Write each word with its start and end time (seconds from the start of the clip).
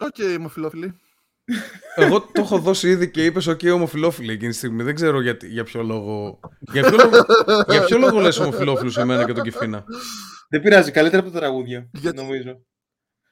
OK, 0.00 0.14
okay, 0.18 0.36
ομοφιλόφιλοι. 0.38 1.00
Εγώ 1.94 2.20
το 2.20 2.40
έχω 2.40 2.58
δώσει 2.58 2.88
ήδη 2.88 3.10
και 3.10 3.24
είπες: 3.24 3.48
OK, 3.48 3.72
ομοφιλόφιλοι 3.72 4.32
εκείνη 4.32 4.50
τη 4.50 4.56
στιγμή. 4.56 4.82
Δεν 4.82 4.94
ξέρω 4.94 5.20
για, 5.20 5.36
για 5.40 5.64
ποιο 5.64 5.82
λόγο. 5.82 6.40
Για 6.72 6.82
ποιο 6.82 6.96
λόγο, 6.96 7.24
για 7.68 7.84
ποιο 7.84 7.98
λόγο 7.98 8.20
λες 8.20 8.38
ομοφιλόφιλου 8.38 8.90
σε 8.90 9.04
μένα 9.04 9.24
και 9.24 9.32
τον 9.32 9.42
Κιφίνα; 9.42 9.84
Δεν 10.48 10.60
πειράζει, 10.62 10.90
καλύτερα 10.90 11.22
από 11.22 11.30
τα 11.32 11.38
τραγούδια. 11.38 11.88
Γιατί... 11.92 12.16
Νομίζω. 12.16 12.64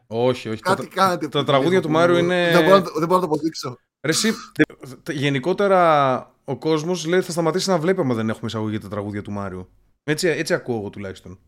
Όχι, 0.07 0.49
όχι. 0.49 0.61
Κάτι 0.61 0.89
τα, 0.89 0.95
κάνετε. 0.95 1.29
τα 1.29 1.45
τραγούδια 1.45 1.81
του 1.81 1.91
Μάριου 1.91 2.17
είναι. 2.17 2.51
Δεν 2.53 2.65
μπορώ, 2.65 2.77
να 2.77 2.83
το- 2.83 2.99
δεν 2.99 3.09
μπορώ 3.09 3.21
να 3.21 3.27
το 3.27 3.33
αποδείξω. 3.33 3.77
Ρε, 4.01 4.11
εσύ, 4.11 4.33
γενικότερα 5.11 6.21
ο 6.45 6.59
κόσμος 6.59 7.07
λέει 7.07 7.21
θα 7.21 7.33
σταματήσει 7.33 7.69
να 7.71 7.79
βλέπει 7.79 8.01
άμα 8.01 8.15
δεν 8.15 8.29
έχουμε 8.29 8.47
εισαγωγή 8.47 8.79
τα 8.79 8.89
τραγούδια 8.89 9.23
του 9.23 9.31
Μάριου. 9.31 9.69
Έτσι, 10.05 10.29
έτσι 10.29 10.55
ακούω 10.55 10.79
εγώ 10.79 10.91
τουλάχιστον. 10.91 11.39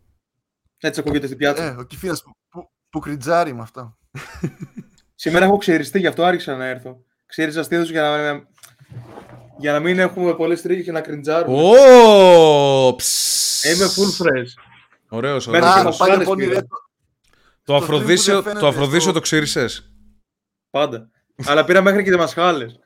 Έτσι 0.80 1.00
ακούγεται 1.00 1.26
στην 1.26 1.38
πιάτσα. 1.38 1.64
Ε, 1.64 1.76
ο 1.78 1.82
Κιφίνας 1.82 2.22
που, 2.22 2.30
που, 2.48 2.70
που 2.90 2.98
κριτζάρει 2.98 3.54
με 3.54 3.60
αυτό. 3.62 3.98
Σήμερα 5.22 5.44
έχω 5.44 5.56
ξεριστεί, 5.56 5.98
γι' 5.98 6.06
αυτό 6.06 6.24
άρχισα 6.24 6.56
να 6.56 6.66
έρθω. 6.66 6.96
Ξέριζα 7.26 7.62
στήθος 7.62 7.90
για 7.90 8.02
να, 8.02 8.42
για 9.58 9.72
να 9.72 9.80
μην 9.80 9.98
έχουμε 9.98 10.34
πολλές 10.34 10.62
τρίχε 10.62 10.82
και 10.82 10.92
να 10.92 11.00
κριντζάρουμε. 11.00 11.62
Ω! 11.62 12.94
ψ. 12.96 13.64
Είμαι 13.64 13.84
full 13.86 14.22
fresh. 14.24 14.48
Ωραίος, 15.08 15.46
Μένω 15.46 15.66
ωραίος. 15.66 15.74
και 15.74 15.80
Α, 15.80 15.84
μας 15.84 15.96
πάλι 15.96 16.10
φάνες 16.12 16.26
πόνι 16.26 16.46
πήρα. 16.46 16.54
ρε. 16.54 16.66
Το 16.66 16.76
στο 17.64 17.74
Αφροδίσιο, 17.74 18.34
stream 18.38 18.42
που 18.42 18.44
δεν 18.44 18.52
το 18.52 18.58
φαίνεται 18.60 18.66
Αφροδίσιο 18.78 19.00
στο- 19.00 19.12
το 19.12 19.20
ξύρισες. 19.20 19.92
Πάντα. 20.70 21.10
Αλλά 21.46 21.64
πήρα 21.64 21.82
μέχρι 21.82 22.02
και 22.04 22.16
μασχάλες. 22.16 22.78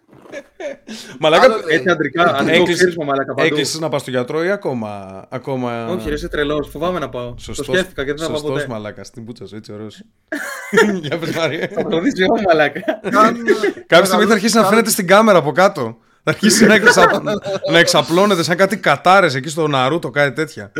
Μαλάκα, 1.20 1.44
Άλλο 1.44 1.54
λέει. 1.66 1.76
Έτσι 1.76 1.88
αντρικά. 1.90 2.22
Αντρικό 2.24 2.50
Έκλεισε- 2.50 2.74
ξύρισμα, 2.74 3.04
μαλάκα 3.04 3.34
παντού. 3.34 3.46
έκλεισες 3.48 3.80
να 3.80 3.88
πας 3.88 4.00
στο 4.00 4.10
γιατρό 4.10 4.44
ή 4.44 4.50
ακόμα... 4.50 5.24
ακόμα... 5.30 5.86
Όχι, 5.88 6.08
ρε, 6.08 6.14
είσαι 6.14 6.28
τρελός. 6.28 6.68
Φοβάμαι 6.70 6.98
να 6.98 7.08
πάω. 7.08 7.34
Σωστός, 7.38 7.66
Το 7.66 7.72
σκέφτηκα 7.72 8.04
και 8.04 8.08
δεν 8.12 8.18
θα 8.18 8.26
πάω 8.26 8.36
σωστός 8.36 8.52
ποτέ. 8.62 8.66
μαλάκα, 8.72 9.04
στην 9.04 9.24
πούτσα 9.24 9.46
σου, 9.46 9.56
έτσι 9.56 9.72
ωραίος. 9.72 10.02
Για 11.02 11.18
πες 11.18 11.30
Μαρία. 11.34 11.68
Θα 11.74 11.86
το 11.86 12.00
δεις 12.00 12.12
εγώ, 12.20 12.40
μαλάκα. 12.46 12.80
Κάνουν- 13.10 13.42
Κάποια 13.86 14.04
στιγμή 14.06 14.24
θα 14.26 14.32
αρχίσει 14.32 14.54
να 14.54 14.60
κάνουν- 14.60 14.68
φαίνεται 14.68 14.90
στην 14.90 15.06
κάμερα 15.06 15.38
από 15.38 15.52
κάτω. 15.52 15.96
Θα 16.24 16.30
αρχίσει 16.30 16.66
να, 16.66 16.74
εξα... 16.74 17.22
να 17.72 17.78
εξαπλώνεται 17.78 18.42
σαν 18.42 18.56
κάτι 18.56 18.76
κατάρες 18.76 19.34
εκεί 19.34 19.48
στο 19.48 19.66
Ναρούτο, 19.68 20.10
κάτι 20.10 20.32
τέτοια. 20.32 20.72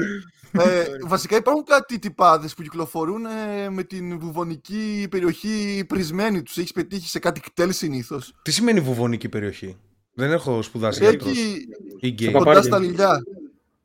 Ε, 0.58 0.84
βασικά 1.14 1.36
υπάρχουν 1.36 1.64
κάτι 1.64 1.98
τυπάδες 1.98 2.54
που 2.54 2.62
κυκλοφορούν 2.62 3.24
ε, 3.26 3.68
με 3.70 3.82
την 3.82 4.18
βουβονική 4.18 5.06
περιοχή 5.10 5.84
πρισμένη 5.88 6.42
τους. 6.42 6.56
Έχεις 6.56 6.72
πετύχει 6.72 7.08
σε 7.08 7.18
κάτι 7.18 7.40
κτέλ 7.40 7.72
συνήθως; 7.72 8.34
Τι 8.42 8.52
σημαίνει 8.52 8.80
βουβονική 8.80 9.28
περιοχή; 9.28 9.76
Δεν 10.14 10.32
έχω 10.32 10.62
σπουδάσει 10.62 11.04
γιατρός. 11.04 11.30
Εκεί 11.30 11.68
Ή 12.00 12.08
γκέι. 12.08 12.28
Στο 12.28 12.38
κοντά 12.38 12.50
παπάρι. 12.50 12.66
στα 12.66 12.78
λιλιά. 12.78 13.22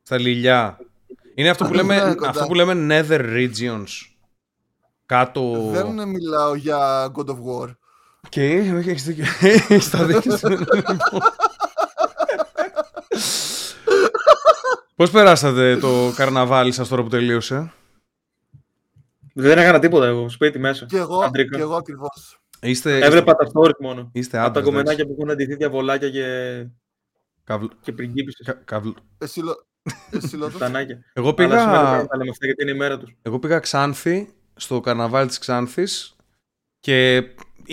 Στα 0.02 0.18
λιλιά. 0.18 0.78
Είναι 1.34 1.48
αυτό 1.48 1.64
που 1.64 1.74
λέμε, 1.74 1.94
Ναι, 1.94 2.14
κοντά. 2.14 2.28
αυτό 2.28 2.46
που 2.46 2.54
λέμε 2.54 2.86
nether 2.90 3.20
regions. 3.20 3.86
Κάτω... 5.06 5.70
Δεν 5.72 6.08
μιλάω 6.08 6.54
για 6.54 7.12
God 7.14 7.26
of 7.26 7.34
War. 7.36 7.74
Και 8.28 8.72
όχι, 8.76 8.90
έχεις 8.90 9.04
δίκιο. 9.04 9.24
Έχεις 9.68 9.90
τα 9.90 10.04
δίκιο 10.04 10.36
σου. 10.36 10.48
Πώς 15.00 15.10
περάσατε 15.10 15.76
το 15.76 16.12
καρναβάλι 16.16 16.72
σας 16.72 16.88
τώρα 16.88 17.02
που 17.02 17.08
τελείωσε; 17.08 17.72
Δεν 19.34 19.58
έκανα 19.58 19.78
τίποτα 19.78 20.06
εγώ. 20.06 20.28
Σπίτι 20.28 20.58
μέσα. 20.58 20.86
Και 20.86 20.96
εγώ, 20.96 21.18
Αντρικά. 21.20 21.56
και 21.56 21.62
εγώ 21.62 21.74
ακριβώς. 21.76 22.40
Είστε, 22.60 22.98
Έβλεπα 22.98 23.34
τα 23.34 23.50
stories 23.54 23.78
μόνο. 23.80 24.10
είστε 24.12 24.36
Από 24.36 24.44
τα 24.44 24.48
άντρες, 24.50 24.64
κομμενάκια 24.64 24.92
εντάξει. 24.92 25.14
που 25.14 25.20
έχουν 25.20 25.30
αντιθεί 25.32 25.54
διαβολάκια 25.56 26.10
και, 26.10 26.26
Καβλ- 27.44 27.72
και 27.82 27.92
πριγκίπισσες. 27.92 28.46
κα- 28.46 28.62
καβλ- 28.64 28.96
Εσύ, 29.18 29.40
Λο- 29.40 29.66
εσύ 30.10 30.36
Λότο. 30.40 30.50
Φτανάκια. 30.50 31.04
Εγώ 31.12 31.34
Αλλά 31.38 31.58
σήμερα 31.58 31.58
δεν 31.58 31.66
πήγα, 31.70 31.90
πρέπει 31.90 32.02
να 32.02 32.06
τα 32.08 32.16
λέμε 32.16 32.30
αυτά 32.30 32.46
γιατί 32.46 32.62
είναι 32.62 32.70
η 32.72 32.76
μέρα 32.76 32.98
τους. 32.98 33.16
εγώ 33.22 33.38
πήγα 33.38 33.58
Ξάνθη, 33.58 34.28
στο 34.56 34.80
καρναβάλι 34.80 35.28
της 35.28 35.38
Ξάνθης 35.38 36.16
και 36.80 37.22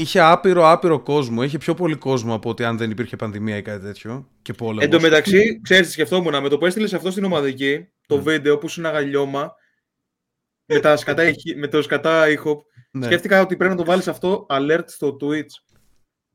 είχε 0.02 0.20
άπειρο 0.20 0.70
άπειρο 0.70 1.00
κόσμο. 1.00 1.44
Είχε 1.44 1.58
πιο 1.58 1.74
πολύ 1.74 1.96
κόσμο 1.96 2.34
από 2.34 2.50
ότι 2.50 2.64
αν 2.64 2.78
δεν 2.78 2.92
υπήρχε 2.92 3.16
πανδημία 3.16 3.58
ή 3.58 3.62
κάτι 3.62 3.84
τέτοιο. 3.86 4.28
Και 4.42 4.54
πόλεμος. 4.54 4.84
Εν 4.84 4.90
τω 4.90 5.00
μεταξύ, 5.00 5.62
ξέρεις 5.62 5.86
τι 5.86 5.92
σκεφτόμουν, 5.92 6.42
με 6.42 6.50
το 6.50 6.58
που 6.58 6.66
έστειλες 6.66 6.94
αυτό 6.94 7.12
στην 7.12 7.24
ομαδική, 7.24 7.88
το 8.08 8.16
Mm. 8.16 8.22
βίντεο 8.22 8.58
που 8.58 8.70
σου 8.70 8.80
είναι 8.80 8.90
αγαλιώμα, 8.90 9.54
με, 10.66 10.80
τα 10.80 10.98
σκατά, 10.98 11.24
ηχη- 11.24 11.58
με 11.58 11.68
το 11.68 11.82
σκατά 11.82 12.30
ήχο, 12.30 12.64
Ναι. 12.92 13.06
σκέφτηκα 13.06 13.42
ότι 13.42 13.56
πρέπει 13.58 13.72
να 13.72 13.78
το 13.78 13.86
βάλεις 13.86 14.08
αυτό 14.08 14.46
alert 14.50 14.84
στο 14.86 15.18
Twitch. 15.22 15.78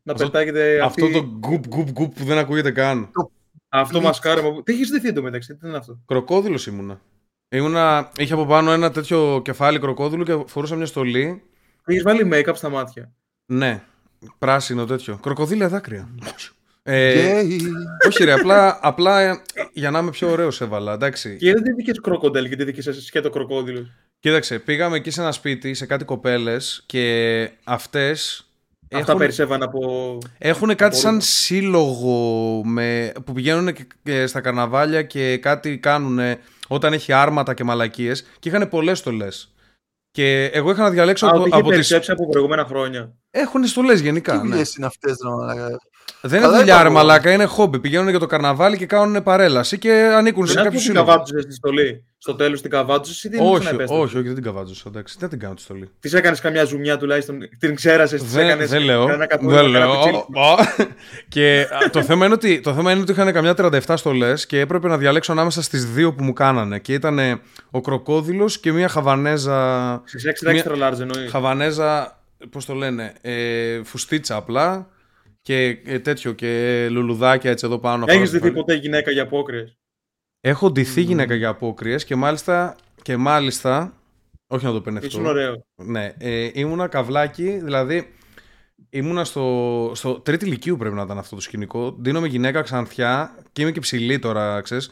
Να 0.02 0.12
Αυτό- 0.12 0.24
πετάγεται 0.24 0.80
Αυτό 0.84 1.04
αυτή... 1.06 1.12
το 1.20 1.26
γκουπ 1.38 1.66
γκουπ 1.66 1.90
γκουπ 1.90 2.14
που 2.14 2.24
δεν 2.24 2.38
ακούγεται 2.38 2.70
καν. 2.70 3.10
αυτό 3.68 3.98
Glitch. 3.98 4.02
μασκάραμα. 4.02 4.62
Τι 4.62 4.72
έχεις 4.72 4.90
δει 4.90 5.08
εν 5.08 5.14
τω 5.14 5.22
μεταξύ, 5.22 5.56
τι 5.56 5.68
είναι 5.68 5.76
αυτό; 5.76 6.02
Κροκόδηλο 6.06 6.64
ήμουνα. 6.68 7.00
ήμουνα. 7.48 8.10
Είχε 8.18 8.32
από 8.32 8.46
πάνω 8.46 8.72
ένα 8.72 8.90
τέτοιο 8.90 9.40
κεφάλι 9.44 9.78
κροκόδηλου 9.78 10.24
και 10.24 10.42
φορούσα 10.46 10.76
μια 10.76 10.86
στολή. 10.86 11.42
Έχεις 11.84 12.02
βάλει 12.02 12.30
make-up 12.32 12.52
στα 12.54 12.68
μάτια. 12.68 13.12
Ναι, 13.52 13.82
πράσινο 14.38 14.84
τέτοιο. 14.84 15.18
Κροκοδίλια 15.22 15.68
δάκρυα. 15.68 16.08
Ε, 16.82 17.12
Γκέι. 17.12 17.60
όχι 18.08 18.24
ρε, 18.24 18.32
απλά, 18.32 18.78
απλά 18.82 19.20
ε, 19.20 19.42
για 19.72 19.90
να 19.90 19.98
είμαι 19.98 20.10
πιο 20.10 20.30
ωραίος 20.30 20.60
έβαλα, 20.60 20.92
εντάξει. 20.92 21.36
Και 21.36 21.52
δεν 21.52 21.74
δίκες 21.76 22.00
κροκοντέλ, 22.00 22.44
γιατί 22.44 22.64
δίκες 22.64 23.04
σκέτο 23.04 23.30
κροκόδηλο. 23.30 23.86
Κοίταξε, 24.18 24.58
πήγαμε 24.58 24.96
εκεί 24.96 25.10
σε 25.10 25.20
ένα 25.20 25.32
σπίτι, 25.32 25.74
σε 25.74 25.86
κάτι 25.86 26.04
κοπέλες 26.04 26.82
και 26.86 27.50
αυτές 27.64 28.46
Αυτά 28.92 29.10
έχουν, 29.10 29.18
περισσεύαν 29.18 29.62
από. 29.62 30.19
έχουν 30.38 30.74
κάτι 30.74 30.96
σαν 30.96 31.12
ρούχα. 31.12 31.26
σύλλογο 31.26 32.60
με, 32.64 33.12
που 33.24 33.32
πηγαίνουν 33.32 33.72
και, 33.72 33.86
και 34.02 34.26
στα 34.26 34.40
καρναβάλια 34.40 35.02
και 35.02 35.36
κάτι 35.36 35.78
κάνουν 35.78 36.38
όταν 36.69 36.92
έχει 36.92 37.12
άρματα 37.12 37.54
και 37.54 37.64
μαλακίες 37.64 38.26
και 38.38 38.48
είχαν 38.48 38.69
πολλές 38.69 38.98
στολές. 38.98 39.54
Και 40.10 40.44
εγώ 40.44 40.70
είχα 40.70 40.82
να 40.82 40.90
διαλέξω 40.90 41.26
Α, 41.26 41.28
από, 41.28 41.38
ότι 41.38 41.48
είχε 41.48 41.58
από 41.58 41.69
τις... 41.69 41.76
περισσέψει 41.76 42.10
από 42.10 42.28
προηγούμενα 42.28 42.64
χρόνια. 42.64 43.16
Έχουν 43.34 43.65
στολές 43.66 43.98
Τι 43.98 44.04
γενικά, 44.04 44.34
ναι. 44.34 44.41
δουλειές 44.48 44.75
είναι 44.75 44.87
αυτές, 44.87 45.16
ρε 45.25 45.31
μαλάκα. 45.31 45.69
Δεν 46.25 46.38
είναι 46.38 46.47
Καλά 46.47 46.59
δουλειά, 46.59 46.75
ρε 46.75 46.81
είπα 46.81 46.88
εγώ. 46.88 46.97
μαλάκα, 46.97 47.32
είναι 47.32 47.44
χόμπι. 47.44 47.78
Πηγαίνουν 47.78 48.09
για 48.09 48.19
το 48.19 48.26
καρναβάλι 48.26 48.76
και 48.76 48.87
κάνουν 48.87 49.22
παρέλαση 49.22 49.78
και 49.78 49.93
ανήκουν 49.93 50.47
σε 50.47 50.53
Δεν 50.54 50.62
κάποιο 50.62 50.78
άκουσα 50.78 50.93
την 50.93 50.94
σύλλογο. 50.94 51.06
καβάτζουσε 51.06 51.41
στη 51.43 51.53
στολή. 51.54 52.04
Στο 52.19 52.34
τέλος 52.34 52.60
την 52.60 52.70
καβάτζουσε 52.70 53.28
ή 53.28 53.31
την 53.31 53.41
Όχι, 53.41 53.48
ξαναεπέστρεψε; 53.59 53.94
όχι, 54.04 54.16
όχι, 54.16 54.26
δεν 54.26 54.34
την 54.34 54.43
καβάτζωσα. 54.44 54.82
Εντάξει, 54.87 55.16
δεν 55.19 55.28
την 55.28 55.38
κάνω 55.38 55.54
τη 55.54 55.60
στολή. 55.62 55.91
Της 56.00 56.12
έκανες 56.12 56.41
καμιά 56.41 56.65
ζουμιά 56.65 56.98
τουλάχιστον. 56.98 57.38
Την 57.59 57.75
ξέρασες, 57.75 58.22
της 58.22 58.32
Δεν, 58.32 58.47
έκανες. 58.47 58.70
δεν 58.70 58.82
λέω. 58.82 59.06
Δεν 59.41 59.66
λέω. 59.66 59.94
και 61.28 61.60
α, 61.87 61.91
το, 61.91 62.03
θέμα 62.03 62.25
είναι 62.25 62.34
ότι, 62.34 62.60
το 62.60 62.75
θέμα 62.75 62.93
είναι 62.93 63.00
ότι 63.00 63.12
είχαν 63.12 63.32
καμιά 63.32 63.54
37 63.59 63.94
στολές 63.97 64.47
και 64.47 64.60
έπρεπε 64.60 64.88
να 64.88 64.99
διαλέξω 64.99 65.32
ανάμεσα 65.32 65.62
στις 65.62 65.87
δύο 65.93 66.14
που 66.14 66.25
μου 66.25 66.32
κάνανε. 66.32 66.78
Και 66.78 66.93
ήταν 66.94 67.19
ο 67.70 67.81
κροκόδηλος 67.81 68.59
και 68.60 68.72
μια 68.72 68.88
χαβανέζα. 68.88 70.03
Στι 70.04 70.28
6 70.28 70.53
Μια- 70.53 70.64
extra 70.64 70.72
large 70.93 71.00
εννοείς. 71.00 71.31
Χαβανέζα, 71.31 72.21
πώς 72.50 72.64
το 72.64 72.75
λένε, 72.75 73.14
ε, 73.20 73.82
φουστίτσα 73.82 74.36
απλά. 74.36 74.91
Και 75.42 75.78
ε, 75.84 75.98
τέτοιο 75.98 76.32
και 76.32 76.88
λουλουδάκια 76.91 77.50
έτσι 77.50 77.66
εδώ 77.66 77.78
πάνω. 77.78 78.04
Έχεις 78.08 78.14
πάνω 78.14 78.26
στο 78.26 78.32
δει 78.36 78.42
κεφάλι. 78.42 78.60
ποτέ 78.60 78.75
γυναίκα 78.75 79.10
για 79.10 79.22
απόκριες; 79.22 79.78
Έχω 80.41 80.70
ντυθεί 80.70 81.00
γυναίκα 81.00 81.34
για 81.34 81.48
απόκριες 81.48 82.04
και 82.04 82.16
μάλιστα. 82.16 82.76
Και 83.02 83.16
μάλιστα. 83.16 83.97
Όχι 84.47 84.64
να 84.64 84.72
το 84.72 84.81
πενευτώ. 84.81 85.06
Ήσουν 85.08 85.26
ωραίος. 85.26 85.58
Ναι, 85.82 86.12
ε, 86.19 86.50
ήμουνα 86.52 86.86
καβλάκι, 86.88 87.58
δηλαδή 87.62 88.12
ήμουνα 88.91 89.25
στο, 89.25 89.92
στο 89.94 90.20
τρίτη 90.20 90.47
λυκείου 90.47 90.76
πρέπει 90.76 90.94
να 90.94 91.02
ήταν 91.02 91.19
αυτό 91.19 91.34
το 91.34 91.41
σκηνικό. 91.41 91.97
Δίνομαι 92.00 92.26
γυναίκα 92.26 92.62
ξανθιά 92.62 93.36
και 93.52 93.62
είμαι 93.62 93.70
και 93.72 93.81
ψηλή 93.81 94.19
τώρα, 94.19 94.60
ξέρεις. 94.60 94.91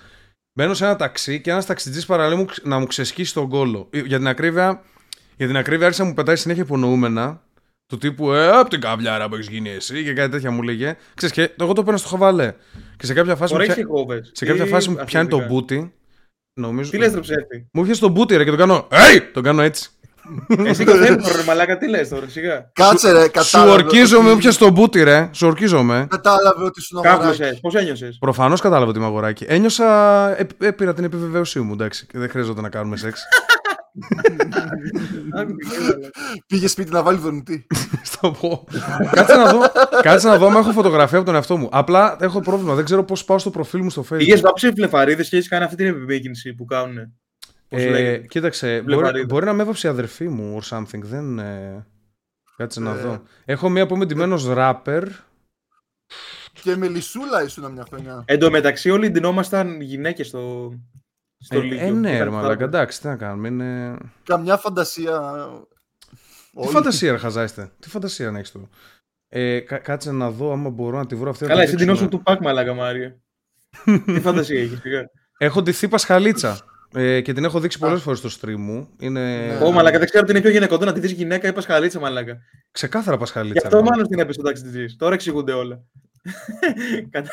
Μπαίνω 0.58 0.74
σε 0.74 0.84
ένα 0.84 0.96
ταξί 0.96 1.40
και 1.40 1.50
ένας 1.50 1.66
ταξιτζής 1.66 2.06
παραλέει 2.06 2.38
μου 2.38 2.44
ξ- 2.44 2.66
να 2.66 2.78
μου 2.78 2.86
ξεσκίσει 2.86 3.34
τον 3.34 3.48
κόλο. 3.48 3.88
Ε, 3.90 4.00
Για 4.00 4.16
την 4.18 4.26
ακρίβεια, 4.28 4.82
για 5.40 5.48
την 5.48 5.56
ακρίβεια 5.58 5.84
άρχισε 5.86 6.02
να 6.02 6.08
μου 6.08 6.14
πετάει 6.14 6.36
συνέχεια 6.36 6.62
υπονοούμενα. 6.62 7.42
Του 7.86 7.98
τύπου, 7.98 8.32
Ε, 8.32 8.48
απ' 8.58 8.68
την 8.68 8.80
καβλιάρα 8.80 9.28
που 9.28 9.34
έχεις 9.34 9.48
γίνει 9.48 9.70
εσύ 9.70 10.04
και 10.04 10.12
κάτι 10.12 10.30
τέτοια 10.30 10.50
μου 10.50 10.62
λέγε. 10.62 10.96
Ξέρεις, 11.14 11.34
και 11.34 11.50
εγώ 11.60 11.72
το 11.72 11.82
παίρνω 11.82 11.98
στο 11.98 12.08
χαβαλέ. 12.08 12.54
Και 12.96 13.06
σε 13.06 13.14
κάποια 13.14 13.36
φάση, 13.36 13.52
μου, 13.52 13.58
Ωραία, 13.62 13.74
πια... 13.74 13.82
έχει 13.82 13.92
κόβες. 13.92 14.30
σε 14.34 14.44
κάποια 14.44 14.66
φάση 14.66 14.90
μου 14.90 14.96
πιάνει 15.04 15.28
το 15.28 15.44
μπούτι. 15.46 15.92
Νομίζω. 16.60 16.90
Τι 16.90 16.98
λες, 16.98 17.14
ρε 17.14 17.20
ψεύτη; 17.20 17.68
Μου 17.72 17.84
είχε 17.84 17.94
τον 18.00 18.10
μπούτι, 18.10 18.36
ρε, 18.36 18.44
και 18.44 18.50
τον 18.50 18.58
κάνω. 18.58 18.88
Hey! 18.90 19.20
Τον 19.32 19.42
κάνω 19.42 19.62
έτσι. 19.62 19.90
Εσύ 20.64 20.84
και 20.84 20.94
δεν 20.94 21.20
ρε 21.36 21.42
μαλάκα, 21.46 21.78
τι 21.78 21.88
λες 21.88 22.08
τώρα, 22.08 22.28
σιγά. 22.28 22.70
Κάτσε 22.72 23.12
ρε, 23.12 23.22
Σου 23.22 23.30
κατάλαβε. 23.30 23.70
ορκίζομαι, 23.70 24.24
ότι- 24.28 24.36
όποια 24.36 24.50
στον 24.50 24.72
μπούτι, 24.72 25.02
ρε. 25.02 25.28
Σου 25.32 25.46
ορκίζομαι. 25.46 26.06
Κατάλαβε 26.10 26.64
ότι 26.64 26.80
σου 26.82 26.98
αγοράκι. 26.98 27.18
Κάβλωσε, 27.38 27.58
πώς 27.62 27.74
ένιωσες; 27.74 28.16
Προφανώς 28.20 28.60
κατάλαβα 28.60 28.88
ότι 28.90 28.98
είμαι 28.98 29.06
αγοράκι. 29.06 29.44
Ένιωσα. 29.48 29.86
Ε, 30.38 30.46
ε, 30.60 30.70
πήρα 30.70 30.94
την 30.94 31.04
επιβεβαίωσή 31.04 31.60
μου, 31.60 31.72
εντάξει. 31.72 32.06
και 32.06 32.18
Δεν 32.18 32.28
χρειάζεται 32.28 32.60
να 32.60 32.68
κάνουμε 32.68 32.96
σεξ. 32.96 33.20
Πήγε 36.46 36.66
σπίτι 36.66 36.90
να 36.92 37.02
βάλει 37.02 37.18
δονητή. 37.18 37.66
Στο 38.02 38.30
πω. 38.30 38.66
κάτσε, 39.12 39.36
να 39.36 39.52
δω, 39.52 39.60
κάτσε 40.02 40.28
να 40.28 40.38
δω 40.38 40.46
αν 40.46 40.54
έχω 40.56 40.72
φωτογραφία 40.72 41.16
από 41.16 41.26
τον 41.26 41.34
εαυτό 41.34 41.56
μου. 41.56 41.68
Απλά 41.72 42.16
έχω 42.20 42.40
πρόβλημα. 42.40 42.74
Δεν 42.74 42.84
ξέρω 42.84 43.04
πώς 43.04 43.24
πάω 43.24 43.38
στο 43.38 43.50
προφίλ 43.50 43.82
μου 43.82 43.90
στο 43.90 44.04
Facebook. 44.10 44.20
Είχες 44.20 44.40
βάψει 44.40 44.72
φλεφαρίδε 44.76 45.22
και 45.22 45.36
έχεις 45.36 45.48
κάνει 45.48 45.64
αυτή 45.64 45.76
την 45.76 45.86
επιμήκυνση 45.86 46.54
που 46.54 46.64
κάνουν. 46.64 47.12
Πώς 47.68 47.82
Ε, 47.82 47.88
λέγεται; 47.90 48.26
κοίταξε, 48.26 48.66
μπορεί, 48.80 48.84
Βλεπαρίδα. 48.84 49.24
μπορεί 49.28 49.44
να 49.44 49.52
με 49.52 49.62
έβαψε 49.62 49.86
η 49.86 49.90
αδερφή 49.90 50.28
μου 50.28 50.60
or 50.62 50.76
something. 50.78 51.00
Δεν. 51.02 51.38
Ε... 51.38 51.86
Κάτσε 52.56 52.80
να 52.80 52.90
Ε. 52.90 52.94
δω. 52.94 53.22
Έχω 53.44 53.68
μία 53.68 53.86
που 53.86 53.94
είμαι 53.94 54.04
ντυμένο 54.04 54.52
ράπερ. 54.54 55.04
Και 56.62 56.76
με 56.76 56.88
λισούλα 56.88 57.42
ήσουν 57.44 57.72
μια 57.72 57.84
χρονιά. 57.88 58.22
Εν 58.26 58.38
τω 58.38 58.50
μεταξύ, 58.50 58.90
όλοι 58.90 59.10
ντυνόμασταν 59.10 59.80
γυναίκες 59.80 60.26
στο. 60.26 60.72
Στο 61.40 61.58
Ε, 61.58 61.62
Λύκειο. 61.62 61.86
ε, 61.86 61.90
ναι, 61.90 62.10
Ήταν 62.14 62.24
ρε 62.24 62.30
μαλάκα, 62.30 62.54
πάρα- 62.54 62.64
εντάξει, 62.64 63.00
τι 63.00 63.06
να 63.06 63.16
κάνουμε. 63.16 63.48
Είναι... 63.48 63.96
Καμιά 64.24 64.56
φαντασία. 64.56 65.20
Τι 66.60 66.66
φαντασία, 66.68 67.10
ρε 67.12 67.18
χαζάστε. 67.18 67.70
Τι 67.80 67.88
φαντασία 67.88 68.30
να 68.30 68.38
έχεις 68.38 68.52
τώρα. 68.52 68.68
Ε, 69.28 69.60
κα- 69.60 69.78
κάτσε 69.78 70.12
να 70.12 70.30
δω 70.30 70.52
άμα 70.52 70.70
μπορώ 70.70 70.98
να 70.98 71.06
τη 71.06 71.14
βρω 71.14 71.30
αυτή. 71.30 71.42
να 71.44 71.48
Καλά, 71.48 71.60
τη 71.62 71.66
εσύ 71.66 71.76
την 71.76 71.86
δείξουμε. 71.86 72.06
όσο 72.08 72.16
του 72.16 72.22
Πακ, 72.22 72.40
μαλάκα 72.40 72.74
Μάριο. 72.74 73.20
Τι 74.14 74.20
φαντασία 74.20 74.60
έχεις, 74.60 74.80
σιγά. 74.80 75.02
Έχω 75.38 75.62
τη 75.62 75.72
θήπα 75.72 75.90
Πασχαλίτσα. 75.90 76.58
Ε, 76.94 77.20
και 77.20 77.32
την 77.32 77.44
έχω 77.44 77.60
δείξει 77.60 77.78
πολλές 77.78 78.02
φορές 78.02 78.18
στο 78.18 78.28
stream 78.40 78.56
μου. 78.56 78.88
Είναι 79.00 79.20
Ναι. 79.46 79.58
Ω, 79.64 79.72
μαλάκα, 79.72 79.98
δεν 79.98 80.08
ξέρω 80.08 80.24
τι 80.24 80.30
είναι 80.30 80.40
πιο 80.40 80.50
γυναικοντό 80.50 80.84
να 80.84 80.92
τη 80.92 81.00
δεις 81.00 81.10
γυναίκα 81.12 81.48
ή 81.48 81.52
πασχαλίτσα, 81.52 82.00
μαλάκα. 82.00 82.36
ξεκάθαρα 82.70 83.12
Γι' 83.16 83.20
Πασχαλίτσα. 83.20 83.66
αυτό 83.66 83.78
ρε. 83.78 83.84
μάλλον 83.88 84.04
στην 84.04 84.18
έπεσε 84.18 84.38
το 84.38 84.44
τάξη 84.44 84.62
της 84.62 84.70
ζή. 84.72 84.96
Τώρα 84.96 85.14
εξηγούνται 85.14 85.52
όλα. 85.52 85.82
Κατα- 87.10 87.30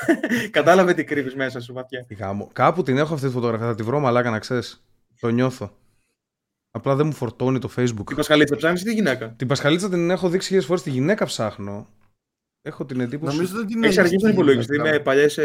Κατάλαβε 0.51 0.94
τι 0.94 1.04
κρύβεις 1.04 1.36
μέσα 1.36 1.60
σου, 1.62 1.74
βαθιά. 1.74 2.06
Τι 2.07 2.13
γάμο. 2.13 2.50
Κάπου 2.54 2.84
την 2.84 2.98
έχω 2.98 3.13
αυτή 3.13 3.28
τη 3.28 3.34
φωτογραφία. 3.34 3.66
Θα 3.68 3.75
τη 3.75 3.84
βρω 3.84 4.00
μαλάκα 4.00 4.30
να 4.30 4.39
ξέρεις. 4.39 4.84
Το 5.19 5.30
νιώθω. 5.30 5.78
Απλά 6.72 6.95
δεν 6.95 7.06
μου 7.06 7.13
φορτώνει 7.13 7.60
το 7.60 7.69
facebook. 7.75 8.12
Η 8.12 8.16
Πασχαλίτσα 8.16 8.56
ψάχνεις 8.56 8.81
ή 8.81 8.84
τη 8.86 8.94
γυναίκα; 8.94 9.30
Την 9.31 9.48
Πασχαλίτσα 9.48 9.89
την 9.89 10.10
έχω 10.10 10.30
δείξει 10.30 10.48
χίλιες 10.48 10.66
φορές. 10.66 10.81
Τη 10.84 10.89
γυναίκα 10.89 11.25
ψάχνω. 11.25 11.88
Έχω 12.62 12.86
την 12.86 13.00
εντύπωση. 13.00 13.36
Νομίζω 13.36 13.56
δεν 13.57 13.66
την 13.68 13.84
Έχεις 13.84 13.98
αρχίσει 13.98 14.16
τον 14.18 14.28
στη 14.30 14.38
υπολογιστή 14.38 14.75
γυναίκα. 14.75 14.95
με 14.95 15.00
παλιές 15.04 15.39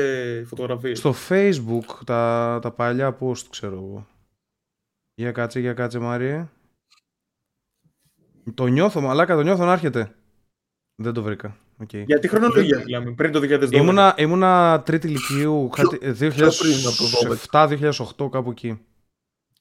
φωτογραφίες. 0.46 0.98
Στο 0.98 1.14
facebook 1.28 1.84
τα, 2.04 2.58
τα 2.62 2.70
παλιά 2.72 3.16
post 3.20 3.42
ξέρω 3.50 3.74
εγώ. 3.74 4.06
Για 5.14 5.32
κάτσε, 5.32 5.60
για 5.60 5.72
κάτσε 5.72 5.98
Μάριε. 5.98 6.48
Το 8.54 8.66
νιώθω, 8.66 9.00
μαλάκα, 9.00 9.34
το 9.34 9.42
νιώθω 9.42 9.64
να 9.64 9.72
έρχεται. 9.72 10.14
Δεν 10.94 11.12
το 11.12 11.22
βρήκα. 11.22 11.56
Οκ. 11.82 11.94
Γιατί 11.94 12.28
χρονολογία 12.28 12.82
μιλάμε, 12.84 13.10
πριν 13.12 13.32
το 13.32 13.40
2012. 13.42 13.72
Ήμουνα, 13.72 14.14
ήμουνα 14.16 14.82
τρίτη 14.84 15.06
λυκείου, 15.06 15.68
Πιο- 15.74 15.88
κάτι, 15.88 16.06
ε, 16.06 16.10
πιο 16.12 16.28
πριν 16.58 16.74
από 16.86 16.96
το 16.96 17.36
2007-2008 18.26 18.28
κάπου 18.30 18.50
εκεί. 18.50 18.80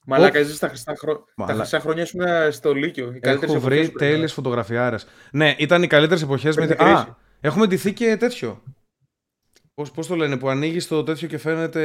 Μαλάκα, 0.06 0.38
εσύ 0.38 0.54
στα 0.54 0.68
χρυσά, 0.68 0.94
χρο... 0.98 1.14
τα 1.14 1.24
Μαλάκα. 1.36 1.58
χρυσά 1.58 1.80
χρόνια 1.80 2.02
ήσουν 2.02 2.20
στο 2.50 2.72
Λύκειο. 2.74 3.12
Οι 3.14 3.18
καλύτερες 3.18 3.42
Έχω 3.42 3.44
εποχές 3.44 3.62
βρει 3.64 3.76
που 3.86 3.92
πρέπει 3.92 4.04
να 4.04 4.10
τέλειες 4.10 4.32
φωτογραφιάρες. 4.32 5.06
Ναι, 5.32 5.54
ήταν 5.58 5.82
οι 5.82 5.86
καλύτερες 5.86 6.22
εποχές. 6.22 6.56
Με... 6.56 6.66
Πριν 6.66 6.76
την 6.76 6.86
Α, 6.86 6.92
κρίση. 6.94 7.16
έχουμε 7.40 7.66
ντυθεί 7.66 7.92
και 7.92 8.16
τέτοιο. 8.16 8.62
Πώς, 9.74 9.90
πώς 9.90 10.06
το 10.06 10.16
λένε, 10.16 10.36
που 10.38 10.48
ανοίγεις 10.48 10.88
το 10.88 11.02
τέτοιο 11.02 11.28
και 11.28 11.38
φαίνεται 11.38 11.84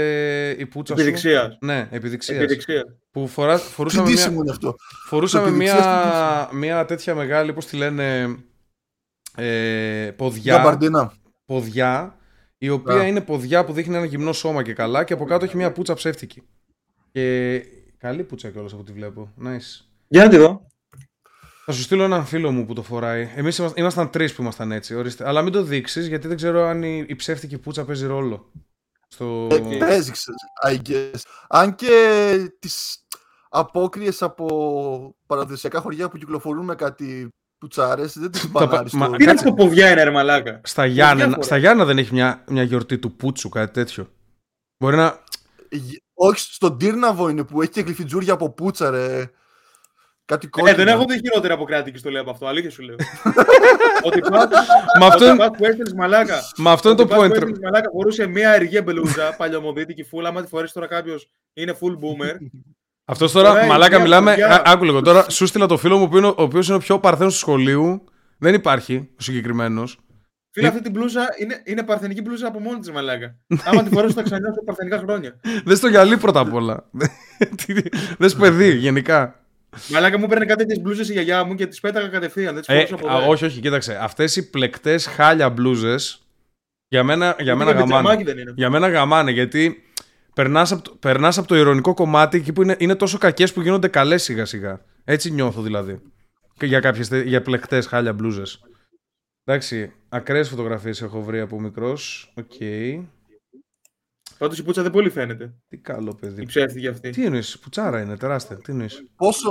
η 0.60 0.66
πουτσα 0.66 0.96
σου. 0.96 1.02
Επιδειξίας. 1.02 1.58
Ναι, 1.62 1.88
επιδειξίας. 1.92 2.38
Επιδειξίας. 2.38 2.84
Που 3.12 3.28
φορά, 3.28 3.56
Τι 3.56 3.62
φορούσαμε, 3.62 4.04
μια, 4.08 4.16
ντύσιμο 4.16 4.42
είναι 4.42 4.52
αυτό. 4.52 4.76
φορούσαμε 5.08 5.48
Το 5.48 5.54
επιδειξίας 5.56 5.86
μια, 5.86 6.50
μια 6.54 6.86
τέτοια 6.86 7.16
μεγάλη, 7.16 7.54
πώς 7.54 7.66
τη 7.66 7.78
λένε, 7.78 8.36
ε, 9.38 10.12
ποδιά, 10.12 10.56
Γαμπαρντίνα. 10.56 11.14
ποδιά, 11.46 12.18
η 12.58 12.70
οποία 12.70 13.00
Α. 13.00 13.08
είναι 13.08 13.22
ποδιά 13.22 13.66
που 13.66 13.74
δείχνει 13.74 13.96
ένα 13.96 14.06
γυμνό 14.06 14.34
σώμα 14.34 14.64
και 14.64 14.74
καλά 14.74 15.04
και 15.04 15.14
από 15.14 15.26
κάτω 15.26 15.46
έχει 15.46 15.56
μια 15.56 15.72
πουτσα 15.72 15.94
ψεύτικη. 15.94 16.44
Και 17.12 17.64
καλή 17.98 18.24
πουτσα 18.24 18.50
κιόλας 18.50 18.72
από 18.72 18.82
ό,τι 18.82 18.92
βλέπω. 18.92 19.34
Nice. 19.44 19.86
Για 20.08 20.24
να 20.24 20.30
τη 20.30 20.38
δω. 20.38 20.68
Θα 21.66 21.72
σου 21.72 21.82
στείλω 21.82 22.04
έναν 22.04 22.26
φίλο 22.26 22.52
μου 22.52 22.66
που 22.66 22.74
το 22.74 22.84
φοράει. 22.84 23.30
Εμείς 23.36 23.62
ήμασταν 23.76 24.10
τρεις 24.10 24.34
που 24.34 24.42
ήμασταν 24.42 24.72
έτσι. 24.72 24.96
Ορίστε. 24.96 25.28
Αλλά 25.28 25.42
μην 25.42 25.52
το 25.52 25.64
δείξεις 25.64 26.08
γιατί 26.08 26.28
δεν 26.28 26.36
ξέρω 26.36 26.66
αν 26.66 26.84
η, 26.84 27.06
η 27.08 27.16
ψεύτικη 27.16 27.58
πουτσα 27.58 27.86
παίζει 27.86 28.06
ρόλο. 28.06 28.52
Στο... 29.08 29.48
Παίζει, 29.80 30.12
ξέρεις, 30.12 30.42
I 30.68 30.78
guess. 30.90 31.20
Αν 31.48 31.76
και 31.76 31.90
τις 32.60 33.06
απόκριες 33.50 34.22
από 34.22 35.16
παραδοσιακά 35.26 35.80
χωριά 35.80 36.10
που 36.10 36.18
κυκλοφορούν 36.18 36.66
με 36.66 36.76
κάτι 36.76 37.30
πουτσάρες, 37.60 38.18
δεν 38.18 38.32
τις 38.32 38.50
πα- 38.50 38.66
μπανάρεις 38.66 38.94
μα- 38.94 39.06
στο- 39.08 39.16
Τι 39.16 39.24
είναι 39.24 39.32
Κάτσε. 39.34 39.50
αυτό 39.50 39.64
ποδιά 39.66 39.92
είναι, 39.92 40.04
ρε 40.04 40.12
μαλάκα. 40.12 40.62
Στα, 40.64 40.86
Γιάννενα, 40.86 41.18
διάφορα. 41.26 41.46
στα 41.46 41.58
Γιάννα 41.58 41.86
δεν 41.86 41.98
έχει 41.98 42.14
μια, 42.14 42.44
μια 42.48 42.64
γιορτή 42.64 42.98
του 43.00 43.16
πούτσου, 43.16 43.50
κάτι 43.50 43.74
τέτοιο. 43.74 44.12
Μπορεί 44.78 44.96
να. 44.96 45.20
Γε- 45.72 46.02
Όχι, 46.14 46.40
στον 46.40 46.78
Τύρναβο 46.78 47.30
είναι 47.30 47.44
που 47.44 47.62
έχει 47.62 47.72
και 47.72 47.82
γλυφιτζούρια 47.82 48.34
από 48.34 48.50
πούτσα, 48.54 48.90
ρε. 48.90 49.30
Κάτι 50.26 50.46
Ε, 50.46 50.50
κόκκινο. 50.50 50.76
δεν 50.76 50.88
έχω 50.88 51.06
δει 51.06 51.14
χειρότερα 51.20 51.54
από 51.54 51.64
κράτη 51.64 51.92
και 51.92 51.98
στο 51.98 52.10
λέω 52.10 52.22
από 52.22 52.32
αυτό. 52.32 52.46
Αλήθεια 52.48 52.70
σου 52.72 52.82
λέω. 52.82 52.96
Ότι 54.08 54.20
πας 54.20 54.48
Μα 55.00 55.06
αυτό, 55.08 55.16
ότι 55.16 55.26
είναι- 55.26 55.36
πας 55.38 55.58
που 55.58 55.66
έστειλες 55.66 55.94
μαλάκα. 55.94 56.40
μα 56.58 56.72
αυτό 56.72 56.90
είναι 56.90 57.02
Ότι 57.02 57.10
το 57.10 57.16
πας 57.16 57.28
που 57.28 57.34
point. 57.34 57.36
έστειλες 57.38 57.60
μαλάκα 57.60 57.90
φορούσε 57.90 58.28
μια 58.28 58.52
αργία 58.52 58.82
μπελούζα, 58.84 59.36
παλιωμοδίτικη 59.38 60.04
φούλα. 60.04 60.30
Άμα 60.30 60.42
τη 60.42 60.48
φορέσεις 60.48 60.74
τώρα 60.74 60.88
κάποιος 60.88 61.30
είναι 61.54 61.78
full 61.82 61.92
boomer. 61.94 62.36
Αυτός 63.10 63.32
τώρα, 63.32 63.52
Ωραία, 63.52 63.66
μαλάκα, 63.66 63.90
παιδιά, 63.90 64.04
μιλάμε. 64.04 64.30
παιδιά. 64.32 64.48
Α, 64.48 64.62
άκου 64.72 64.84
λίγο. 64.84 65.02
Τώρα 65.02 65.30
σου 65.30 65.46
στείλα 65.46 65.66
το 65.66 65.78
φίλο 65.78 65.98
μου 65.98 66.10
που 66.10 66.18
είναι, 66.18 66.28
ο 66.28 66.34
οποίος 66.38 66.68
είναι 66.68 66.76
ο 66.76 66.80
πιο 66.80 67.00
παρθένος 67.00 67.34
του 67.34 67.40
σχολείου. 67.40 68.04
Δεν 68.38 68.54
υπάρχει 68.54 68.96
ο 68.96 69.22
συγκεκριμένος. 69.22 70.00
Φίλε, 70.52 70.66
Ε. 70.66 70.70
αυτή 70.70 70.82
την 70.82 70.92
μπλούζα 70.92 71.28
είναι, 71.40 71.62
είναι 71.66 71.84
παρθενική 71.84 72.22
μπλούζα 72.22 72.48
από 72.48 72.60
μόνη 72.60 72.80
της 72.80 72.92
μαλάκα. 72.92 73.36
Άμα 73.66 73.84
τη 73.84 73.90
φορέσει 73.90 74.14
θα 74.14 74.22
ξανιώσω 74.22 74.64
παρθενικά 74.66 74.98
χρόνια. 74.98 75.40
Δες 75.66 75.78
στο 75.78 75.88
γυαλί 75.88 76.18
πρώτα 76.18 76.40
απ' 76.40 76.54
όλα. 76.54 76.90
Δες 78.18 78.36
παιδί, 78.36 78.76
γενικά. 78.76 79.40
Μαλάκα 79.90 80.18
μου 80.18 80.24
έπαιρνε 80.24 80.46
κάτι 80.46 80.66
τέτοιε 80.66 80.82
μπλούζες 80.82 81.10
η 81.10 81.12
γιαγιά 81.12 81.44
μου 81.44 81.56
και 81.56 81.66
τις 81.68 81.80
πέταγα 81.80 82.08
κατευθείαν. 82.08 82.54
Δεν 82.54 82.64
τις 82.64 82.76
Ε, 82.76 82.86
φορούσα 82.86 82.96
από 82.96 83.08
α, 83.08 83.18
εδώ. 83.22 83.30
όχι, 83.32 83.46
όχι, 83.46 83.60
κοίταξε. 83.60 83.98
Αυτές 84.02 84.36
οι 84.36 84.50
πλεκτές 84.50 85.06
χάλια 85.08 85.50
μπλούζες 85.50 86.28
για 86.88 87.04
μένα, 87.04 87.36
για 87.40 87.56
μένα 87.56 87.72
γαμάνε. 87.72 87.92
Πιτζαμάκι 87.96 88.24
δεν 88.24 88.38
είναι. 88.38 88.54
Για 88.56 88.70
μένα 88.70 88.88
γαμάνε 88.90 89.32
γιατί 89.32 89.82
περνάς 90.38 90.72
από, 90.72 90.82
το- 90.82 90.96
περνάς 90.96 91.38
από 91.38 91.48
το 91.48 91.56
ειρωνικό 91.56 91.94
κομμάτι 91.94 92.38
εκεί 92.38 92.54
που 92.54 92.62
είναι, 92.62 92.76
είναι 92.80 92.96
τόσο 92.96 93.18
κακές 93.18 93.54
που 93.54 93.62
γίνονται 93.62 93.88
καλές 93.88 94.24
σιγά 94.24 94.46
σιγά. 94.46 94.82
Έτσι 95.04 95.32
νιώθω 95.32 95.62
δηλαδή. 95.62 96.02
Και 96.58 96.66
για 96.66 96.80
κάποιες 96.80 97.08
τε- 97.08 97.26
για 97.28 97.42
πλεκτές 97.42 97.86
χάλια 97.88 98.14
μπλούζες. 98.14 98.60
Εντάξει, 99.44 99.94
ακραίες 100.10 100.50
φωτογραφίες 100.50 101.02
έχω 101.02 101.22
βρει 101.22 101.40
από 101.40 101.60
μικρός. 101.60 102.34
Οκ. 102.38 102.52
Πάντως 104.38 104.58
η 104.60 104.64
πουτσα 104.64 104.82
δεν 104.82 104.92
πολύ 104.92 105.10
φαίνεται. 105.10 105.54
Τι 105.68 105.78
καλό 105.78 106.16
παιδί. 106.16 106.42
Η 106.42 106.46
ψεύτικη 106.46 106.88
αυτή. 106.88 107.10
Τι 107.10 107.26
εννοείς, 107.26 107.60
πουτσάρα 107.60 108.02
είναι, 108.02 108.18
τεράστια. 108.18 108.56
Τι 108.58 108.72
εννοείς. 108.72 109.04
Πόσο, 109.16 109.50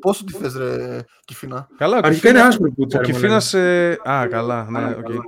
πόσο 0.00 0.24
τη 0.24 0.32
θες, 0.32 0.54
ρε, 0.56 1.00
Κιφίνα; 1.24 1.68
Καλά, 1.76 1.96
ο 1.96 2.00
Αρχικά 2.04 2.28
είναι 2.28 2.38
Κιφίνας- 2.38 2.54
άσπρη 2.54 2.70
πουτσα. 2.70 2.98
Ο 2.98 3.00
ρε, 3.02 3.06
μου 3.06 3.12
Κιφίνας... 3.14 3.54
ε, 3.54 3.98
Α, 4.10 4.26
καλά, 4.30 4.66
ναι, 4.70 4.94
οκ. 4.98 5.08
λένε. 5.08 5.20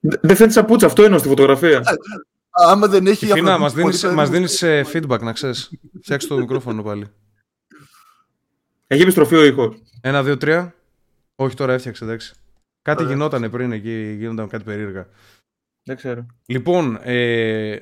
Δε- 0.00 0.16
Δεν 0.20 0.36
φαίνεται 0.36 0.54
σαν 0.54 0.64
πουτσα, 0.64 0.86
αυτό 0.86 1.02
εννοώ 1.02 1.18
στη 1.18 1.28
φωτογραφία. 1.28 1.82
Άμα 2.56 2.86
δεν 2.86 3.06
έχει 3.06 3.26
Κιφίνα, 3.26 3.54
Αφροδίτη 3.54 3.60
μας 3.62 3.72
δίνεις, 3.74 4.00
πολύ 4.00 4.14
μας 4.14 4.24
παιδί, 4.30 4.36
δίνεις 4.36 4.62
ε, 4.62 4.84
feedback, 4.92 5.20
να 5.20 5.32
ξέρεις. 5.32 5.70
Φτιάξε 6.02 6.28
το 6.28 6.36
μικρόφωνο 6.36 6.82
πάλι. 6.82 7.06
Έχει 8.86 9.02
επιστροφή 9.02 9.34
ο 9.34 9.44
ήχος. 9.44 9.82
Ένα, 10.00 10.22
δύο, 10.22 10.36
τρία. 10.36 10.74
Όχι, 11.36 11.54
τώρα 11.54 11.72
έφτιαξε, 11.72 12.04
εντάξει. 12.04 12.34
Κάτι 12.82 13.02
Ωραία. 13.02 13.14
γινότανε 13.14 13.48
πριν 13.48 13.72
εκεί, 13.72 14.14
γίνονταν 14.18 14.48
κάτι 14.48 14.64
περίεργα. 14.64 15.08
Δεν 15.82 15.96
ξέρω. 15.96 16.26
Λοιπόν, 16.46 16.98
ε, 17.02 17.76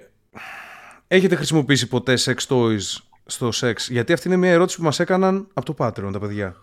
έχετε 1.06 1.34
χρησιμοποιήσει 1.34 1.88
ποτέ 1.88 2.14
sex 2.19 2.36
toys 2.48 2.80
στο 3.26 3.52
σεξ, 3.52 3.88
γιατί 3.88 4.12
αυτή 4.12 4.28
είναι 4.28 4.36
μια 4.36 4.50
ερώτηση 4.50 4.76
που 4.76 4.82
μας 4.82 5.00
έκαναν 5.00 5.48
από 5.52 5.74
το 5.74 5.74
Patreon 5.78 6.12
τα 6.12 6.19
παιδιά. 6.19 6.56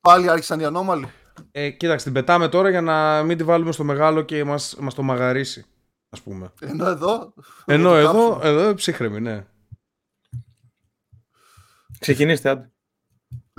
Πάλι 0.00 0.30
άρχισαν 0.30 0.60
οι 0.60 0.64
ανώμαλοι. 0.64 1.08
Ε, 1.50 1.70
κοίταξε, 1.70 2.04
την 2.04 2.14
πετάμε 2.14 2.48
τώρα 2.48 2.70
για 2.70 2.80
να 2.80 3.22
μην 3.22 3.36
τη 3.38 3.44
βάλουμε 3.44 3.72
στο 3.72 3.84
μεγάλο 3.84 4.22
και 4.22 4.44
μας, 4.44 4.76
μας 4.80 4.94
το 4.94 5.02
μαγαρίσει, 5.02 5.64
ας 6.14 6.22
πούμε. 6.22 6.52
Ενώ 6.60 6.86
εδώ. 6.86 7.34
Ενώ 7.64 7.88
το 7.88 7.96
εδώ, 7.96 8.28
κάψουμε. 8.28 8.48
εδώ 8.60 8.74
ψύχρεμη, 8.74 9.20
ναι. 9.20 9.44
Ξεκινήστε, 11.98 12.48
άντε. 12.48 12.70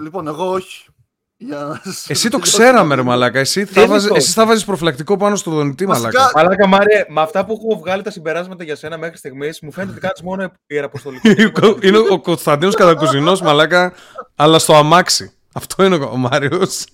Λοιπόν, 0.02 0.28
εγώ 0.28 0.52
όχι. 0.52 0.90
Για 1.38 1.58
να 1.58 1.82
σας 1.84 2.10
Εσύ 2.10 2.30
το 2.30 2.38
τελειώσω. 2.40 2.58
ξέραμε, 2.58 2.96
ρε 2.96 3.02
Μαλάκα. 3.02 3.40
Εσύ 3.40 3.66
θα, 3.66 3.82
είναι 3.82 3.90
βάζεις, 3.90 4.08
το; 4.10 4.16
εσύ 4.16 4.32
θα 4.32 4.46
βάζεις 4.46 4.66
προφυλακτικό 4.66 5.18
πάνω 5.18 5.36
στο 5.36 5.52
δονητή, 5.52 5.86
Βασικά, 5.86 6.20
Μαλάκα. 6.20 6.32
Μαλάκα 6.36 6.68
Μάρε, 6.68 7.06
με 7.10 7.22
αυτά 7.22 7.46
που 7.46 7.54
έχω 7.54 7.80
βγάλει 7.80 8.04
τα 8.04 8.12
συμπεράσματα 8.12 8.64
για 8.64 8.76
σένα 8.76 8.98
μέχρι 8.98 9.18
στιγμής, 9.18 9.60
μου 9.62 9.72
φαίνεται 9.72 9.92
ότι 9.92 10.02
κάνεις 10.02 10.22
μόνο 10.22 10.52
ιεραποστολικό. 10.68 11.78
είναι 11.88 11.98
ο 11.98 12.22
Κωνσταντίνος 12.22 12.76
Κατακουζινός, 12.76 13.42
Μαλάκα, 13.42 13.94
αλλά 14.36 14.60
στο 14.60 14.76
αμάξι. 14.76 15.32
Αυτό 15.54 15.84
είναι 15.84 15.96
ο 15.96 16.16
Μάριος. 16.16 16.86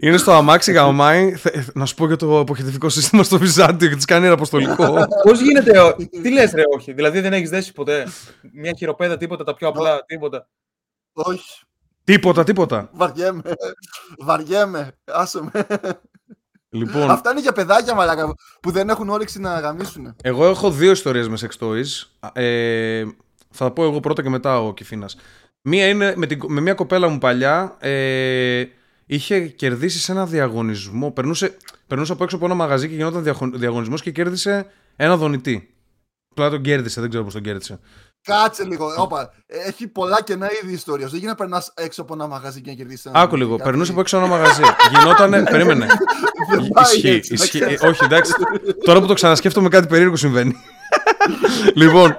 Είναι 0.00 0.16
στο 0.16 0.32
αμάξι 0.32 0.72
γαμάει. 0.72 1.34
Θε- 1.34 1.74
Να 1.74 1.86
σου 1.86 1.94
πω 1.94 2.06
για 2.06 2.16
το 2.16 2.38
αποχαιρετικό 2.38 2.88
σύστημα 2.88 3.22
στο 3.22 3.38
Βυζάντιο 3.38 3.88
και 3.88 3.96
τη 3.96 4.04
κάνει 4.04 4.26
αποστολικό. 4.26 5.06
Πώς 5.22 5.40
γίνεται, 5.40 5.80
ο- 5.80 5.94
τι 6.22 6.30
λες, 6.32 6.52
ρε, 6.52 6.62
όχι; 6.76 6.92
Δηλαδή 6.92 7.20
δεν 7.20 7.32
έχεις 7.32 7.50
δέσει 7.50 7.72
ποτέ. 7.72 8.06
Μια 8.52 8.72
χειροπέδα, 8.76 9.16
τίποτα, 9.16 9.44
τα 9.44 9.54
πιο 9.54 9.68
απλά, 9.68 10.04
τίποτα; 10.06 10.48
Όχι. 11.12 11.60
τίποτα, 12.04 12.44
τίποτα. 12.44 12.90
Βαριέμαι. 12.92 13.42
Βαριέμαι. 14.18 14.92
Άσε 15.04 15.40
με. 15.42 15.66
Λοιπόν, 16.70 17.10
Αυτά 17.10 17.30
είναι 17.30 17.40
για 17.40 17.52
παιδάκια 17.52 17.94
μαλάκα 17.94 18.34
που 18.62 18.70
δεν 18.70 18.88
έχουν 18.88 19.08
όρεξη 19.08 19.40
να 19.40 19.60
γαμίσουν. 19.60 20.16
εγώ 20.22 20.46
έχω 20.46 20.70
δύο 20.70 20.90
ιστορίες 20.90 21.28
με 21.28 21.36
sex 21.40 21.66
toys. 21.66 21.86
Ε, 22.32 23.04
θα 23.50 23.70
πω 23.70 23.84
εγώ 23.84 24.00
πρώτα 24.00 24.22
και 24.22 24.28
μετά 24.28 24.60
ο 24.60 24.74
Κιφίνας. 24.74 25.16
Μία 25.62 25.88
είναι 25.88 26.14
με, 26.16 26.26
την, 26.26 26.40
με 26.46 26.60
μια 26.60 26.74
κοπέλα 26.74 27.08
μου 27.08 27.18
παλιά. 27.18 27.76
Ε, 27.80 28.64
είχε 29.10 29.40
κερδίσει 29.40 29.98
σε 29.98 30.12
ένα 30.12 30.26
διαγωνισμό. 30.26 31.10
Περνούσε, 31.10 31.56
περνούσε 31.86 32.12
από 32.12 32.24
έξω 32.24 32.36
από 32.36 32.44
ένα 32.44 32.54
μαγαζί 32.54 32.88
και 32.88 32.94
γινόταν 32.94 33.22
διαγων, 33.22 33.52
διαγωνισμός 33.58 34.02
και 34.02 34.10
κέρδισε 34.10 34.66
ένα 34.96 35.16
δονητή. 35.16 35.74
Απλά 36.30 36.50
τον 36.50 36.62
κέρδισε, 36.62 37.00
δεν 37.00 37.08
ξέρω 37.08 37.24
πώς 37.24 37.32
τον 37.32 37.42
κέρδισε. 37.42 37.78
Κάτσε 38.22 38.64
λίγο. 38.64 38.86
Όπα. 38.96 39.32
Έχει 39.46 39.88
πολλά 39.88 40.22
κενά 40.22 40.48
ήδη 40.62 40.70
η 40.70 40.74
ιστορία. 40.74 41.04
σου. 41.04 41.10
Δεν 41.10 41.20
γίνεται 41.20 41.42
να 41.42 41.48
περνάς 41.48 41.72
έξω 41.76 42.02
από 42.02 42.14
ένα 42.14 42.26
μαγαζί 42.26 42.60
και 42.60 42.70
να 42.70 42.76
κερδίσεις 42.76 43.04
ένα. 43.04 43.20
Άκου 43.20 43.36
λίγο, 43.36 43.56
περνούσε 43.56 43.90
από 43.90 44.00
έξω 44.00 44.16
ένα 44.16 44.26
μαγαζί. 44.26 44.62
Γινότανε. 44.90 45.42
περίμενε. 45.50 45.86
Δεν 46.50 46.68
πάει 46.68 46.84
Ισχύει, 46.94 47.08
έτσι, 47.08 47.34
να 47.34 47.44
ισχύει. 47.44 47.58
ξέρεις. 47.58 47.82
Όχι, 47.82 48.04
εντάξει. 48.04 48.32
Τώρα 48.84 49.00
που 49.00 49.06
το 49.06 49.14
ξανασκέφτομαι, 49.14 49.68
κάτι 49.68 49.86
περίεργο 49.86 50.16
συμβαίνει. 50.16 50.56
λοιπόν, 51.82 52.16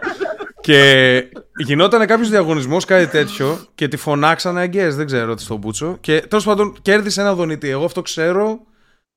και 0.61 1.23
γινόταν 1.57 2.07
κάποιος 2.07 2.29
διαγωνισμός, 2.29 2.85
κάτι 2.85 3.07
τέτοιο, 3.07 3.59
και 3.75 3.87
τη 3.87 3.97
φωνάξανε 3.97 4.61
αγκαίε. 4.61 4.89
Δεν 4.89 5.05
ξέρω 5.05 5.33
τι 5.33 5.41
στον 5.41 5.57
Μπούτσο. 5.57 5.97
Και 6.01 6.19
τέλος 6.19 6.45
πάντων 6.45 6.75
κέρδισε 6.81 7.21
ένα 7.21 7.33
δονητή. 7.33 7.69
Εγώ 7.69 7.85
αυτό 7.85 8.01
ξέρω. 8.01 8.59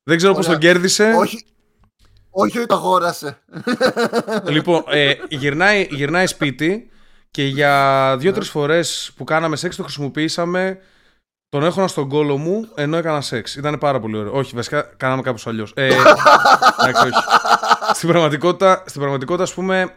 Δεν 0.03 0.17
ξέρω 0.17 0.33
πώς 0.33 0.45
Ωραία. 0.47 0.59
τον 0.59 0.67
κέρδισε. 0.67 1.13
Όχι, 1.17 1.45
όχι 2.29 2.57
ότι 2.57 2.67
το 2.67 2.75
αγόρασε. 2.75 3.37
Λοιπόν, 4.47 4.83
ε, 4.87 5.13
γυρνάει, 5.29 5.87
γυρνάει 5.91 6.27
σπίτι 6.27 6.89
και 7.31 7.43
για 7.45 8.15
δύο-τρεις 8.19 8.49
φορές 8.49 9.11
που 9.15 9.23
κάναμε 9.23 9.55
σεξ 9.55 9.75
το 9.75 9.83
χρησιμοποιήσαμε. 9.83 10.79
Τον 11.49 11.63
έχωνα 11.63 11.87
στον 11.87 12.09
κόλο 12.09 12.37
μου 12.37 12.67
ενώ 12.75 12.97
έκανα 12.97 13.21
σεξ. 13.21 13.55
Ήταν 13.55 13.77
πάρα 13.77 13.99
πολύ 13.99 14.17
ωραίο. 14.17 14.33
Όχι, 14.33 14.55
βασικά 14.55 14.81
κάναμε 14.97 15.21
κάπως 15.21 15.47
αλλιώς. 15.47 15.71
Ε, 15.75 15.85
εντάξει, 15.85 17.05
όχι. 17.05 17.23
Στην 17.97 18.09
πραγματικότητα, 18.09 18.83
στην 18.85 19.01
πραγματικότητα, 19.01 19.43
ας 19.43 19.53
πούμε, 19.53 19.95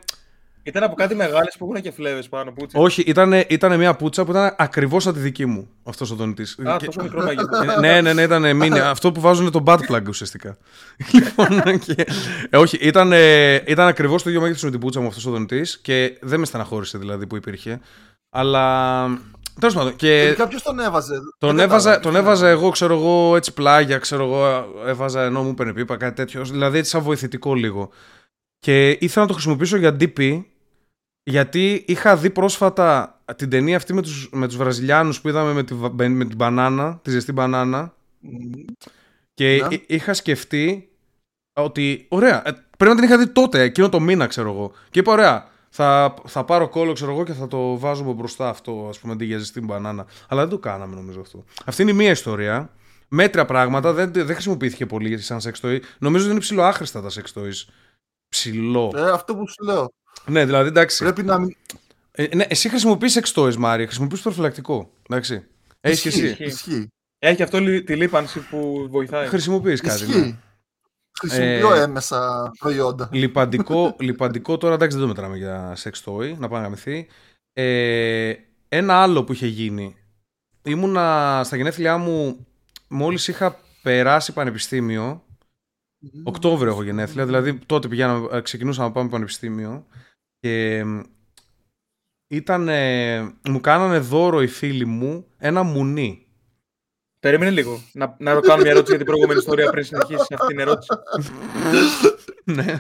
Ήταν 0.67 0.83
από 0.83 0.95
κάτι 0.95 1.15
μεγάλες 1.15 1.55
που 1.59 1.69
έχουν 1.71 1.83
και 1.83 1.91
φλέβες 1.91 2.29
πάνω. 2.29 2.53
Πούτσι. 2.53 2.77
όχι, 2.79 3.03
ήταν, 3.03 3.33
ήταν 3.49 3.77
μια 3.79 3.95
πουτσα 3.95 4.25
που 4.25 4.31
ήταν 4.31 4.55
ακριβώς 4.59 5.03
σαν 5.03 5.13
τη 5.13 5.19
δική 5.19 5.47
μου 5.47 5.69
αυτός 5.83 6.11
ο 6.11 6.15
δονητής. 6.15 6.59
Α, 6.65 6.77
τόσο 6.85 7.03
μικρό 7.03 7.23
μέγεθο. 7.23 7.81
ναι, 7.81 8.01
ναι, 8.01 8.13
ναι, 8.13 8.23
ήταν 8.23 8.57
μήνυ. 8.57 8.79
αυτό 8.95 9.13
που 9.13 9.21
βάζουν 9.21 9.51
το 9.51 9.63
bad 9.67 9.79
plug 9.89 10.03
ουσιαστικά. 10.09 10.57
λοιπόν, 11.13 11.79
και, 11.79 12.07
ε, 12.51 12.57
όχι, 12.57 12.77
ήταν, 12.77 13.13
ε, 13.13 13.55
ήταν 13.55 13.87
ακριβώς 13.87 14.23
το 14.23 14.29
ίδιο 14.29 14.41
μέγεθος 14.41 14.63
με 14.63 14.71
την 14.71 14.81
πουτσα 14.81 15.01
μου 15.01 15.07
αυτός 15.07 15.27
ο 15.27 15.31
δονητής 15.31 15.79
και 15.79 16.19
δεν 16.21 16.41
με 16.41 16.47
στεναχώρησε 16.47 16.99
δηλαδή 16.99 17.27
που 17.27 17.37
υπήρχε. 17.37 17.81
Αλλά. 18.31 19.05
Τέλος 19.61 19.75
πάντων. 19.75 19.97
Και 19.97 20.21
Τελικά 20.23 20.49
ποιος 20.49 20.63
τον 20.63 20.79
έβαζε. 20.79 21.15
τον 21.39 21.57
Δεν 21.57 21.65
έβαζα, 21.65 21.91
κατάλαβα. 21.91 22.01
τον 22.03 22.17
έβαζα 22.17 22.49
εγώ, 22.49 22.71
ξέρω 22.71 22.95
εγώ, 22.95 23.37
έτσι 23.37 23.55
πλάγια, 23.55 23.99
ξέρω 23.99 24.25
εγώ, 24.25 24.67
έβαζα 24.87 25.23
ενώ 25.23 25.43
μου 25.43 25.51
έπαιρνε 25.51 25.73
πίπα, 25.73 25.97
κάτι 25.97 26.15
τέτοιο. 26.15 26.45
Δηλαδή 26.45 26.79
έτσι 26.79 26.91
σαν 26.91 27.03
βοηθητικό 27.03 27.55
λίγο. 27.55 27.91
Και 28.59 28.91
ήθελα 28.91 29.21
να 29.21 29.27
το 29.27 29.33
χρησιμοποιήσω 29.33 29.77
για 29.77 29.97
DP, 30.01 30.43
γιατί 31.31 31.85
είχα 31.87 32.17
δει 32.17 32.31
πρόσφατα 32.31 33.21
την 33.37 33.51
ταινία 33.51 33.77
αυτή 33.77 33.93
με 33.95 34.03
τους, 34.03 34.29
με 34.33 34.47
τους 34.47 34.57
Βραζιλιάνους 34.57 35.21
που 35.21 35.29
είδαμε 35.29 35.53
με, 35.53 35.63
τη, 35.63 35.75
βα- 35.75 35.93
με 36.09 36.25
την 36.25 36.37
μπανάνα, 36.37 36.99
τη 37.03 37.11
ζεστή 37.11 37.33
μπανάνα. 37.33 37.95
Μμμ. 38.21 38.51
Και 39.35 39.65
Ναι. 39.69 39.75
εί- 39.75 39.85
είχα 39.87 40.15
σκεφτεί 40.15 40.89
ότι, 41.61 42.07
ωραία, 42.09 42.37
ε, 42.49 42.51
πρέπει 42.79 42.95
να 42.95 42.95
την 42.95 43.05
είχα 43.05 43.19
δει 43.19 43.27
τότε, 43.29 43.61
εκείνο 43.63 43.89
το 43.89 44.01
μήνα, 44.01 44.27
ξέρω 44.27 44.51
εγώ. 44.51 44.73
Και 44.91 44.99
είπα, 44.99 45.13
ωραία, 45.13 45.49
θα, 45.69 46.15
θα 46.27 46.45
πάρω 46.45 46.69
κόλλο, 46.69 46.93
ξέρω 46.93 47.13
εγώ, 47.13 47.25
και 47.25 47.33
θα 47.33 47.47
το 47.47 47.79
βάζουμε 47.79 48.13
μπροστά 48.13 48.49
αυτό, 48.49 48.87
ας 48.89 48.99
πούμε, 48.99 49.13
αντί 49.13 49.25
για 49.25 49.39
ζεστή 49.39 49.61
μπανάνα. 49.61 50.07
Αλλά 50.29 50.41
δεν 50.41 50.51
το 50.51 50.59
κάναμε, 50.59 50.95
νομίζω 50.95 51.21
αυτό. 51.21 51.45
Αυτή 51.65 51.83
είναι 51.83 51.91
η 51.91 51.95
μία 51.95 52.11
ιστορία. 52.11 52.71
Μέτρια 53.09 53.45
πράγματα, 53.45 53.93
δεν, 53.93 54.13
δεν 54.13 54.27
χρησιμοποιήθηκε 54.27 54.87
πολύ 54.87 55.19
σαν 55.19 55.41
sex 55.43 55.53
toy. 55.67 55.79
Νομίζω 55.99 56.23
ότι 56.25 56.33
είναι 56.33 56.41
ψηλό 56.43 56.63
άχρηστα 56.63 57.03
τα 57.03 57.09
sex 57.11 57.41
toys. 57.41 57.65
Ψηλό. 58.29 58.93
Ε, 58.97 59.11
αυτό 59.11 59.37
που 59.37 59.49
σου 59.49 59.65
λέω. 59.65 59.93
Ναι, 60.27 60.45
δηλαδή, 60.45 60.69
εντάξει. 60.69 61.05
Πρέπει 61.05 61.23
να 61.23 61.39
μην. 61.39 61.57
Ε, 62.13 62.35
ναι, 62.35 62.45
εσύ 62.49 62.69
χρησιμοποιείς 62.69 63.19
sex 63.21 63.33
toys, 63.43 63.55
Μάρι. 63.57 63.85
Χρησιμοποιείς 63.87 64.21
προφυλακτικό. 64.21 64.91
Εντάξει. 65.09 65.45
Έχεις 65.81 66.01
και 66.01 66.09
Ισχύει, 66.09 66.27
εσύ. 66.27 66.45
Ισχύει. 66.45 66.89
Έχει 67.19 67.43
αυτό 67.43 67.59
λι- 67.61 67.85
τη 67.87 67.97
λίπανση 67.97 68.41
που 68.41 68.87
βοηθάει. 68.91 69.27
Χρησιμοποιείς 69.27 69.81
κάτι. 69.81 70.05
ναι. 70.07 70.09
Ισχύει. 70.17 70.39
Χρησιμοποιώ 71.19 71.75
Ε, 71.75 71.81
έμεσα 71.83 72.51
προϊόντα. 72.59 73.09
λιπαντικό, 73.13 73.97
λιπαντικό 73.99 74.57
τώρα 74.57 74.75
εντάξει 74.75 74.97
δεν 74.97 75.07
το 75.07 75.13
μετράμε 75.15 75.37
για 75.37 75.77
sex 75.83 75.91
toy, 76.05 76.37
να 76.39 76.49
πάει 76.49 76.59
να 76.61 76.65
γαμηθεί. 76.65 77.07
Ε, 77.53 78.35
ένα 78.69 78.95
άλλο 79.03 79.25
που 79.25 79.33
είχε 79.33 79.47
γίνει. 79.47 79.97
Ήμουνα 80.63 81.41
στα 81.45 81.57
γενέθλιά 81.57 81.97
μου, 81.99 82.47
μόλις 82.89 83.29
είχα 83.29 83.59
περάσει 83.83 84.33
πανεπιστήμιο, 84.33 85.25
Οκτώβριο 86.25 86.71
έχω 86.71 86.83
γενέθλια, 86.83 87.25
δηλαδή 87.27 87.59
τότε 87.67 87.89
πηγαίναμε, 87.89 88.29
ε, 88.33 88.41
ξεκινούσαμε 88.41 88.87
να 88.87 88.93
πάμε 88.93 89.09
πανεπιστήμιο 89.09 89.87
και 90.41 90.85
μ, 90.85 91.01
ήταν, 92.27 92.69
μου 93.49 93.61
κάνανε 93.61 93.99
δώρο 93.99 94.43
οι 94.43 94.47
φίλοι 94.47 94.85
μου 94.87 95.27
ένα 95.39 95.63
μουνί. 95.63 96.27
Περίμενε 97.21 97.51
λίγο. 97.51 97.81
Να, 97.93 98.17
να 98.19 98.41
κάνω 98.41 98.63
μια 98.63 98.71
ερώτηση 98.71 98.89
για 98.89 98.97
την 98.97 99.07
προηγούμενη 99.07 99.39
ιστορία 99.39 99.71
πριν 99.71 99.85
συνεχίσεις 99.85 100.27
αυτή 100.31 100.47
την 100.47 100.59
ερώτηση. 100.59 100.89
ναι. 102.45 102.79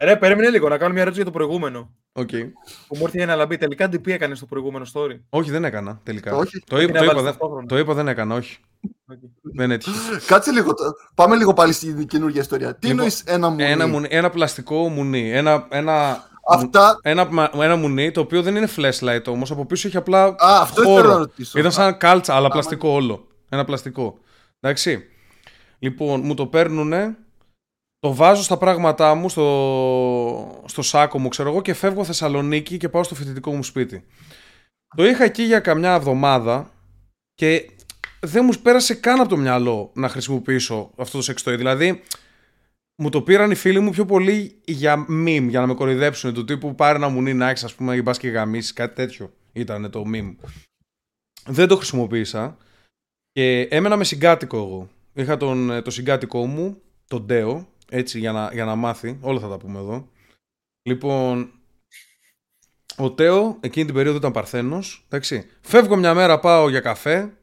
Ρε, 0.00 0.16
περίμενε 0.16 0.50
λίγο 0.50 0.68
να 0.68 0.78
κάνω 0.78 0.92
μια 0.92 1.02
ερώτηση 1.02 1.22
για 1.22 1.32
το 1.32 1.38
προηγούμενο. 1.38 1.94
Οκ. 2.12 2.28
Που 2.86 2.96
μου 2.96 3.02
ήρθε 3.02 3.16
για 3.16 3.26
να 3.26 3.36
λαμπεί. 3.36 3.56
Τελικά 3.56 3.86
DP 3.86 4.08
έκανες 4.08 4.36
στο 4.36 4.46
προηγούμενο 4.46 4.86
story. 4.92 5.20
Όχι, 5.28 5.50
δεν 5.50 5.64
έκανα 5.64 6.00
τελικά. 6.02 6.36
Όχι. 6.36 6.62
Το, 6.66 6.80
είπα, 6.80 6.92
να 6.92 6.98
το, 6.98 7.04
είπα, 7.04 7.14
βάλεις 7.14 7.22
δεν, 7.22 7.24
ταυτόχρονα. 7.24 7.66
το 7.66 7.78
είπα, 7.78 7.94
δεν 7.94 8.08
έκανα, 8.08 8.34
όχι. 8.34 8.58
Okay. 9.10 9.30
Δεν 9.54 9.70
έτυχε. 9.70 9.98
Κάτσε 10.26 10.50
λίγο. 10.50 10.74
το- 10.74 10.92
Πάμε 11.14 11.36
λίγο 11.36 11.52
πάλι 11.52 11.72
στην 11.72 12.06
καινούργια 12.06 12.40
ιστορία. 12.40 12.74
Τι 12.74 12.86
Λοιπόν, 12.86 12.90
εννοείς 12.90 13.22
ένα 13.26 13.48
μουνί; 13.48 13.62
Ένα, 13.64 13.86
μουνί, 13.86 14.06
ένα 14.10 14.30
πλαστικό 14.30 14.88
μουνί. 14.88 15.30
Ένα, 15.32 15.66
ένα, 15.70 16.26
Αυτά. 16.48 16.98
ένα, 17.02 17.24
μα- 17.30 17.50
ένα 17.54 17.76
μουνί 17.76 18.10
το 18.10 18.20
οποίο 18.20 18.42
δεν 18.42 18.56
είναι 18.56 18.68
flashlight 18.76 19.24
όμως. 19.26 19.50
Από 19.50 19.66
πίσω 19.66 19.88
έχει 19.88 19.96
απλά. 19.96 20.24
Α, 20.24 20.34
αυτό 20.60 20.82
χώρο. 20.82 20.98
ήθελα 20.98 21.12
να 21.12 21.18
ρωτήσω. 21.18 21.58
Ήταν 21.58 21.72
σαν 21.72 21.96
κάλτσα, 21.98 22.34
αλλά 22.34 22.48
πλαστικό 22.48 22.88
όλο. 22.88 23.26
Ένα 23.48 23.64
πλαστικό. 23.64 24.18
Εντάξει. 24.60 25.04
Λοιπόν, 25.78 26.20
μου 26.24 26.34
το 26.34 26.46
παίρνουνε, 26.46 27.16
το 27.98 28.14
βάζω 28.14 28.42
στα 28.42 28.56
πράγματά 28.56 29.14
μου, 29.14 29.28
στο, 29.28 30.62
στο 30.64 30.82
σάκο 30.82 31.18
μου, 31.18 31.28
ξέρω 31.28 31.50
εγώ, 31.50 31.62
και 31.62 31.74
φεύγω 31.74 32.04
Θεσσαλονίκη 32.04 32.76
και 32.76 32.88
πάω 32.88 33.02
στο 33.02 33.14
φοιτητικό 33.14 33.54
μου 33.54 33.62
σπίτι. 33.62 34.04
Το 34.96 35.04
είχα 35.06 35.24
εκεί 35.24 35.42
για 35.42 35.60
καμιά 35.60 35.92
εβδομάδα 35.94 36.70
και 37.34 37.70
δεν 38.20 38.44
μου 38.44 38.52
πέρασε 38.62 38.94
καν 38.94 39.20
από 39.20 39.28
το 39.28 39.36
μυαλό 39.36 39.90
να 39.94 40.08
χρησιμοποιήσω 40.08 40.90
αυτό 40.96 41.16
το 41.16 41.22
σεξτόι. 41.22 41.56
Δηλαδή, 41.56 42.02
μου 42.96 43.08
το 43.08 43.22
πήραν 43.22 43.50
οι 43.50 43.54
φίλοι 43.54 43.80
μου 43.80 43.90
πιο 43.90 44.04
πολύ 44.04 44.60
για 44.64 45.06
meme, 45.08 45.46
για 45.48 45.60
να 45.60 45.66
με 45.66 45.74
κοροϊδέψουν. 45.74 46.34
Του 46.34 46.44
τύπου 46.44 46.74
πάρε 46.74 46.96
ένα 46.96 47.08
μουνί 47.08 47.34
να 47.34 47.48
έχεις, 47.48 47.64
ας 47.64 47.74
πούμε, 47.74 47.96
ή 47.96 48.00
μπας 48.04 48.18
και 48.18 48.28
γαμίσεις, 48.28 48.72
κάτι 48.72 48.94
τέτοιο 48.94 49.32
ήταν 49.52 49.90
το 49.90 50.04
meme. 50.14 50.34
Δεν 51.46 51.68
το 51.68 51.76
χρησιμοποίησα 51.76 52.56
και 53.32 53.60
έμενα 53.60 53.96
με 53.96 54.04
συγκάτοικο 54.04 54.56
εγώ. 54.56 54.88
Είχα 55.14 55.36
τον, 55.36 55.70
ε, 55.70 55.82
το 55.82 55.90
συγκάτοικό 55.90 56.46
μου, 56.46 56.82
τον 57.06 57.24
Ντέο, 57.24 57.68
έτσι 57.90 58.18
για 58.18 58.32
να, 58.32 58.50
για 58.52 58.64
να 58.64 58.74
μάθει. 58.74 59.18
Όλα 59.20 59.40
θα 59.40 59.48
τα 59.48 59.58
πούμε 59.58 59.78
εδώ. 59.78 60.08
Λοιπόν, 60.82 61.52
ο 62.96 63.12
Τέο 63.12 63.56
εκείνη 63.60 63.84
την 63.86 63.94
περίοδο 63.94 64.18
ήταν 64.18 64.32
παρθένος. 64.32 65.04
Εντάξει. 65.06 65.46
Φεύγω 65.60 65.96
μια 65.96 66.14
μέρα, 66.14 66.38
πάω 66.40 66.68
για 66.68 66.80
καφέ. 66.80 67.37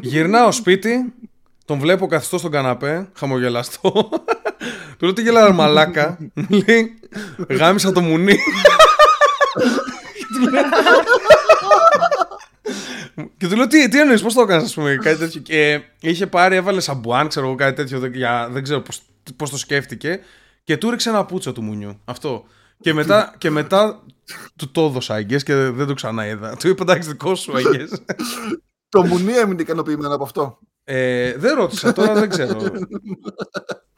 Γυρνάω 0.00 0.52
σπίτι. 0.52 1.12
Τον 1.64 1.78
βλέπω 1.78 2.06
καθιστό 2.06 2.38
στον 2.38 2.50
καναπέ, 2.50 3.08
χαμογελαστό. 3.14 4.08
Του 4.98 5.04
λέω 5.04 5.12
τι 5.12 5.22
γελάρα 5.22 5.52
μαλάκα. 5.52 6.18
Μου 6.34 6.62
λέει, 6.66 6.98
γάμισα 7.48 7.92
το 7.92 8.00
μουνί. 8.00 8.36
Και 13.36 13.48
του 13.48 13.56
λέω 13.56 13.66
τι, 13.66 13.88
τι 13.88 14.00
εννοείς, 14.00 14.22
πώς 14.22 14.34
το 14.34 14.40
έκανες, 14.40 14.64
ας 14.64 14.74
πούμε, 14.74 14.96
κάτι 15.02 15.18
τέτοιο. 15.18 15.40
Και 15.40 15.80
είχε 16.00 16.26
πάρει, 16.26 16.56
έβαλε 16.56 16.80
σαμπουάν, 16.80 17.28
ξέρω 17.28 17.46
εγώ, 17.46 17.54
κάτι 17.54 17.76
τέτοιο, 17.76 17.98
δεν, 17.98 18.14
για, 18.14 18.48
δεν 18.50 18.62
ξέρω 18.62 18.80
πώς, 18.80 19.02
πώς 19.36 19.50
το 19.50 19.58
σκέφτηκε. 19.58 20.20
Και 20.64 20.76
του 20.76 20.90
ρίξε 20.90 21.08
ένα 21.08 21.24
πούτσο 21.24 21.52
του 21.52 21.62
μουνιού. 21.62 22.00
Αυτό. 22.04 22.44
Και 22.80 22.92
μετά, 22.92 23.34
και 23.38 23.50
μετά 23.50 24.02
του 24.56 24.70
το 24.70 24.84
έδωσα, 24.84 25.16
I 25.16 25.32
guess, 25.32 25.42
και 25.42 25.54
δεν 25.54 25.86
το 25.86 25.94
ξαναείδα. 25.94 26.56
Του 26.56 26.68
είπα 26.68 26.82
εντάξει 26.82 27.08
δικό 27.08 27.34
σου, 27.34 27.52
I 27.52 27.76
guess. 27.76 28.16
Το 28.90 29.06
μουνί 29.06 29.32
έμεινε 29.32 29.62
ικανοποιημένο 29.62 30.14
από 30.14 30.24
αυτό. 30.24 30.58
Ε, 30.84 31.34
δεν 31.36 31.54
ρώτησα, 31.54 31.92
τώρα 31.92 32.12
δεν 32.14 32.28
ξέρω. 32.28 32.56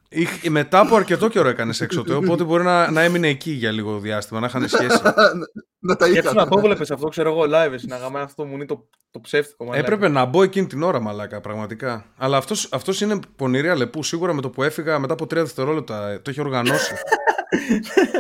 Είχ- 0.09 0.49
μετά 0.49 0.79
από 0.81 0.97
αρκετό 0.97 1.29
καιρό 1.29 1.49
έκανε 1.49 1.73
έξω 1.81 2.05
οπότε 2.15 2.45
μπορεί 2.45 2.65
να, 2.65 2.91
να 2.91 3.01
έμεινε 3.03 3.29
εκεί 3.29 3.51
για 3.51 3.71
λίγο 3.71 3.99
διάστημα, 3.99 4.41
να 4.41 4.47
είχαν 4.47 4.69
σχέση. 4.69 5.01
να 5.87 5.97
τα 5.97 6.07
Γιατί 6.07 6.27
να 6.27 6.33
είχα. 6.43 6.49
το 6.49 6.59
έβλεπε 6.59 6.85
αυτό, 6.95 7.09
ξέρω 7.09 7.31
εγώ, 7.31 7.43
live, 7.43 7.73
εσύ, 7.73 7.87
να 7.87 7.97
γαμάει 7.97 8.23
αυτό 8.23 8.45
μου 8.45 8.55
είναι 8.55 8.67
το, 8.67 8.89
το 9.11 9.21
ψεύτικο. 9.21 9.65
μαλάκα. 9.65 9.85
Έπρεπε 9.87 10.09
να 10.09 10.25
μπω 10.25 10.43
εκείνη 10.43 10.67
την 10.67 10.83
ώρα, 10.83 11.01
μαλάκα, 11.01 11.41
πραγματικά. 11.41 12.05
Αλλά 12.17 12.37
αυτός, 12.37 12.69
αυτός 12.73 13.01
είναι 13.01 13.19
πονηρή 13.37 13.69
αλεπού. 13.69 14.03
Σίγουρα 14.03 14.33
με 14.33 14.41
το 14.41 14.51
που 14.51 14.63
έφυγα 14.63 14.99
μετά 14.99 15.13
από 15.13 15.27
τρία 15.27 15.43
δευτερόλεπτα 15.43 16.09
ε, 16.09 16.19
το 16.19 16.31
έχει 16.31 16.41
οργανώσει. 16.41 16.95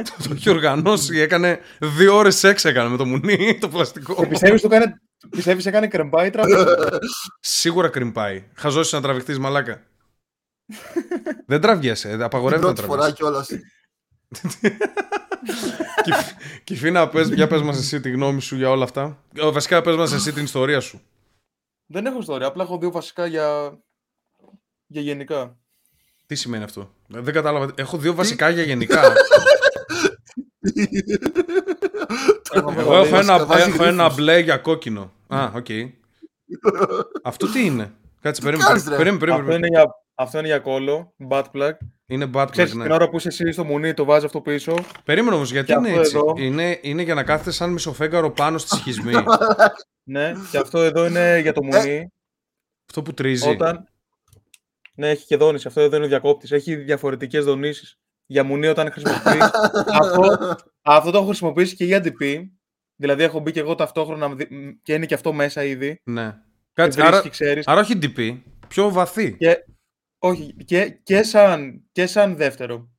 το, 0.04 0.12
το 0.28 0.30
έχει 0.34 0.50
οργανώσει. 0.50 1.18
Έκανε 1.20 1.58
δύο 1.80 2.16
ώρες 2.16 2.36
σεξ 2.36 2.64
έκανε 2.64 2.88
με 2.88 2.96
το 2.96 3.04
μουνί, 3.04 3.58
το 3.60 3.68
πλαστικό. 3.68 4.14
Και 4.14 4.26
πιστεύεις 4.26 4.60
το 4.60 4.68
έκανε, 4.72 5.00
πιστεύεις 5.30 5.66
έκανε 5.66 5.88
κρεμπάει 5.88 6.30
τραβή. 6.30 6.54
Σίγουρα 7.40 7.88
κρυμπάει. 7.88 8.44
Χαζώσεις 8.54 8.92
να 8.92 9.00
τραβηχτείς, 9.00 9.38
μαλάκα. 9.38 9.82
Δεν 11.46 11.60
τραβιέσαι, 11.60 12.08
Την 12.08 12.22
απαγορεύεται 12.22 12.66
να 12.68 12.72
πρώτη 12.74 12.88
τραβιέσαι. 12.88 13.14
φορά 13.20 13.46
κιόλας. 13.46 13.48
Κυφ- 16.02 16.62
Κυφίνα, 16.64 17.08
πες, 17.08 17.28
για 17.28 17.46
πες 17.46 17.62
μας 17.62 17.78
εσύ 17.78 18.00
τη 18.00 18.10
γνώμη 18.10 18.40
σου 18.40 18.56
για 18.56 18.70
όλα 18.70 18.84
αυτά. 18.84 19.22
Ε, 19.34 19.50
Βασικά, 19.50 19.80
πες 19.82 19.96
μας 19.96 20.12
εσύ 20.12 20.32
την 20.32 20.44
ιστορία 20.44 20.80
σου. 20.80 21.02
Δεν 21.86 22.06
έχω 22.06 22.18
ιστορία, 22.18 22.46
απλά 22.46 22.62
έχω 22.62 22.78
δύο 22.78 22.90
βασικά 22.90 23.26
για, 23.26 23.78
για 24.86 25.00
γενικά. 25.00 25.56
Τι 26.26 26.34
σημαίνει 26.34 26.64
αυτό; 26.64 26.94
Ε, 27.14 27.20
Δεν 27.20 27.34
κατάλαβα. 27.34 27.72
Έχω 27.74 27.98
δύο 27.98 28.14
βασικά 28.14 28.48
για 28.48 28.62
γενικά. 28.62 29.02
Έχω 32.52 32.74
Εγώ 32.80 32.94
έχω 32.96 33.16
ένα, 33.16 33.22
σκαβάζει 33.34 33.70
έχω 33.70 33.84
ένα 33.84 34.02
γρίφους. 34.02 34.16
μπλε 34.22 34.38
για 34.38 34.56
κόκκινο. 34.56 35.12
Α, 35.28 35.50
οκ. 35.54 35.66
Αυτό 37.22 37.50
τι 37.52 37.64
είναι; 37.64 37.92
Κάτσε, 38.20 38.42
περίμενε. 38.42 38.68
κάνεις, 38.68 38.88
ρε; 38.88 38.96
Περίμενε, 38.96 39.32
Αυτό 39.32 39.36
περίμενε. 39.44 39.54
είναι 39.56 39.66
για, 39.66 39.84
αυτό 40.14 40.38
είναι 40.38 40.46
για 40.46 40.58
κόλλο, 40.58 41.14
butt 41.30 41.44
plug. 41.54 41.70
Είναι 42.06 42.30
bad 42.34 42.42
plug, 42.42 42.48
Ξέρεις, 42.50 42.74
ναι. 42.74 42.82
την 42.82 42.92
ώρα 42.92 43.08
που 43.08 43.16
είσαι 43.16 43.28
εσύ 43.28 43.52
στο 43.52 43.64
μουνί, 43.64 43.94
το 43.94 44.04
βάζεις 44.04 44.24
αυτό 44.24 44.40
πίσω. 44.40 44.74
Περίμενε 45.04 45.34
όμως, 45.36 45.50
γιατί 45.52 45.66
Και 45.66 45.78
είναι 45.78 45.88
αυτό 45.88 46.00
έτσι; 46.00 46.16
εδώ. 46.16 46.32
Είναι, 46.36 46.78
είναι 46.82 47.02
για 47.02 47.14
να 47.14 47.22
κάθεται 47.24 47.50
σαν 47.50 47.70
μισοφέγγαρο 47.72 48.30
πάνω 48.30 48.58
στη 48.58 48.76
σχισμή. 48.76 49.12
Ναι, 50.04 50.32
και 50.50 50.58
αυτό 50.58 50.78
εδώ 50.80 51.06
είναι 51.06 51.38
για 51.42 51.52
το 51.52 51.62
μουνί. 51.64 52.08
Αυτό 52.88 53.02
που 53.02 53.14
τρίζει. 53.14 53.48
Όταν. 53.48 53.88
Ναι, 54.94 55.08
έχει 55.10 55.26
και 55.26 55.36
δόνηση. 55.36 55.66
Αυτό 55.68 55.80
εδώ 55.80 55.96
είναι 55.96 56.04
ο 56.04 56.08
διακόπτης. 56.08 56.50
Έχει 56.50 56.74
διαφορετικές 56.74 57.44
δονήσεις. 57.44 57.98
Για 58.26 58.44
μουνί 58.44 58.66
όταν 58.66 58.92
χρησιμοποιείς. 58.92 59.50
αυτό, 60.00 60.38
αυτό 60.82 61.10
το 61.10 61.16
έχω 61.18 61.26
χρησιμοποιήσει 61.26 61.76
και 61.76 61.84
για 61.84 62.02
DP. 62.04 62.42
Δηλαδή 62.96 63.22
έχω 63.22 63.40
μπει 63.40 63.52
και 63.52 63.60
εγώ 63.60 63.74
ταυτόχρονα 63.74 64.34
δι- 64.34 64.50
μ, 64.50 64.68
και 64.82 64.94
είναι 64.94 65.06
και 65.06 65.14
αυτό 65.14 65.32
μέσα 65.32 65.64
ήδη. 65.64 66.00
Ναι. 66.04 66.30
Και 66.30 66.38
Κάτσε, 66.72 67.00
βρίσκει, 67.00 67.16
άρα, 67.18 67.28
ξέρεις. 67.28 67.66
άρα 67.66 67.80
όχι 67.80 67.98
DP. 68.02 68.40
Πιο 68.68 68.90
βαθύ. 68.90 69.36
Και, 69.36 69.64
όχι, 70.18 70.54
και, 70.64 70.90
και, 71.02 71.22
σαν, 71.22 71.82
και 71.92 72.06
σαν 72.06 72.36
δεύτερο. 72.36 72.90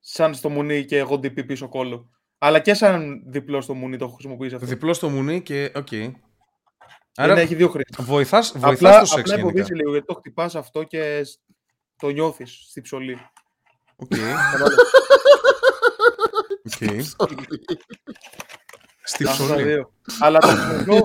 Σαν 0.00 0.34
στο 0.34 0.48
μουνί 0.48 0.84
και 0.84 0.96
εγώ 0.98 1.14
DP 1.14 1.46
πίσω 1.46 1.68
κώλο. 1.68 2.10
Αλλά 2.38 2.58
και 2.60 2.74
σαν 2.74 3.22
διπλό 3.26 3.60
στο 3.60 3.74
μουνί 3.74 3.96
το 3.96 4.04
έχω 4.04 4.14
χρησιμοποιήσει 4.14 4.54
αυτό. 4.54 4.66
Διπλό 4.66 4.92
στο 4.94 5.08
μουνί 5.08 5.42
και. 5.42 5.72
Οκ. 5.74 5.88
Άρα... 7.14 7.32
Άρα 7.32 7.40
έχει 7.40 7.54
δύο 7.54 7.68
χρήσεις. 7.68 7.96
βοηθάς, 8.04 8.52
βοηθάς 8.58 8.74
Απλά, 8.76 9.00
το 9.00 9.06
σεξ 9.06 9.20
απλά 9.20 9.34
γενικά. 9.34 9.48
υποβείς 9.48 9.76
λίγο 9.76 9.90
γιατί 9.90 10.06
το 10.06 10.14
χτυπάς 10.14 10.54
αυτό 10.54 10.82
και 10.82 11.24
σ- 11.24 11.40
το 11.96 12.08
νιώθεις 12.08 12.64
στη 12.68 12.80
ψωλή. 12.80 13.18
Οκ. 14.02 14.08
Κατάλαβες. 14.08 14.76
οκ. 17.16 17.28
Στη 19.04 19.24
Αυτά 19.24 19.46
τα 19.46 19.54
ψωλή. 19.54 19.62
δύο. 19.62 19.92
Αλλά 20.20 20.38
τα 20.38 20.46
χρησιμοποιώ, 20.46 21.02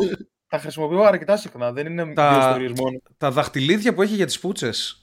τα 0.49 0.59
χρησιμοποιώ 0.59 1.01
αρκετά 1.01 1.37
συχνά. 1.37 1.71
Δεν 1.71 1.85
είναι 1.85 2.13
Τα- 2.13 2.29
δύο 2.29 2.39
ιστορίες 2.39 2.71
μόνο. 2.75 2.97
Τα 3.17 3.31
δαχτυλίδια 3.31 3.93
που 3.93 4.01
έχει 4.01 4.15
για 4.15 4.25
τις 4.25 4.39
πούτσες. 4.39 5.01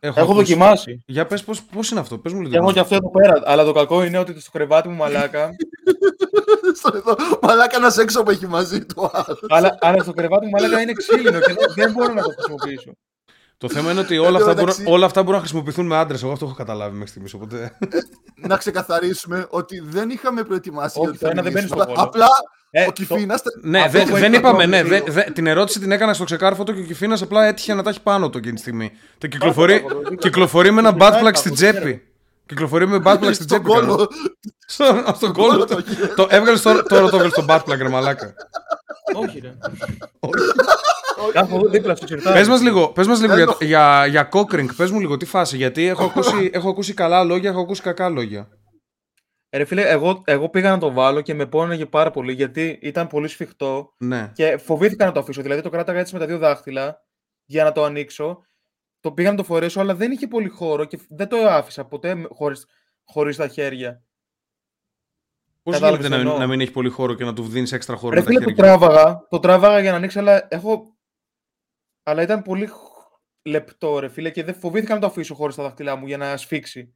Έχω 0.00 0.20
ακούσει. 0.20 0.36
δοκιμάσει. 0.36 1.02
Για 1.06 1.26
πες 1.26 1.44
πώς, 1.44 1.62
πώς 1.62 1.90
είναι 1.90 2.00
αυτό. 2.00 2.18
Πες 2.18 2.32
μου 2.32 2.42
Και 2.42 2.48
λίγο. 2.48 2.62
έχω 2.62 2.72
και 2.72 2.80
αυτό 2.80 2.94
εδώ 2.94 3.10
πέρα. 3.10 3.42
Αλλά 3.44 3.64
το 3.64 3.72
κακό 3.72 4.04
είναι 4.04 4.18
ότι 4.18 4.40
στο 4.40 4.50
κρεβάτι 4.50 4.88
μου 4.88 4.96
μαλάκα. 4.96 5.50
Στο 6.74 6.90
εδώ, 6.96 7.16
μαλάκα 7.42 7.76
ένας 7.76 7.98
έξω 7.98 8.22
που 8.22 8.30
έχει 8.30 8.46
μαζί 8.46 8.84
του. 8.86 9.10
αλλά, 9.48 9.76
αλλά 9.80 10.02
στο 10.02 10.12
κρεβάτι 10.12 10.44
μου 10.46 10.50
μαλάκα 10.50 10.80
είναι 10.80 10.92
ξύλινο 10.92 11.40
και 11.40 11.52
δεν, 11.54 11.72
δεν 11.74 11.92
μπορώ 11.92 12.12
να 12.12 12.22
το 12.22 12.28
χρησιμοποιήσω. 12.28 12.92
Το 13.62 13.68
θέμα 13.68 13.90
είναι 13.90 14.00
ότι 14.00 14.18
όλα 14.18 14.26
Εν 14.26 14.32
τω 14.32 14.38
αυτά, 14.38 14.48
μπορούν, 14.52 14.64
μεταξύ- 14.64 14.88
όλα 14.88 15.06
αυτά 15.06 15.20
μπορούν 15.20 15.34
να 15.34 15.40
χρησιμοποιηθούν 15.40 15.86
με 15.86 15.96
άντρες. 15.96 16.22
Εγώ 16.22 16.32
αυτό 16.32 16.44
έχω 16.44 16.54
καταλάβει 16.54 16.92
μέχρι 16.92 17.08
στιγμής. 17.08 17.34
Οπότε. 17.34 17.76
να 18.36 18.56
ξεκαθαρίσουμε 18.56 19.46
ότι 19.50 19.80
δεν 19.84 20.10
είχαμε 20.10 20.42
προετοιμάσει 20.42 20.98
Όχι, 21.00 21.10
για 21.10 21.18
το 21.18 21.26
ένα 21.26 21.42
δεν 21.42 21.52
μπαίνει 21.52 21.54
μιλήσουμε. 21.64 21.82
στο 21.82 21.92
βόλο. 21.94 22.06
Απλά 22.08 22.26
Ε, 22.70 22.82
ο 22.82 22.86
το- 22.86 22.92
Κιφίνας... 22.92 23.42
ναι, 23.62 23.78
Αυτό 23.78 23.98
δεν, 23.98 24.06
που 24.08 24.14
δεν 24.14 24.24
έχει 24.32 24.36
είπαμε, 24.36 24.62
το 24.62 24.68
ναι. 24.68 24.82
λίγο. 24.82 24.88
δεν- 24.88 25.04
δεν- 25.12 25.32
την 25.32 25.46
ερώτηση 25.46 25.78
την 25.80 25.90
έκανα 25.92 26.14
στο 26.14 26.24
ξεκάρφωτο 26.24 26.72
και 26.72 26.80
ο 26.80 26.84
Κιφίνας 26.84 27.22
απλά 27.22 27.44
έτυχε 27.46 27.74
να 27.74 27.82
τα 27.82 27.90
έχει 27.90 28.00
πάνω 28.02 28.30
του 28.30 28.38
εκείνη 28.38 28.54
τη 28.54 28.60
στιγμή. 28.60 28.92
Το 29.18 29.26
κυκλοφορεί, 29.26 29.80
Πάτο, 29.80 29.94
πάτο, 29.94 30.14
κυκλοφορεί 30.14 30.70
με 30.70 30.78
ένα 30.80 30.96
Το 30.96 31.04
butt 31.04 31.08
plug 31.08 31.14
κοιτάει, 31.16 31.34
στην 31.34 31.52
αυτό, 31.52 31.52
ξέρω. 31.54 31.72
τσέπη. 31.80 32.02
Κυκλοφορεί 32.46 32.86
με 32.86 32.96
butt 33.04 33.14
plug 33.14 33.18
στην 33.20 33.34
Στον 33.34 33.46
τσέπη. 33.46 33.64
κόλο. 33.64 33.94
καλά. 33.94 34.06
Στο- 34.66 35.12
Στον 35.14 35.32
κόλλο. 35.32 35.64
το 35.64 35.74
το- 35.74 35.82
Το 36.16 36.26
έβγαλες 36.30 36.62
τώρα, 36.62 36.82
τώρα 36.82 37.00
το 37.08 37.16
έβγαλες 37.16 37.32
στον 37.32 37.44
butt 37.48 37.60
plug, 37.64 37.78
ρε 37.78 37.88
μαλάκα. 37.88 38.34
Όχι, 39.14 39.38
ρε. 39.38 39.54
Κάπου 41.32 41.56
εδώ 41.56 41.68
δίπλα 41.68 41.94
στο 41.96 42.06
σιρτάρι. 42.06 42.38
Πες 42.38 42.48
μας 42.48 42.60
λίγο, 42.62 42.88
πες 42.88 43.06
μας 43.06 43.20
λίγο 43.20 43.34
Δεν 43.34 43.44
για, 43.44 43.54
το- 43.58 43.64
για, 43.64 44.06
για 44.06 44.28
Cochrane, 44.32 44.74
πες 44.76 44.90
μου 44.90 45.00
λίγο 45.00 45.16
τι 45.16 45.24
φάση, 45.24 45.56
γιατί 45.56 45.86
έχω 45.86 46.04
ακούσει, 46.04 46.50
έχω 46.54 46.68
ακούσει 46.68 46.94
καλά 46.94 47.24
λόγια, 47.24 47.50
έχω 47.50 47.60
ακούσει 47.60 47.82
κακά 47.82 48.08
λόγια. 48.08 48.48
Ε, 49.48 49.58
Ρε 49.58 49.64
φίλε, 49.64 49.88
εγώ, 49.88 50.22
εγώ 50.24 50.48
πήγα 50.48 50.70
να 50.70 50.78
το 50.78 50.92
βάλω 50.92 51.20
και 51.20 51.34
με 51.34 51.46
πόνεγε 51.46 51.86
πάρα 51.86 52.10
πολύ 52.10 52.32
γιατί 52.32 52.78
ήταν 52.82 53.06
πολύ 53.06 53.28
σφιχτό 53.28 53.94
Ναι. 53.98 54.30
και 54.34 54.56
φοβήθηκα 54.56 55.04
να 55.04 55.12
το 55.12 55.20
αφήσω. 55.20 55.42
Δηλαδή 55.42 55.62
το 55.62 55.68
κράταγα 55.70 55.98
έτσι 55.98 56.14
με 56.14 56.20
τα 56.20 56.26
δύο 56.26 56.38
δάχτυλα 56.38 56.96
για 57.44 57.64
να 57.64 57.72
το 57.72 57.84
ανοίξω. 57.84 58.38
Το 59.00 59.12
πήγα 59.12 59.30
να 59.30 59.36
το 59.36 59.44
φορέσω, 59.44 59.80
αλλά 59.80 59.94
δεν 59.94 60.10
είχε 60.10 60.26
πολύ 60.26 60.48
χώρο 60.48 60.84
και 60.84 60.98
δεν 61.08 61.28
το 61.28 61.36
άφησα 61.36 61.84
ποτέ 61.84 62.14
με- 62.14 62.28
χωρίς, 62.30 62.66
χωρίς 63.04 63.36
τα 63.36 63.48
χέρια. 63.48 64.02
Πώς 65.62 65.74
Κατάλαβες 65.74 66.00
γίνεται 66.06 66.16
να, 66.16 66.22
τι 66.22 66.26
μην- 66.28 66.32
εννοώ; 66.32 66.46
να 66.46 66.52
μην 66.52 66.60
έχει 66.60 66.70
πολύ 66.70 66.88
χώρο 66.88 67.14
και 67.14 67.24
να 67.24 67.32
του 67.32 67.42
δίνεις 67.42 67.72
έξτρα 67.72 67.96
χώρο 67.96 68.14
Ρε 68.14 68.20
με 68.20 68.24
τα 68.24 68.30
φίλε, 68.32 68.44
το 68.44 68.48
χέρια; 68.50 68.64
τράβαγα, 68.64 69.26
το 69.28 69.38
τράβαγα 69.38 69.80
για 69.80 69.90
να 69.90 69.96
ανοίξει, 69.96 70.18
αλλά 70.18 70.46
έχω... 70.50 70.91
Αλλά 72.02 72.22
ήταν 72.22 72.42
πολύ 72.42 72.66
χ- 72.66 72.74
λεπτό, 73.42 73.98
ρε 73.98 74.08
φίλε, 74.08 74.30
και 74.30 74.44
δεν 74.44 74.54
φοβήθηκα 74.54 74.94
να 74.94 75.00
το 75.00 75.06
αφήσω 75.06 75.34
χωρίς 75.34 75.54
τα 75.56 75.62
δάχτυλά 75.62 75.96
μου 75.96 76.06
για 76.06 76.16
να 76.16 76.36
σφίξει. 76.36 76.94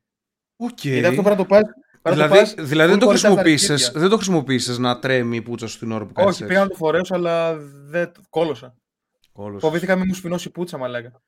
Οκ. 0.57 0.79
Γιατί 0.85 1.07
αυτό 1.07 1.23
πρέπει 1.23 1.37
να 1.37 1.43
το 1.43 1.45
πας... 1.45 1.63
πρέπει 2.03 2.19
να 2.19 2.29
το 2.29 2.35
Δηλαδή, 2.35 2.39
πας 2.39 2.55
δηλαδή 2.69 2.89
δεν, 2.91 2.97
full 2.97 3.01
το 3.01 3.07
χωρίς 3.07 3.21
τα 3.21 3.27
χρησιμοποίησες, 3.29 3.71
αρχίδια. 3.71 4.01
δεν 4.01 4.09
το 4.11 4.17
χρησιμοποίησες 4.17 4.79
να 4.79 4.99
τρέμει 4.99 5.37
η 5.37 5.43
πουτσα 5.43 5.67
σου 5.67 5.79
την 5.79 5.93
ώρα 5.93 6.07
που 6.07 6.13
κάνεις 6.13 6.35
Όχι, 6.35 6.45
πήγα 6.47 6.61
να 6.61 6.69
το 6.69 6.75
φορέσω, 6.75 7.15
αλλά 7.15 7.57
δεν 7.59 8.13
κώλωσα. 8.31 8.77
Κώλος. 9.33 9.63
Φοβήθηκα 9.63 9.97
μην 9.97 10.05
μου 10.09 10.15
πινώσει 10.15 10.49
η 10.49 10.51
πουτσα, 10.51 10.79
μαλάκα. 10.79 11.23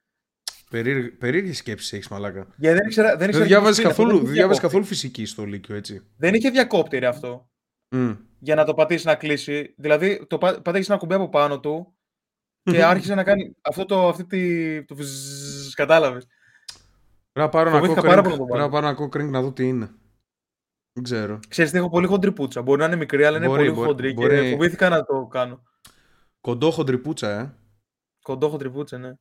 Περίεργη, 0.70 1.08
περίεργη 1.10 1.52
σκέψη 1.52 1.96
έχεις 1.96 2.08
μαλάκα. 2.08 2.46
Γιατί 2.56 2.76
δεν 2.78 2.86
ήξερα. 2.86 3.08
Δεν, 3.08 3.18
Δεν 3.18 3.26
ήξερα 3.28 3.44
τι 3.44 3.50
διάβαζες 3.50 3.78
είναι, 3.78 3.88
αυτό 3.88 4.02
καθόλου, 4.02 4.16
δεν 4.18 4.26
δεν 4.26 4.34
είχε 4.34 4.42
διάβαζες 4.42 4.60
διακόπτη. 4.60 4.60
καθόλου 4.60 4.84
φυσική 4.84 5.24
στο 5.26 5.44
Λύκειο, 5.44 5.76
έτσι. 5.76 6.00
Δεν 6.16 6.34
είχε 6.34 6.50
διακόπτη 6.50 6.98
ρε 6.98 7.06
αυτό. 7.06 7.48
Μμ. 7.90 8.10
Για 8.38 8.54
να 8.54 8.64
το 8.64 8.74
πατήσεις 8.74 9.04
να 9.04 9.14
κλείσει. 9.14 9.74
Δηλαδή 9.78 10.26
το 10.26 10.38
πα- 10.38 10.60
πάταγε 10.62 10.84
ένα 10.88 10.98
κουμπί 10.98 11.14
από 11.14 11.28
πάνω 11.28 11.60
του 11.60 11.97
και 12.70 12.84
άρχισε 12.92 13.14
να 13.14 13.24
κάνει 13.24 13.56
αυτό 13.62 13.84
το. 13.84 14.08
Αυτή 14.08 14.24
τη, 14.24 14.84
το 14.84 14.94
βζζζ, 14.94 15.72
κατάλαβες. 15.74 16.26
Πρέπει 17.32 17.46
να 17.46 17.48
πάρω 17.48 17.68
ένα 17.68 17.78
Φοβήθηκα 17.78 18.00
Cochrane- 18.00 18.08
πάρα 18.10 18.22
πολύ 18.22 18.34
να 18.34 18.38
το 18.38 18.44
πρέπει 18.44 18.58
να 18.62 18.68
βάλω. 18.68 18.86
πάρω 18.86 18.86
ένα 18.86 19.26
Cochrane 19.26 19.30
να 19.30 19.40
δω 19.42 19.52
τι 19.52 19.68
είναι. 19.68 19.90
Δεν 20.92 21.02
ξέρω. 21.04 21.38
Ξέρεις 21.48 21.70
τι 21.70 21.78
έχω 21.78 21.88
πολύ 21.90 22.06
χοντρή 22.06 22.32
πουτσα. 22.32 22.62
Μπορεί 22.62 22.80
να 22.80 22.86
είναι 22.86 22.96
μικρή, 22.96 23.24
αλλά 23.24 23.36
είναι 23.36 23.46
Μπορεί, 23.46 23.58
πολύ 23.62 23.74
μπορεί, 23.74 23.86
χοντρή 23.88 24.12
μπορεί. 24.12 24.40
και 24.42 24.50
φοβήθηκα 24.56 24.88
να 24.88 25.04
το 25.04 25.26
κάνω. 25.26 25.62
Κοντό 26.40 26.70
χοντριπούτσα, 26.70 27.30
ε. 27.30 27.54
Κοντό 28.22 28.48
χοντρή 28.48 28.70
πουτσα, 28.70 28.98
ναι. 28.98 29.12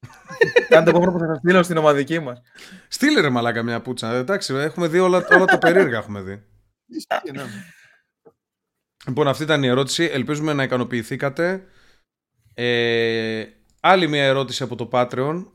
Κάντε 0.68 0.90
πόφρο 0.90 1.12
που 1.12 1.18
θα 1.18 1.26
σας 1.26 1.36
στείλω 1.38 1.62
στην 1.62 1.76
ομαδική 1.76 2.18
μας. 2.18 2.40
Στείλε 2.88 3.20
ρε 3.20 3.28
μαλάκα 3.30 3.62
μια 3.62 3.80
πουτσα. 3.80 4.12
Εντάξει, 4.14 4.54
έχουμε 4.54 4.88
δει 4.88 4.98
όλα, 4.98 5.26
όλα 5.30 5.44
τα 5.44 5.58
περίεργα 5.58 5.96
έχουμε 5.98 6.20
δει. 6.20 6.42
Ισχύει, 6.86 7.30
ναι. 7.32 7.44
Λοιπόν, 9.06 9.28
αυτή 9.28 9.42
ήταν 9.42 9.62
η 9.62 9.66
ερώτηση. 9.66 10.04
Ελπίζουμε 10.04 10.52
να 10.52 10.62
ικανοποιηθήκατε. 10.62 11.66
Ε, 12.58 13.46
άλλη 13.80 14.08
μια 14.08 14.24
ερώτηση 14.24 14.62
από 14.62 14.76
το 14.76 14.88
Patreon. 14.92 15.46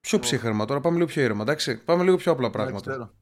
Πιο 0.00 0.18
ψύχρεμα 0.18 0.64
τώρα, 0.64 0.80
πάμε 0.80 0.96
λίγο 0.96 1.08
πιο 1.08 1.22
ήρεμα, 1.22 1.42
εντάξει. 1.42 1.84
Πάμε 1.84 2.02
λίγο 2.02 2.16
πιο 2.16 2.32
απλά 2.32 2.46
Ναι, 2.46 2.52
πράγματα. 2.52 2.90
Ξέρω. 2.90 3.12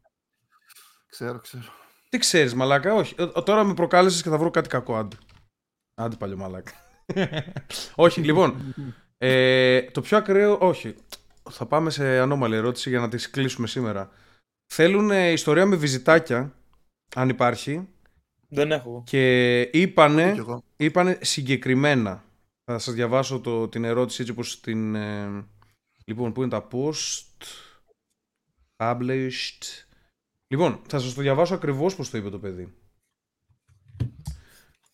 Ξέρω, 1.10 1.38
ξέρω. 1.40 1.64
Τι 2.08 2.18
ξέρεις 2.18 2.54
μαλάκα, 2.54 2.94
όχι. 2.94 3.14
Ε, 3.18 3.26
τώρα 3.44 3.64
με 3.64 3.74
προκάλεσες 3.74 4.22
και 4.22 4.28
θα 4.28 4.38
βρω 4.38 4.50
κάτι 4.50 4.68
κακό, 4.68 4.96
άντε. 4.96 5.16
Άντε 5.94 6.16
παλιό 6.16 6.36
μαλάκα. 6.36 6.72
όχι, 7.94 8.20
λοιπόν. 8.20 8.74
Ε, 9.18 9.82
το 9.82 10.00
πιο 10.00 10.16
ακραίο, 10.16 10.58
όχι. 10.60 10.94
Θα 11.50 11.66
πάμε 11.66 11.90
σε 11.90 12.18
ανώμαλη 12.18 12.56
ερώτηση 12.56 12.88
για 12.88 13.00
να 13.00 13.08
τις 13.08 13.30
κλείσουμε 13.30 13.66
σήμερα. 13.66 14.10
Θέλουν 14.72 15.10
ε, 15.10 15.30
ιστορία 15.30 15.66
με 15.66 15.76
βυζιτάκια, 15.76 16.54
αν 17.14 17.28
υπάρχει, 17.28 17.88
Δεν 18.48 18.72
έχω. 18.72 19.02
και 19.06 19.60
είπανε, 19.60 20.32
Κι 20.32 20.38
εγώ. 20.38 20.62
είπανε 20.76 21.18
συγκεκριμένα. 21.22 22.24
Θα 22.72 22.78
σας 22.78 22.94
διαβάσω 22.94 23.40
το, 23.40 23.68
την 23.68 23.84
ερώτηση 23.84 24.20
έτσι 24.20 24.32
όπως 24.32 24.60
την... 24.60 24.94
ε, 24.94 25.44
λοιπόν, 26.04 26.32
πού 26.32 26.42
είναι 26.42 26.50
τα 26.50 26.68
post... 26.72 27.44
Published... 28.76 29.84
Λοιπόν, 30.46 30.82
θα 30.88 30.98
σας 30.98 31.14
το 31.14 31.20
διαβάσω 31.20 31.54
ακριβώς 31.54 31.96
πώς 31.96 32.10
το 32.10 32.18
είπε 32.18 32.30
το 32.30 32.38
παιδί. 32.38 32.74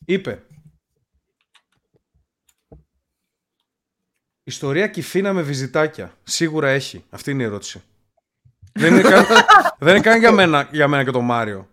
Είπε... 0.04 0.46
Ιστορία 4.42 4.88
κυφίνα 4.88 5.32
με 5.32 5.42
βυζιτάκια. 5.42 6.18
Σίγουρα 6.22 6.68
έχει. 6.68 7.04
Αυτή 7.10 7.30
είναι 7.30 7.42
η 7.42 7.46
ερώτηση. 7.46 7.82
δεν, 8.72 8.92
είναι 8.92 9.02
καν, 9.02 9.24
δεν 9.78 9.94
είναι 9.94 10.04
καν 10.04 10.18
για 10.18 10.32
μένα, 10.32 10.68
για 10.72 10.88
μένα 10.88 11.04
και 11.04 11.10
τον 11.10 11.24
Μάριο. 11.24 11.68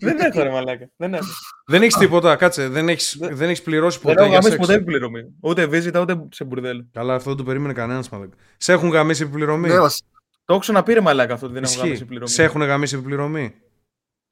Δεν 0.00 0.18
έχω 0.18 0.42
ρε 0.42 0.50
μαλάκα. 0.50 0.90
Δεν 0.96 1.14
έχω. 1.14 1.26
Δεν 1.66 1.82
έχεις 1.82 1.96
τίποτα, 1.96 2.36
κάτσε. 2.36 2.68
Δεν 2.68 2.88
έχει 2.88 3.18
δεν 3.32 3.48
έχεις 3.48 3.62
πληρώσει 3.62 3.98
Δεν 3.98 4.06
ποτέ 4.06 4.20
έχω 4.20 4.30
για 4.30 4.38
γαμίσει 4.38 4.50
σεξ. 4.56 4.66
ποτέ 4.66 4.74
επιπληρωμή. 4.78 5.22
Ούτε 5.40 5.66
βίζιτα 5.66 6.00
ούτε 6.00 6.26
σε 6.30 6.44
μπουρδέλο. 6.44 6.86
Καλά, 6.92 7.14
αυτό 7.14 7.28
δεν 7.28 7.38
το 7.38 7.44
περίμενε 7.44 7.72
κανένας. 7.72 8.08
Σε 8.56 8.72
έχουν 8.72 8.88
γαμίσει 8.88 9.22
επιπληρωμή; 9.22 9.68
Ναι, 9.68 9.78
βασ- 9.78 10.04
Το 10.44 10.52
έχω 10.52 10.58
ξαναπεί 10.58 10.92
ρε 10.92 11.00
μαλάκα 11.00 11.34
αυτό 11.34 11.46
ότι 11.46 11.54
δεν 11.54 11.62
έχω 11.64 11.72
γαμίσει 11.72 11.88
Ισχύει. 11.92 12.02
επιπληρωμή. 12.02 12.30
Σε 12.32 12.42
έχουν 12.42 12.62
γαμίσει 12.62 12.94
επιπληρωμή; 12.96 13.54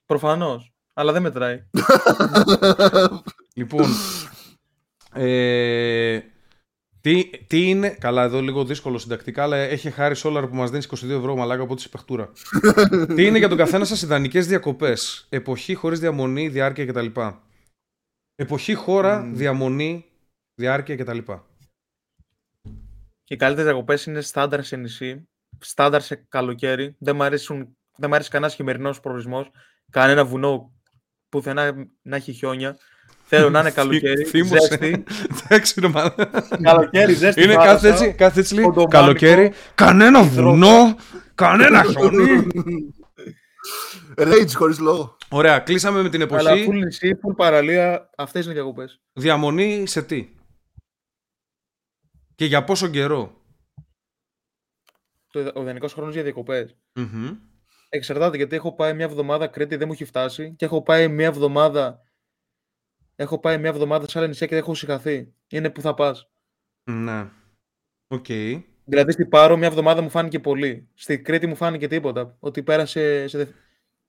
Προφανώς. 0.06 0.72
Αλλά 0.94 1.12
δεν 1.12 1.22
μετράει. 1.22 1.62
Λοιπόν. 3.54 3.86
ε, 5.14 6.18
τι, 7.04 7.30
τι 7.46 7.68
είναι. 7.68 7.90
Καλά, 7.90 8.22
εδώ 8.22 8.40
λίγο 8.40 8.64
δύσκολο 8.64 8.98
συντακτικά, 8.98 9.42
αλλά 9.42 9.56
έχει 9.56 9.90
χάρη 9.90 10.14
Solar 10.18 10.46
που 10.48 10.56
μας 10.56 10.70
δίνεις 10.70 10.88
22 11.04 11.10
ευρώ 11.10 11.36
μαλάκα 11.36 11.62
από 11.62 11.74
τη 11.74 11.88
παιχτούρα. 11.88 12.32
τι 13.16 13.26
είναι 13.26 13.38
για 13.38 13.48
τον 13.48 13.56
καθένα 13.56 13.84
σας 13.84 14.02
ιδανικές 14.02 14.46
διακοπές; 14.46 15.26
Εποχή 15.28 15.74
χωρίς 15.74 15.98
διαμονή, 15.98 16.48
διάρκεια 16.48 16.86
κτλ. 16.86 17.06
Εποχή, 18.34 18.74
χώρα, 18.74 19.20
Μμμ. 19.20 19.34
διαμονή, 19.34 20.04
διάρκεια 20.54 20.96
κτλ. 20.96 21.18
Οι 23.28 23.36
καλύτερες 23.36 23.64
διακοπές 23.70 24.04
είναι 24.04 24.20
στάνταρ 24.20 24.64
σε 24.64 24.76
νησί, 24.76 25.28
στάνταρ 25.58 26.02
σε 26.02 26.26
καλοκαίρι. 26.28 26.96
Δεν 26.98 27.16
μ' 27.16 27.22
αρέσουν 27.22 27.76
δεν 27.96 28.10
μ' 28.10 28.14
αρέσει 28.14 28.30
κανένας 28.30 28.54
χειμερινός 28.54 29.00
προορισμός. 29.00 29.50
Κανένα 29.90 30.24
βουνό 30.24 30.72
πουθενά 31.28 31.88
να 32.02 32.16
έχει 32.16 32.32
χιόνια. 32.32 32.76
Θέλω 33.26 33.50
να 33.50 33.60
είναι 33.60 33.70
καλοκαίρι, 33.70 34.24
Θύμωσε. 34.24 34.66
ζέστη. 34.66 35.04
Εντάξει, 35.44 35.80
ρε 35.80 35.88
μαλάκα. 35.88 36.30
καλοκαίρι, 36.62 37.12
ζέστη. 37.14 37.42
Είναι 37.42 37.52
θάλασσα. 37.52 37.72
κάθε 37.72 37.88
έτσι, 37.88 38.12
κάθε 38.12 38.40
έτσι 38.40 38.54
λέει, 38.54 38.64
Κοντομάνικο. 38.64 38.98
καλοκαίρι, 38.98 39.52
κανένα 39.74 40.22
βουνό, 40.22 40.96
Κανένα 41.34 41.84
Sony. 41.84 42.46
Rage 44.16 44.52
χωρίς 44.54 44.78
λόγο. 44.78 45.16
Ωραία, 45.30 45.58
κλείσαμε 45.58 46.02
με 46.02 46.08
την 46.08 46.22
Αλλά 46.22 46.50
εποχή. 46.50 46.66
full 46.70 46.74
νησί, 46.84 47.10
full 47.14 47.34
παραλία, 47.36 48.10
αυτές 48.16 48.42
είναι 48.44 48.52
οι 48.52 48.54
διακοπές. 48.56 49.00
Διαμονή 49.12 49.86
σε 49.86 50.02
τι; 50.02 50.28
Και 52.34 52.44
για 52.44 52.64
πόσο 52.64 52.88
καιρό; 52.88 53.40
Ο 55.54 55.60
ιδανικός 55.62 55.92
χρόνος 55.92 56.14
για 56.14 56.22
διακοπές. 56.22 56.76
Μμμ. 56.94 57.30
Εξαρτάται 57.88 58.36
γιατί 58.36 58.56
έχω 58.56 58.74
πάει 58.74 58.94
μια 58.94 59.04
εβδομάδα 59.04 59.46
Κρήτη, 59.46 59.76
δεν 59.76 59.86
μου 59.86 59.92
έχει 59.92 60.04
φτάσει. 60.04 60.54
Και 60.56 60.64
έχω 60.64 60.82
πάει 60.82 61.08
μια 61.08 61.26
εβδομάδα. 61.26 62.00
Έχω 63.16 63.38
πάει 63.38 63.58
μια 63.58 63.68
εβδομάδα 63.68 64.08
σε 64.08 64.18
άλλα 64.18 64.26
νησιά 64.26 64.46
και 64.46 64.54
δεν 64.54 64.62
έχω 64.62 64.74
συγχαθεί. 64.74 65.32
Είναι 65.48 65.70
που 65.70 65.80
θα 65.80 65.94
πας. 65.94 66.28
Ναι. 66.90 67.28
Οκ. 68.08 68.26
Δηλαδή 68.84 69.12
στην 69.12 69.28
Πάρο 69.28 69.56
μια 69.56 69.66
εβδομάδα 69.66 70.02
μου 70.02 70.10
φάνηκε 70.10 70.40
πολύ. 70.40 70.88
Στη 70.94 71.18
Κρήτη 71.18 71.46
μου 71.46 71.56
φάνηκε 71.56 71.88
τίποτα. 71.88 72.36
Ότι 72.40 72.62
πέρασε 72.62 73.28
σε... 73.28 73.54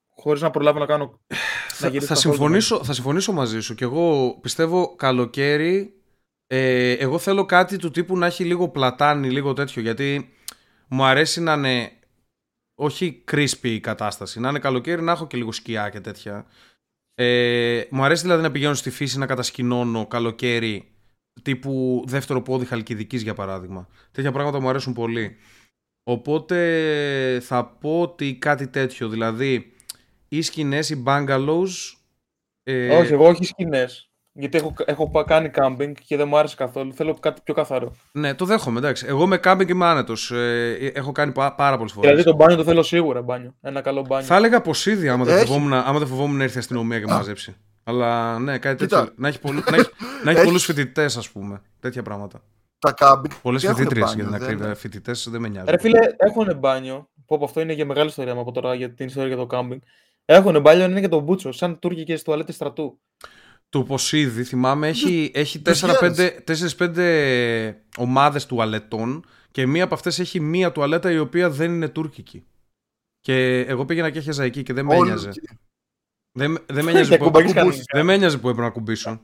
χωρίς 0.10 0.42
να 0.42 0.52
προλάβω 0.52 0.80
να 0.80 0.86
κάνω. 0.86 1.20
να 1.28 1.38
Θα, 1.68 1.88
γυρίσω 1.88 2.08
θα, 2.08 2.14
καθόλου. 2.14 2.36
συμφωνήσω, 2.36 2.84
θα 2.84 2.94
συμφωνήσω 2.94 3.32
μαζί 3.32 3.60
σου. 3.60 3.76
Και 3.76 3.84
εγώ 3.84 4.38
πιστεύω 4.42 4.96
καλοκαίρι. 4.96 5.94
Ε, 6.48 6.92
εγώ 6.92 7.18
θέλω 7.18 7.46
κάτι 7.46 7.78
του 7.78 7.92
τύπου 7.92 8.18
να 8.18 8.26
έχει 8.26 8.44
λίγο 8.44 8.70
πλατάνη, 8.70 9.30
λίγο 9.30 9.54
τέτοιο. 9.54 9.82
Γιατί 9.82 10.30
μου 10.88 11.04
αρέσει 11.06 11.42
να 11.42 11.54
είναι 11.54 11.92
όχι 12.76 13.24
crispy 13.32 13.62
η 13.62 13.80
κατάσταση. 13.80 14.40
Να 14.40 14.50
είναι 14.50 14.60
καλοκαίρι, 14.60 15.02
να 15.02 15.12
έχω 15.12 15.28
και 15.28 15.38
λίγο 15.38 15.52
σκιά 15.52 15.90
και 15.90 16.00
τέτοια. 16.00 16.46
Ε, 17.16 17.84
μου 17.90 18.04
αρέσει 18.04 18.22
δηλαδή 18.22 18.42
να 18.42 18.52
πηγαίνω 18.52 18.74
στη 18.74 18.90
φύση 18.90 19.18
να 19.18 19.26
κατασκηνώνω 19.26 20.08
καλοκαίρι 20.08 20.92
τύπου 21.42 22.04
δεύτερο 22.08 22.42
πόδι 22.42 22.66
Χαλκιδικής 22.66 23.22
για 23.22 23.34
παράδειγμα. 23.34 23.88
Τέτοια 24.12 24.32
πράγματα 24.32 24.60
μου 24.60 24.70
αρέσουν 24.70 24.94
πολύ. 24.94 25.38
Οπότε 26.04 27.40
θα 27.42 27.66
πω 27.66 28.02
ότι 28.02 28.36
κάτι 28.36 28.68
τέτοιο, 28.68 29.10
δηλαδή 29.10 29.74
ή 30.28 30.42
σκηνές 30.42 30.90
ή 30.90 31.04
bungalows 31.06 31.70
ε, 32.64 32.98
Όχι, 32.98 33.14
εγώ 33.14 33.28
όχι 33.28 33.44
σκηνές. 33.44 34.10
Γιατί 34.38 34.58
έχω, 34.58 34.74
έχω 34.86 35.10
πα- 35.10 35.24
κάνει 35.24 35.50
κάμπινγκ 35.50 35.96
και 36.06 36.18
δεν 36.18 36.28
μου 36.28 36.38
άρεσε 36.38 36.56
καθόλου. 36.56 36.94
Θέλω 36.94 37.18
κάτι 37.20 37.42
πιο 37.44 37.54
καθαρό. 37.54 37.96
Ναι, 38.12 38.34
το 38.34 38.46
δέχομαι, 38.46 38.78
εντάξει. 38.80 39.06
Εγώ 39.10 39.28
με 39.28 39.38
κάμπινγκ 39.38 39.70
είμαι 39.70 39.86
άνετος. 39.86 40.32
Ε, 40.32 40.92
έχω 40.96 41.12
κάνει 41.12 41.32
πά- 41.32 41.56
πάρα 41.56 41.78
πολλές 41.78 41.92
φορές. 41.92 42.10
Δηλαδή 42.10 42.30
το 42.30 42.36
μπάνιο 42.36 42.56
το 42.56 42.64
θέλω 42.64 42.84
σίγουρα 42.84 43.22
μπάνιο. 43.22 43.56
Ένα 43.62 43.82
καλό 43.82 44.02
μπάνιο. 44.08 44.26
Θα 44.26 44.36
έλεγα 44.36 44.62
πως 44.62 44.86
ήδη 44.86 45.10
άμα 45.10 45.24
δεν 45.26 45.38
Έχει. 45.38 45.46
φοβόμουν, 45.46 45.74
άμα 45.74 46.00
δεν 46.00 46.08
φοβόμουν 46.08 46.38
να 46.38 46.44
έρθει 46.44 46.56
η 46.56 46.60
αστυνομία 46.60 47.00
και 47.00 47.06
με 47.06 47.14
μαζέψει. 47.14 47.56
Αλλά 47.84 48.40
ναι, 48.40 48.58
κάτι 48.58 48.76
Κοίτα. 48.84 49.00
τέτοιο. 49.00 49.14
Να 49.18 49.28
έχει, 49.28 49.40
πολλού, 49.40 49.62
να 49.72 49.76
έχει, 49.78 49.90
να 50.24 50.30
έχει 50.30 50.40
Έχει. 50.40 50.46
πολλούς 50.48 50.66
φοιτητές, 50.66 51.18
ας 51.18 51.30
πούμε. 51.30 51.62
Τέτοια 51.80 52.02
πράγματα. 52.02 52.42
Τα 52.80 52.92
κάμπινγκ. 52.92 53.34
Πολλές 53.42 53.62
και 53.62 53.68
έχουν 53.68 53.80
φοιτήτριες 53.80 54.14
για 54.14 54.24
μπάνιο, 54.24 54.38
την 54.38 54.46
δεν- 54.48 54.56
ακρίβεια. 54.56 54.76
Φοιτητές 54.76 55.28
δεν 55.32 55.42
με 55.42 55.48
νοιάζει. 55.48 55.70
Ρε 55.72 55.80
φίλε, 55.80 56.00
έχουν 56.18 56.58
μπάνιο. 56.60 57.10
Που 57.26 57.36
από 57.36 57.46
αυτό 57.46 57.62
είναι 57.62 57.74
για 57.74 57.86
μεγάλη 57.86 58.08
ιστορία 58.10 58.34
μου 58.34 58.40
από 58.40 58.52
τώρα 58.52 58.74
για 58.76 58.94
την 58.94 59.06
ιστορία 59.06 59.28
για 59.28 59.38
το 59.38 59.46
κάμπινγκ. 59.46 59.80
Έχουν 60.26 60.62
μπάνιο, 60.62 60.86
είναι 60.86 61.02
και 61.02 61.08
το 61.08 61.20
μπούτσο. 61.20 61.52
Σαν 61.52 61.80
τουρκικέ 61.80 62.20
τουαλέτε 62.22 62.52
στρατού. 62.52 63.00
Το 63.76 63.84
Ποσίδη, 63.84 64.44
θυμάμαι, 64.44 64.88
έχει, 64.88 65.32
έχει 65.34 65.60
τους 65.60 65.84
4-5 66.80 67.74
ομάδες 67.98 68.46
τουαλετών 68.46 69.26
και 69.52 69.66
μία 69.66 69.84
από 69.84 69.94
αυτές 69.94 70.20
έχει 70.20 70.40
μία 70.40 70.72
τουαλέτα 70.72 71.12
η 71.12 71.18
οποία 71.20 71.50
δεν 71.50 71.72
είναι 71.74 71.88
τουρκική. 71.90 72.46
Και 73.20 73.60
εγώ 73.60 73.86
πήγαινα 73.86 74.10
και 74.10 74.20
έχεζα 74.20 74.44
εκεί 74.44 74.64
και 74.64 74.74
δεν 74.74 74.86
με 74.86 74.96
Όλοι 74.96 75.10
ένοιαζε. 75.10 75.30
εκεί. 75.30 75.60
Δεν, 76.32 76.58
δεν 76.66 76.84
με 76.84 76.92
ένοιαζε 76.92 77.10
Και 77.12 77.18
που, 77.18 77.24
κουμπάκες 77.24 77.54
κουμπούς. 77.54 77.70
κανείς. 77.72 77.84
δεν 77.94 78.06
με 78.06 78.14
ένοιαζε 78.14 78.38
που 78.38 78.50
έπρεπε 78.50 78.68
να 78.68 78.74
κουμπίσω. 78.74 79.22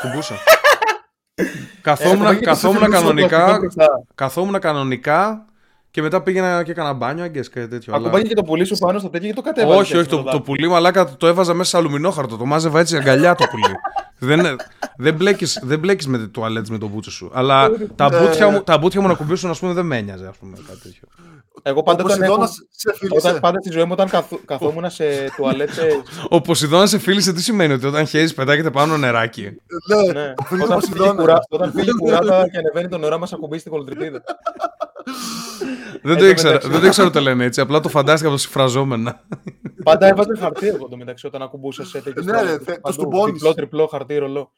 Κουμπούσα. 0.00 0.34
Ε, 1.36 1.44
καθόμουν 1.80 2.16
κουμπάκι 2.18 2.38
και 2.38 2.44
καθόμουν 2.44 2.78
σε 2.78 2.84
φιλούσαν 2.84 3.04
το 3.04 3.06
κανονικά, 3.06 3.36
πλαστικό 3.44 3.58
μπροστά. 3.60 4.04
καθόμουν 4.14 4.60
κανονικά 4.60 5.44
και 5.94 6.02
μετά 6.02 6.22
πήγαινα 6.22 6.62
και 6.62 6.70
έκανα 6.70 6.92
μπάνιο, 6.92 7.24
αγγες 7.24 7.48
και 7.48 7.66
τέτοιο. 7.66 7.94
αλλά- 7.94 8.06
Ακουμπάκι 8.06 8.28
και 8.28 8.34
το 8.34 8.42
πουλί 8.42 8.64
σου 8.64 8.76
πάνω 8.76 8.98
στο 8.98 9.08
τέτοιο 9.08 9.28
και 9.28 9.34
το 9.34 9.40
κατέβαλε. 9.42 9.80
όχι, 9.80 9.96
όχι, 9.96 10.08
το, 10.08 10.22
το 10.22 10.40
πουλί 10.40 10.68
μαλάκα 10.68 11.16
το 11.16 11.26
έβαζα 11.26 11.54
μέσα 11.54 11.70
σε 11.70 11.76
αλουμινόχαρτο. 11.76 12.36
Το 12.36 12.44
μάζευα 12.44 12.80
έτσι 12.80 12.96
αγκαλιά 12.96 13.34
το 13.34 13.44
πουλί. 13.50 13.74
δεν, 14.18 14.56
δεν, 14.96 15.14
μπλέκεις, 15.14 15.60
δεν 15.62 15.78
μπλέκεις 15.78 16.06
με 16.06 16.18
τουαλέτες 16.18 16.70
με 16.70 16.78
το 16.78 16.86
μπούτσο 16.88 17.10
σου. 17.10 17.30
Αλλά 17.34 17.70
τα, 17.96 18.08
Ναι. 18.10 18.18
μπουτια 18.18 18.48
μου, 18.50 18.62
τα 18.62 18.78
μπουτια 18.78 19.00
μου 19.00 19.08
να 19.08 19.14
κουμπίσουν, 19.14 19.50
ας 19.50 19.58
πούμε, 19.58 19.72
δεν 19.72 19.86
με 19.86 19.96
ένοιαζε. 19.96 20.26
Ας 20.26 20.36
πούμε, 20.36 20.56
κάτι 20.68 20.80
τέτοιο. 20.80 21.08
Εγώ 21.62 21.78
Ο 21.78 21.82
πάντα 21.82 22.04
όταν, 22.04 22.22
έχω, 22.22 22.36
Ποσειδώνας 22.36 22.66
σε 22.70 22.88
όταν 22.88 23.20
φίλησε. 23.20 23.40
πάντα 23.40 23.58
στη 23.60 23.70
ζωή 23.72 23.84
μου 23.84 23.92
όταν 23.92 24.08
καθ, 24.08 24.32
καθόμουν 24.44 24.90
σε 24.90 25.04
τουαλέτε. 25.36 26.02
Ο 26.28 26.40
Ποσειδώνας 26.40 26.90
σε 26.90 26.98
φίλησε 26.98 27.32
τι 27.32 27.42
σημαίνει, 27.42 27.72
ότι 27.72 27.86
όταν 27.86 28.06
χέζεις 28.06 28.34
πετάγεται 28.34 28.70
πάνω 28.70 28.96
νεράκι; 28.96 29.42
Ναι, 29.88 30.12
ναι, 30.12 30.32
φίλοι 30.46 30.60
του 30.60 30.66
όταν, 30.66 30.80
φύγει 30.80 30.92
Ποσειδώνα. 30.96 31.20
κουρά, 31.20 31.38
όταν 31.48 31.72
φύγει 31.72 31.90
κουράτα 31.92 32.48
και 32.50 32.58
ανεβαίνει 32.58 32.88
το 32.88 32.98
νερό 32.98 33.18
μας 33.18 33.32
ακουμπήσει 33.32 33.60
στην 33.60 33.72
κολοτριπίδα. 33.72 34.22
Δεν, 36.02 36.12
Εν 36.12 36.18
το 36.18 36.24
τω 36.24 36.26
ήξερα, 36.28 36.48
μεταξύ- 36.48 36.70
δεν 36.72 36.80
το 36.80 36.86
ήξερα 36.86 37.06
ότι 37.06 37.16
το 37.16 37.22
λένε 37.22 37.44
έτσι. 37.44 37.60
Απλά 37.60 37.80
το 37.80 37.88
φαντάστηκα 37.88 38.28
από 38.28 38.36
το 38.36 38.42
συμφραζόμενα. 38.42 39.26
Πάντα 39.84 40.06
έβαζε 40.06 40.30
χαρτί 40.38 40.66
εγώ 40.66 40.88
το 40.88 40.96
μεταξύ 40.96 41.26
όταν 41.26 41.42
ακουμπούσα 41.42 41.84
σε 41.84 42.00
τέτοιε 42.00 42.22
Ναι, 42.24 42.42
ρε, 42.42 42.58
θε- 42.58 42.80
το 42.80 42.92
στουμπώνεις. 42.92 43.32
Διπλό, 43.34 43.54
τριπλό 43.54 43.86
χαρτί, 43.86 44.16
ρολό. 44.16 44.52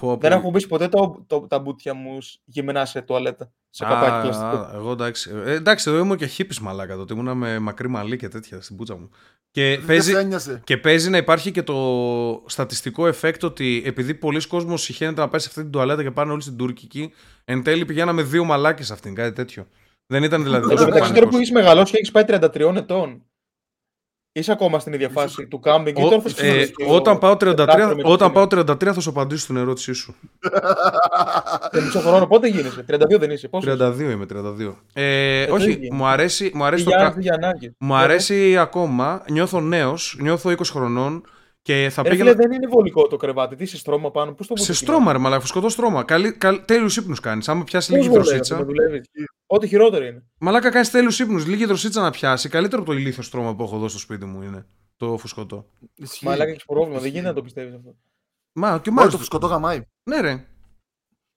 Πω, 0.00 0.08
πω. 0.14 0.16
Δεν 0.20 0.32
έχω 0.32 0.40
κουμπίσει 0.40 0.66
ποτέ 0.66 0.88
το, 0.88 1.24
το, 1.26 1.40
τα 1.40 1.58
μπουτια 1.58 1.94
μου 1.94 2.20
σ- 2.20 2.40
γυμνά 2.44 2.84
σε 2.84 3.02
τουαλέτα. 3.02 3.50
Σε 3.70 3.84
Α, 3.84 3.88
καπάκι 3.88 4.20
πλαστικό. 4.22 4.56
α, 4.56 4.70
Εγώ 4.74 4.90
εντάξει. 4.92 5.30
Ε, 5.44 5.52
εντάξει, 5.52 5.90
εδώ 5.90 5.98
ήμουν 5.98 6.16
και 6.16 6.26
χίπης 6.26 6.60
μαλάκα 6.60 6.96
τότε. 6.96 7.14
Ήμουνα 7.14 7.34
με 7.34 7.58
μακρύ 7.58 7.88
μαλλί 7.88 8.16
και 8.16 8.28
τέτοια 8.28 8.60
στην 8.60 8.76
πούτσα 8.76 8.96
μου. 8.96 9.10
Και 9.50 9.76
Δεν 9.76 9.86
παίζει, 9.86 10.12
σε 10.12 10.18
ένοιαζε. 10.18 10.60
Και 10.64 10.76
παίζει 10.76 11.10
να 11.10 11.16
υπάρχει 11.16 11.50
και 11.50 11.62
το 11.62 11.76
στατιστικό 12.46 13.06
εφέκτ 13.06 13.44
ότι 13.44 13.82
επειδή 13.86 14.14
πολλοί 14.14 14.46
κόσμος 14.46 14.82
συχαίνεται 14.82 15.20
να 15.20 15.28
πάει 15.28 15.40
σε 15.40 15.46
αυτή 15.48 15.60
την 15.62 15.70
τουαλέτα 15.70 16.02
και 16.02 16.10
πάνε 16.10 16.32
όλοι 16.32 16.42
στην 16.42 16.56
τουρκική, 16.56 17.12
εν 17.44 17.62
τέλει 17.62 17.84
πηγαίναμε 17.84 18.22
δύο 18.22 18.44
μαλάκες 18.44 18.86
σε 18.86 18.92
αυτήν, 18.92 19.14
κάτι 19.14 19.32
τέτοιο. 19.32 19.66
Δεν 20.06 20.22
ήταν 20.22 20.42
δηλαδή 20.42 20.62
Εν 20.62 20.68
τω 20.68 20.74
τόσο 20.74 20.84
μεταξύ 20.84 21.12
τώρα 21.12 21.24
που 21.26 21.30
πανικός. 21.32 21.40
έχεις 21.40 21.50
μεγαλώσει 21.52 21.92
και 21.92 21.98
έχεις 21.98 22.10
πάει 22.10 22.24
33 22.26 22.76
ετών. 22.76 23.22
Είσαι 24.32 24.52
ακόμα 24.52 24.78
στην 24.78 24.92
ίδια 24.92 25.08
φάση 25.08 25.46
του 25.46 25.60
κάμπινγκ 25.60 25.98
ή 25.98 26.02
Ο- 26.02 26.08
τώρα 26.08 26.20
θα 26.22 26.28
ε, 26.28 26.32
συνεχίσεις 26.32 26.70
και 26.76 26.84
όταν 26.88 27.14
ο- 27.14 27.18
πάω 27.18 27.32
33, 27.36 27.38
τετράτρο 27.38 27.96
με 27.96 28.02
το 28.02 28.08
όταν 28.10 28.28
σημείο. 28.30 28.46
πάω 28.46 28.46
33 28.46 28.92
θα 28.94 29.00
σου 29.00 29.10
απαντήσω 29.10 29.40
στην 29.40 29.56
ερώτησή 29.56 29.92
σου. 29.92 30.14
Σε 31.72 31.80
μισό 31.82 32.00
χρόνο 32.00 32.26
πότε 32.26 32.48
γίνεσαι; 32.48 32.84
32 32.88 33.18
δεν 33.18 33.30
είσαι. 33.30 33.48
Πόσος; 33.48 33.76
32 33.78 33.98
είμαι, 34.00 34.26
32. 34.32 34.74
Ε, 34.92 35.46
το 35.46 35.54
όχι, 35.54 35.70
ίδιο. 35.70 35.94
μου 35.94 36.06
αρέσει, 36.06 36.50
μου 36.54 36.64
αρέσει, 36.64 36.84
το, 36.84 36.90
Για, 36.90 36.98
κα- 36.98 37.14
για 37.20 37.34
ανάγκη. 37.34 37.74
μου 37.78 37.94
αρέσει 37.94 38.58
ακόμα, 38.58 39.24
νιώθω 39.30 39.60
νέος, 39.60 40.16
νιώθω 40.20 40.50
20 40.50 40.56
χρονών 40.70 41.22
και 41.66 41.88
θα 41.90 42.02
Ρε 42.02 42.08
πήγαινα... 42.10 42.30
φίλε, 42.30 42.42
δεν 42.42 42.52
είναι 42.52 42.66
βολικό 42.66 43.06
το 43.06 43.16
κρεβάτι. 43.16 43.56
Τι 43.56 43.62
είσαι 43.62 43.76
στρώμα 43.76 44.10
πάνω. 44.10 44.32
Πώς 44.32 44.46
το 44.46 44.56
Σε 44.56 44.62
βουλεύεις; 44.62 44.78
στρώμα, 44.78 45.12
ρε 45.12 45.18
μαλάκα, 45.18 45.40
φουσκωτό 45.40 45.68
στρώμα. 45.68 46.04
Καλή, 46.04 46.32
καλ, 46.32 46.64
τέλειους 46.64 46.96
ύπνους 46.96 47.20
κάνεις. 47.20 47.48
Άμα 47.48 47.64
πιάσεις 47.64 47.88
Πώς 47.90 47.98
λίγη 47.98 48.08
βολεύεις, 48.08 48.30
δροσίτσα. 48.30 48.56
το 48.56 48.64
δουλεύεις; 48.64 49.06
Ό,τι 49.46 49.66
χειρότερο 49.68 50.04
είναι. 50.04 50.24
Μαλάκα 50.38 50.70
κάνεις 50.70 50.90
τέλειους 50.90 51.18
ύπνους. 51.18 51.46
Λίγη 51.46 51.64
δροσίτσα 51.64 52.00
να 52.00 52.10
πιάσει. 52.10 52.48
Καλύτερο 52.48 52.82
από 52.82 52.90
το 52.90 52.96
ηλίθιο 52.98 53.22
στρώμα 53.22 53.54
που 53.56 53.62
έχω 53.62 53.76
εδώ 53.76 53.88
στο 53.88 53.98
σπίτι 53.98 54.24
μου 54.24 54.42
είναι. 54.42 54.66
Το 54.96 55.16
φουσκωτό. 55.16 55.66
Ισχύει. 55.94 56.24
Μαλάκα 56.26 56.50
έχεις 56.50 56.64
πρόβλημα. 56.64 56.98
Δεν 57.00 57.10
γίνεται 57.10 57.28
να 57.28 57.34
το 57.34 57.42
πιστεύεις 57.42 57.74
αυτό. 57.74 57.94
Μα 58.52 58.68
και 58.68 58.72
Μόνο 58.74 58.82
μάλιστα. 58.90 59.10
το 59.10 59.16
φουσκωτό 59.18 59.46
γαμάει. 59.46 59.80
Ναι, 60.10 60.20
ρε. 60.20 60.44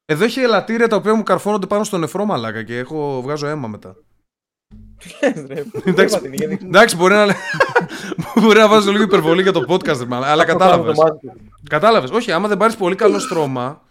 Εδώ 0.06 0.24
έχει 0.24 0.40
ελαττήρια 0.40 0.88
τα 0.88 0.96
οποία 0.96 1.16
μου 1.16 1.24
καρφώνονται 1.24 1.68
πάνω 1.68 1.84
στο 1.84 1.98
νεφρό 1.98 2.26
μαλάκα 2.26 2.64
και 2.64 2.78
έχω, 2.78 3.22
βγάζω 3.22 3.48
αίμα 3.48 3.68
μετά. 3.68 3.96
Εντάξει. 5.84 6.20
γιατί- 6.34 6.66
Εντάξει, 6.66 6.96
μπορεί 6.96 7.14
να, 7.14 7.26
μπορεί 8.42 8.60
να 8.60 8.68
βάζω 8.68 8.92
λίγο 8.92 9.04
υπερβολή 9.04 9.42
για 9.42 9.52
το 9.52 9.64
podcast, 9.68 9.98
ρε, 10.00 10.06
μαλάκα, 10.06 10.32
αλλά 10.32 10.42
Αυτό 10.44 10.58
κατάλαβες. 10.58 10.98
κάνω 10.98 11.10
το 11.10 11.28
μάτι 11.28 11.28
του. 11.28 11.50
Κατάλαβες. 11.70 12.10
Όχι, 12.10 12.32
άμα 12.32 12.48
δεν 12.48 12.58
πάρεις 12.58 12.76
πολύ 12.76 12.96
καλό 12.96 13.20
στρώμα. 13.20 13.82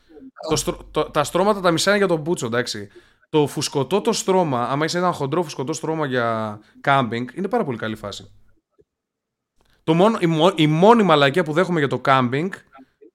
Το 0.49 0.57
στρω- 0.57 0.85
το- 0.91 1.05
τα 1.11 1.25
στρώματα 1.25 1.61
τα 1.61 1.71
μισά 1.71 1.91
είναι 1.91 1.99
για 1.99 2.09
τον 2.09 2.21
μπούτσο, 2.21 2.47
εντάξει. 2.47 2.89
Το 3.31 3.47
φουσκωτό 3.47 4.01
το 4.01 4.13
στρώμα, 4.13 4.69
άμα 4.69 4.85
έχει 4.85 4.97
ένα 4.97 5.13
χοντρό 5.13 5.43
φουσκωτό 5.43 5.73
στρώμα 5.73 6.07
για 6.07 6.59
κάμπινγκ, 6.81 7.29
είναι 7.35 7.49
πάρα 7.49 7.65
πολύ 7.65 7.79
καλή 7.79 7.97
φάση. 7.97 8.31
Το 9.85 9.95
μόνο, 9.95 10.17
η, 10.21 10.27
μο- 10.27 10.53
η 10.57 10.67
μόνη 10.67 11.03
μαλακία 11.03 11.45
που 11.45 11.53
δέχομαι 11.53 11.79
για 11.79 11.89
το 11.89 11.99
κάμπινγκ 11.99 12.53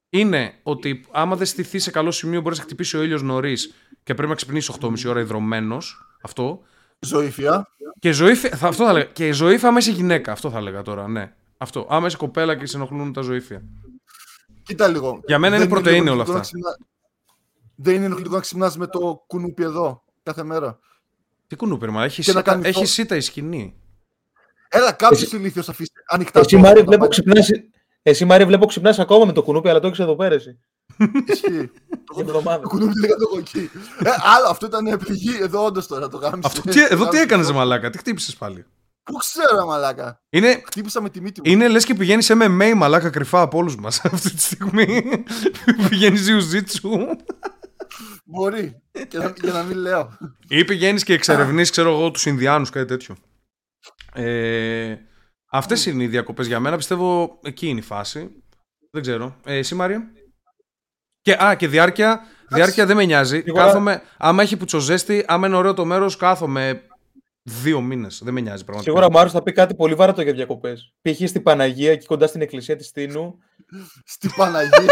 είναι 0.10 0.54
ότι 0.64 1.06
άμα 1.12 1.36
δεν 1.36 1.46
στηθεί 1.46 1.80
σε 1.80 1.92
καλό 1.92 2.12
σημείο, 2.12 2.42
μπορείς 2.42 2.58
να 2.58 2.64
χτυπήσει 2.64 2.98
ο 2.98 3.02
ήλιος 3.04 3.22
νωρίς 3.22 3.74
και 4.04 4.14
πρέπει 4.14 4.30
να 4.30 4.36
ξυπνήσεις 4.36 4.76
8,5 4.82 5.10
ώρα 5.10 5.20
υδρωμένο. 5.20 5.78
Αυτό. 6.22 6.62
Ζωήφια. 7.00 7.68
Και 8.00 8.12
ζωή, 8.12 8.36
θα, 8.36 8.68
αυτό 8.68 8.84
θα 8.84 8.90
έλεγα. 8.90 9.06
Και 9.06 9.32
ζωή 9.32 9.60
άμα 9.62 9.78
είσαι 9.80 9.92
γυναίκα. 9.92 10.32
Αυτό 10.32 10.50
θα 10.50 10.58
έλεγα 10.58 10.82
τώρα, 10.82 11.08
ναι. 11.08 11.34
Αυτό. 11.58 11.88
Άμα 11.90 12.08
είσαι 12.08 12.18
κοπέλα 12.18 12.56
και 12.56 12.66
σε 12.66 12.78
ενοχλούν 12.78 13.14
τα 13.14 13.22
ζωήφια. 13.22 13.62
Κοίτα 14.64 14.88
λίγο. 14.88 15.20
Για 15.26 15.40
μένα 15.40 15.56
είναι 15.56 15.64
Δεν 15.66 15.74
πρωτεΐνη 15.74 16.10
όλα 16.10 16.12
ενοχλητικό 16.12 16.40
αυτά. 16.40 16.58
να 16.60 16.62
ξυπνά- 16.74 16.88
Δεν 17.76 17.96
είναι 17.96 18.06
ενοχλητικό 18.06 18.36
να 18.36 18.42
ξυπνάς 18.42 18.78
με 18.78 18.88
το 18.88 19.24
κουνούπι 19.28 19.64
εδώ 19.64 20.04
κάθε 20.24 20.44
μέρα. 20.44 20.80
Τι 21.48 21.56
κουνούπερ, 21.56 21.90
μα 21.90 22.04
έχεις, 22.04 22.26
Και 22.26 22.32
να 22.34 22.40
σίτα, 22.40 22.52
κάνει 22.52 22.64
έχεις 22.64 22.78
φω- 22.78 22.86
σίτα 22.88 23.16
η 23.16 23.22
σκηνή. 23.22 23.76
Έλα, 24.70 24.92
κάποιο 24.92 25.18
Εσύ- 25.18 25.34
ηλίθιο 25.34 25.64
αφήσει 25.68 25.92
ανοιχτά. 26.08 26.40
Εσύ 26.40 26.50
πρόσωπα 26.50 26.68
Μάρι 26.68 26.80
να 26.80 26.86
βλέπω 26.86 27.00
πάει. 27.02 27.10
ξυπνάς 27.10 27.50
Εσύ 28.02 28.26
Μάρι 28.26 28.46
βλέπω 28.46 28.66
ξυπνάς 28.66 29.00
ακόμα 29.00 29.26
με 29.26 29.32
το 29.32 29.44
κουνούπι, 29.44 29.70
αλλά 29.70 29.80
το 29.80 29.88
έχεις 29.88 30.00
εδώ 30.00 30.16
πέρα 30.16 30.36
εσύ. 30.36 30.60
Ισχύει. 31.26 31.72
Την 32.16 32.28
εβδομάδα. 32.28 32.62
Το 32.62 32.68
κουνούπι 32.68 33.00
λέγα 33.00 33.16
το 33.16 33.28
έχω 33.30 33.38
εκεί. 33.40 33.70
Ε, 34.04 34.10
άλλο, 34.36 34.48
αυτό 34.50 34.66
ήταν 34.66 34.98
πληγή 35.00 35.38
εδώ 35.42 35.66
όντως 35.66 35.88
τώρα 35.88 36.10
το 36.10 36.18
γάμισε. 36.18 36.40
Αυτό, 36.48 36.62
τι, 36.62 36.82
εδώ 36.90 37.08
τι 37.08 37.18
έκανες, 37.18 37.52
μαλάκα, 37.52 37.90
τι 37.90 37.98
χτύπησες 37.98 38.36
πάλι; 38.36 38.66
Πού 39.04 39.14
ξέρω, 39.18 39.66
μαλάκα. 39.66 40.22
Είναι, 40.30 40.62
Χτύπησα 40.66 41.02
με 41.02 41.10
τη 41.10 41.22
μύτη 41.22 41.42
μου. 41.46 41.52
είναι 41.52 41.68
λες 41.68 41.86
και 41.86 41.94
πηγαίνεις 41.94 42.26
σε 42.26 42.34
MMA 42.38 42.74
μαλάκα 42.76 43.10
κρυφά 43.10 43.42
από 43.42 43.58
όλους 43.58 43.76
μας 43.76 44.02
αυτή 44.06 44.32
τη 44.34 44.42
στιγμή. 44.42 45.04
πηγαίνεις 45.90 46.22
ζιουζίτσου. 46.22 46.90
Μπορεί. 48.26 48.82
Και 49.08 49.18
να- 49.18 49.34
Για 49.42 49.52
να 49.54 49.64
μην 49.64 49.78
λέω. 49.78 50.18
Ή 50.48 50.66
πηγαίνεις 50.66 51.04
και 51.04 51.14
εξερευνείς, 51.14 51.70
ξέρω 51.70 51.90
εγώ, 51.90 52.12
τους 52.12 52.26
Ινδιάνους, 52.26 52.70
κάτι 52.70 52.86
τέτοιο. 52.88 53.16
Ε, 54.14 54.96
αυτές 55.52 55.86
είναι 55.86 56.04
οι 56.04 56.08
διακοπές 56.08 56.48
για 56.48 56.60
μένα. 56.60 56.78
Πιστεύω 56.78 57.40
εκεί 57.44 57.68
είναι 57.68 57.80
η 57.80 57.84
φάση. 57.84 58.30
Δεν 58.92 59.02
ξέρω. 59.02 59.36
Ε, 59.46 59.58
εσύ 59.58 59.76
Μάρια. 59.76 60.12
Και, 61.24 61.38
α, 61.44 61.56
και 61.56 61.68
διάρκεια. 61.68 62.22
Διάρκεια 62.48 62.86
δεν 62.86 62.96
με 62.96 63.06
νοιάζει. 63.06 63.40
Σίγουρα- 63.42 63.66
Κάθομαι, 63.66 64.02
άμα 64.18 64.42
έχει 64.42 64.58
πουτσοζέστη, 64.58 65.24
άμα 65.28 65.48
είναι 65.48 65.56
ωραίο 65.56 65.74
το 65.74 65.86
μέρος, 65.86 66.18
κάθομαι 66.18 66.82
δύο 67.44 67.82
μήνες. 67.82 68.22
Δεν 68.24 68.34
με 68.34 68.42
νοιάζει 68.42 68.64
πραγματικά. 68.64 68.92
Σίγουρα 68.92 69.06
ο 69.06 69.12
Μάριος 69.16 69.34
θα 69.34 69.44
πει 69.44 69.52
κάτι 69.52 69.76
πολύ 69.76 69.94
βαρετό 69.96 70.22
για 70.22 70.34
διακοπές. 70.34 70.94
Π.χ. 71.02 71.28
στην 71.30 71.44
Παναγία, 71.44 71.92
εκεί 71.92 72.06
κοντά 72.06 72.28
στην 72.28 72.42
εκκλησία 72.42 72.76
της 72.76 72.92
Τίνου. 72.92 73.40
Στη 74.06 74.30
Παναγία. 74.36 74.86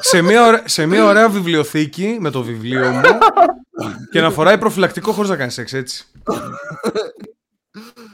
σε, 0.00 0.22
μια 0.22 0.46
ωραία, 0.46 0.62
σε 0.64 0.86
μια 0.86 1.04
ωραία 1.04 1.28
βιβλιοθήκη 1.28 2.16
με 2.20 2.30
το 2.30 2.42
βιβλίο 2.42 2.90
μου 2.90 3.00
και 4.10 4.20
να 4.20 4.30
φοράει 4.30 4.58
προφυλακτικό 4.58 5.12
χωρίς 5.12 5.30
να 5.30 5.36
κάνει 5.36 5.50
σεξ, 5.50 5.72
έτσι. 5.72 6.04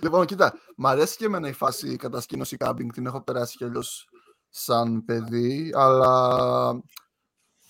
λοιπόν, 0.02 0.26
κοίτα, 0.26 0.54
μ' 0.76 0.86
αρέσει 0.86 1.16
και 1.16 1.24
εμένα 1.24 1.48
η 1.48 1.52
φάση 1.52 1.96
κατασκήνωση 1.96 2.56
κάμπινγκ. 2.56 2.90
Την 2.90 3.06
έχω 3.06 3.20
περάσει 3.22 3.56
κι 3.56 3.64
αλλιώς 3.64 4.08
σαν 4.50 5.04
παιδί, 5.04 5.72
αλλά 5.74 6.68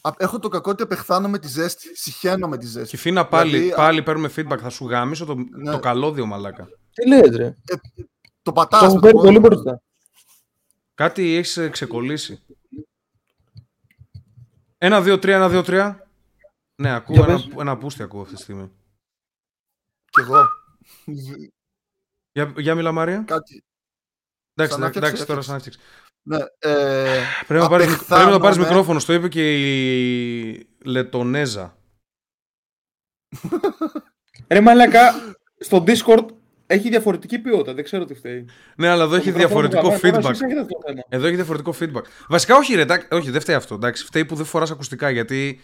α, 0.01 0.11
έχω 0.17 0.39
το 0.39 0.49
κακό 0.49 0.71
ότι 0.71 0.83
απεχθάνω 0.83 1.29
με 1.29 1.39
τη 1.39 1.49
ζέστη. 1.49 1.97
Συχαίνω 1.97 2.49
με 2.49 2.57
τη 2.59 2.67
ζέστη. 2.67 2.89
Και 2.91 2.97
φίνα 2.97 3.27
πάλι, 3.27 3.51
Δηλαδή, 3.59 3.75
πάλι 3.75 4.03
παίρνουμε 4.03 4.31
feedback. 4.37 4.59
Θα 4.61 4.69
σου 4.69 4.87
γάμισω 4.89 5.25
το, 5.25 5.35
Ναι. 5.35 5.71
το 5.71 5.79
καλώδιο, 5.81 6.27
μαλάκα. 6.27 6.69
Τι 6.93 7.09
λες 7.09 7.37
ρε. 7.37 7.57
Το 7.65 7.81
Το 8.43 8.53
πατάς 8.53 8.83
έχω 8.83 8.95
με 8.95 9.01
το 9.01 9.07
φέρει 9.07 9.13
πόδι. 9.15 9.27
πολύ 9.27 9.39
μπροστά. 9.39 9.83
Κάτι 10.95 11.35
έχεις 11.37 11.69
ξεκολλήσει. 11.71 12.43
Ένα, 14.79 15.03
δύο, 15.03 15.19
τρία, 15.19 15.35
ένα, 15.37 15.49
δύο, 15.49 15.63
τρία. 15.63 16.09
Ναι, 16.75 16.91
ακούω 16.95 17.15
Για 17.17 17.25
ένα, 17.25 17.35
πες. 17.35 17.49
ένα 17.59 17.77
πούστη 17.79 18.03
ακούω 18.03 18.21
αυτή 18.23 18.35
τη 18.35 18.43
στιγμή. 18.43 18.71
Κι 20.11 20.21
εγώ. 20.21 20.49
Για, 22.33 22.53
για 22.57 22.75
μιλά 22.75 22.93
Μάρια. 22.93 23.23
Κάτι. 23.27 23.65
Εντάξει, 24.55 24.73
Σαν 24.79 24.81
να 24.81 24.87
εντάξει, 24.87 24.99
φτιάξει, 25.13 25.27
τώρα 25.27 25.39
έφτιαξε. 25.41 25.43
σαν 25.43 25.55
να 25.55 25.61
φτιάξει. 25.61 25.81
Ναι, 26.23 26.39
ε, 26.59 27.19
Πρέπει 27.47 27.63
να 27.63 27.69
πάρεις, 27.69 27.87
μικ- 27.87 27.95
Απεχθάνομαι. 27.97 28.25
πρέπει 28.29 28.31
να 28.33 28.39
πάρεις 28.41 28.59
μικρόφωνο. 28.59 29.01
Το 29.07 29.13
είπε 29.13 29.29
και 29.29 29.55
η 30.51 30.67
Λετονέζα. 30.85 31.77
Ρε 34.49 34.61
μαλάκα, 34.61 35.13
στο 35.59 35.85
Discord 35.87 36.27
έχει 36.67 36.89
διαφορετική 36.89 37.39
ποιότητα. 37.39 37.75
Δεν 37.75 37.85
ξέρω 37.85 38.05
τι 38.05 38.15
φταίει. 38.15 38.49
Ναι, 38.77 38.89
αλλά 38.89 39.03
εδώ 39.03 39.11
Το 39.13 39.17
έχει 39.17 39.31
μικρόφωνο 39.33 39.69
διαφορετικό 39.69 39.83
μου 39.83 39.99
γαμάει, 40.03 40.11
τώρα 40.13 40.19
feedback. 40.23 40.31
εσείς 40.31 40.41
έχετε 40.43 40.61
αυτό 40.61 40.75
το 40.75 40.83
θέμα. 40.87 41.01
Εδώ 41.09 41.27
έχει 41.27 41.35
διαφορετικό 41.35 41.75
feedback. 41.81 42.05
Βασικά, 42.29 42.57
όχι, 42.57 42.75
ρε, 42.75 42.81
εντάξει, 42.83 43.07
όχι, 43.11 43.31
δεν 43.31 43.41
φταίει 43.41 43.57
αυτό. 43.57 43.75
Εντάξει, 43.75 44.05
φταίει 44.05 44.25
που 44.25 44.35
δεν 44.35 44.45
φοράς 44.47 44.71
ακουστικά 44.71 45.11
γιατί 45.11 45.61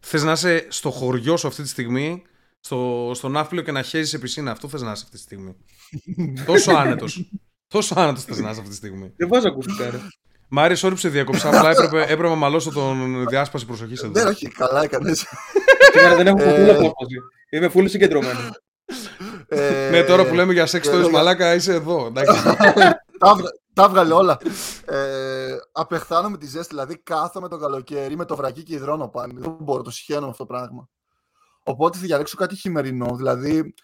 θες 0.00 0.22
να 0.22 0.32
είσαι 0.32 0.66
στο 0.68 0.90
χωριό 0.90 1.36
σου 1.36 1.46
αυτή 1.46 1.62
τη 1.62 1.68
στιγμή, 1.68 2.22
στο, 2.60 3.10
στο 3.14 3.28
ναύπλιο 3.28 3.62
και 3.62 3.72
να 3.72 3.82
χέζεις 3.82 4.08
σε 4.08 4.18
πισίνα. 4.18 4.50
Αυτό 4.50 4.68
θες 4.68 4.82
να 4.82 4.92
είσαι 4.92 5.02
αυτή 5.04 5.16
τη 5.16 5.22
στιγμή. 5.22 5.56
Τόσο 6.46 6.72
άνετος. 6.72 7.30
Τόσο 7.68 7.94
άνετος 7.98 8.24
θες 8.24 8.38
να 8.38 8.50
είσαι 8.50 8.58
αυτή 8.58 8.70
τη 8.70 8.76
στιγμή. 8.76 9.12
Δεν 9.16 9.28
βάζω 9.28 9.48
ακουστικά 9.48 9.90
ρε. 9.90 9.98
Μάρι, 10.48 10.74
sorry 10.78 10.90
που 10.90 10.96
σε 10.96 11.08
διακόψα. 11.08 11.48
Απλά 11.48 11.70
έπρεπε, 11.70 12.02
έπρεπε 12.02 12.28
να 12.28 12.34
μαλώσω 12.34 12.70
τον 12.72 13.26
διάσπαση 13.28 13.66
προσοχής 13.66 14.02
εδώ. 14.02 14.12
δεν, 14.12 14.26
όχι, 14.26 14.48
καλά 14.48 14.82
έκανες. 14.82 15.26
Σήμερα 15.92 16.16
δεν 16.16 16.26
έχω 16.26 16.38
Ε. 16.38 16.44
καθόλου 16.44 16.70
απόφαση. 16.70 17.14
Είμαι 17.50 17.68
φούλη 17.68 17.88
συγκεντρωμένος. 17.88 18.50
Ε, 19.48 19.88
Ναι, 19.90 20.02
τώρα 20.02 20.26
που 20.26 20.34
λέμε 20.34 20.52
για 20.52 20.64
sex 20.64 20.68
και 20.80 20.88
toys, 20.88 20.92
έλεγα- 20.92 21.10
μαλάκα, 21.10 21.54
είσαι 21.54 21.72
εδώ. 21.72 22.06
Εντάξει. 22.06 22.42
τα, 23.18 23.34
βγα- 23.34 23.50
τα 23.74 23.84
έβγαλε 23.84 24.12
όλα. 24.14 24.38
Ε, 24.84 25.56
απεχθάνω 25.72 26.28
με 26.30 26.38
τη 26.38 26.46
ζέστη, 26.46 26.68
δηλαδή 26.68 26.98
κάθομαι 27.02 27.48
το 27.48 27.56
καλοκαίρι 27.58 28.16
με 28.16 28.24
το 28.24 28.36
βρακί 28.36 28.62
και 28.62 28.74
υδρώνω 28.74 29.08
πάνω. 29.08 29.32
Δεν 29.36 29.56
μπορώ, 29.60 29.82
το 29.82 29.90
συχαίνω 29.90 30.26
αυτό 30.28 30.46
το 30.46 30.54
πράγμα. 30.54 30.88
Οπότε 31.62 31.98
θα 31.98 32.04
διαλέξω 32.04 32.36
κάτι 32.36 32.56
χειμερινό, 32.56 33.16
δηλαδή 33.16 33.74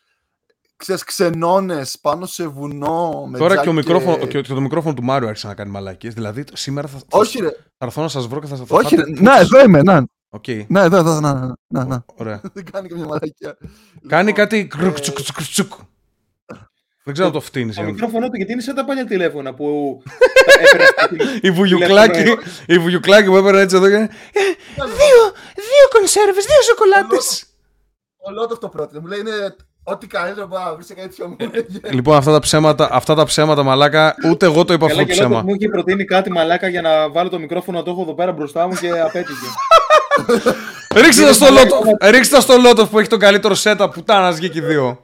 ξέρεις, 0.77 1.05
ξενώνες 1.05 1.99
πάνω 2.01 2.27
σε 2.27 2.47
βουνό. 2.47 3.27
Με 3.31 3.39
Τώρα 3.39 3.55
και, 3.55 3.61
ο 3.61 3.63
τζάκι 3.63 3.77
μικρόφωνο, 3.77 4.27
και, 4.27 4.41
και 4.41 4.55
το 4.55 4.61
μικρόφωνο 4.61 4.95
του 4.95 5.03
Μάριου 5.03 5.27
άρχισε 5.29 5.47
να 5.47 5.55
κάνει 5.55 5.71
μαλακίες. 5.71 6.15
Δηλαδή, 6.15 6.45
σήμερα 6.53 6.89
θα, 6.89 6.99
θα, 6.99 7.19
Όχι 7.19 7.39
ρε, 7.41 7.49
θα 7.51 7.85
έρθω 7.87 8.03
να 8.03 8.09
σας 8.09 8.27
βρω 8.27 8.41
και 8.41 8.47
θα 8.47 8.57
σας 8.57 8.67
όχι 8.71 8.97
ρε. 8.97 9.03
Να, 9.21 9.39
εδώ 9.39 9.61
είμαι, 9.65 9.83
να. 9.83 10.05
Οκ, 10.29 10.45
Να, 10.69 10.81
εδώ, 10.81 10.97
εδώ, 10.97 11.21
να, 11.21 11.33
να, 11.35 11.55
να, 11.67 11.85
να. 11.85 12.05
ωραία. 12.15 12.41
Δεν 12.55 12.65
κάνει 12.73 12.89
καμία 12.89 13.05
μαλακιά. 13.07 13.57
Κάνει 14.09 14.27
Λοιπόν, 14.29 14.45
κάτι 14.45 14.59
ε, 14.59 14.63
κρουκ, 14.65 15.01
τσουκ, 15.01 15.21
τσουκ, 15.23 15.37
τσουκ. 15.43 15.73
Δεν 17.07 17.13
ξέρω 17.15 17.29
αν 17.29 17.35
το 17.35 17.41
φτύνεις. 17.41 17.75
Το 17.75 17.81
για 17.81 17.91
να- 17.91 17.95
μικρόφωνο 17.95 18.29
του 18.29 18.37
γιατί 18.37 18.53
είναι 18.53 18.61
σαν 18.63 18.75
τα 18.75 18.85
παλιά 18.85 19.05
τηλέφωνα 19.07 19.55
που 19.55 19.67
έπαιρνες 20.63 20.95
κάτι. 20.95 21.47
Η 21.47 21.51
Βουγιουκλάκη, 21.51 22.35
η 22.67 22.79
Βουγιουκλάκη 22.79 23.29
που 23.29 23.37
έπαιρνε 23.37 23.61
έτσι 23.61 23.77
εδώ 23.77 23.89
και... 23.89 23.95
«Ε, 23.95 24.09
Δύο, 24.75 25.21
δύο 25.55 25.85
κονσέρβες, 25.93 26.45
δύο 26.45 26.63
σοκολάτες. 26.69 27.45
Ο 28.17 28.31
Λότοφ 28.31 28.59
το 28.59 28.69
πρώτο. 28.69 29.01
Μου 29.01 29.07
λέει 29.07 29.21
είναι 29.21 29.57
ό,τι 29.85 30.07
καλύτερο 30.07 30.47
μπορεί 30.47 30.63
να 30.65 30.75
βρει 30.75 30.85
σε 30.85 30.95
κάτι 30.95 31.09
πιο 31.09 31.29
μου. 31.29 31.37
Λοιπόν, 31.91 32.17
αυτά 32.17 32.33
τα 32.33 32.39
ψέματα, 32.39 32.89
αυτά 32.93 33.15
τα 33.15 33.25
ψέματα, 33.25 33.63
μαλάκα, 33.63 34.15
ούτε 34.31 34.47
εγώ 34.47 34.65
το 34.65 34.73
είπα 34.73 34.87
αυτό 34.87 34.97
Καλά 34.97 35.09
το 35.09 35.15
και 35.15 35.21
ψέμα. 35.21 35.43
μου 35.43 35.55
είχε 35.55 35.69
προτείνει 35.69 36.05
κάτι 36.05 36.31
μαλάκα 36.31 36.69
για 36.69 36.81
να 36.83 37.09
βάλω 37.11 37.29
το 37.29 37.39
μικρόφωνο 37.39 37.79
να 37.79 37.85
το 37.85 37.91
έχω 37.91 38.03
εδώ 38.03 38.15
πέρα 38.15 38.33
μπροστά 38.33 38.67
μου 38.67 38.75
και 38.75 38.91
απέτυχε. 38.91 39.47
Ρίξτε 41.03 41.23
τα 41.25 41.33
στο 41.33 41.47
λότο, 41.51 41.81
ρίξτε 42.11 42.35
τα 42.35 42.41
στο 42.41 42.57
λότο 42.59 42.87
που 42.87 42.99
έχει 42.99 43.09
το 43.09 43.17
καλύτερο 43.17 43.55
setup, 43.63 43.89
πουτάνας 43.95 44.37
βγήκε 44.37 44.59
οι 44.59 44.63
δύο. 44.63 45.01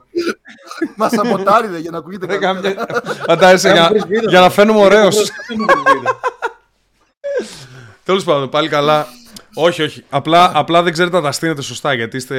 Μα 0.96 1.08
σαμποτάρει 1.08 1.68
ρε, 1.72 1.78
για 1.78 1.90
να 1.90 1.98
ακούγεται 1.98 2.26
Δεν 2.26 2.40
καλύτερα. 2.40 2.74
κάμια- 2.74 3.14
Φαντάζεσαι 3.26 3.68
Θα 3.68 3.74
μου 3.74 3.80
για, 3.80 3.88
βρεις 3.90 4.04
βίντεο. 4.06 4.30
για 4.30 4.40
να 4.40 4.50
φαίνομαι 4.50 4.80
ωραίος. 4.80 5.16
Θα 5.16 5.54
μου 5.56 5.64
βρεις 5.64 5.92
βίντεο. 5.94 6.20
Τέλος 8.04 8.24
πάντων, 8.24 8.48
πάλι 8.48 8.68
καλά. 8.68 9.06
Όχι, 9.54 9.82
όχι. 9.82 10.04
Απλά, 10.10 10.50
απλά 10.54 10.82
δεν 10.82 10.92
ξέρετε 10.92 11.16
να 11.16 11.22
τα 11.22 11.32
στείνετε 11.32 11.62
σωστά 11.62 11.92
γιατί 11.92 12.16
είστε. 12.16 12.36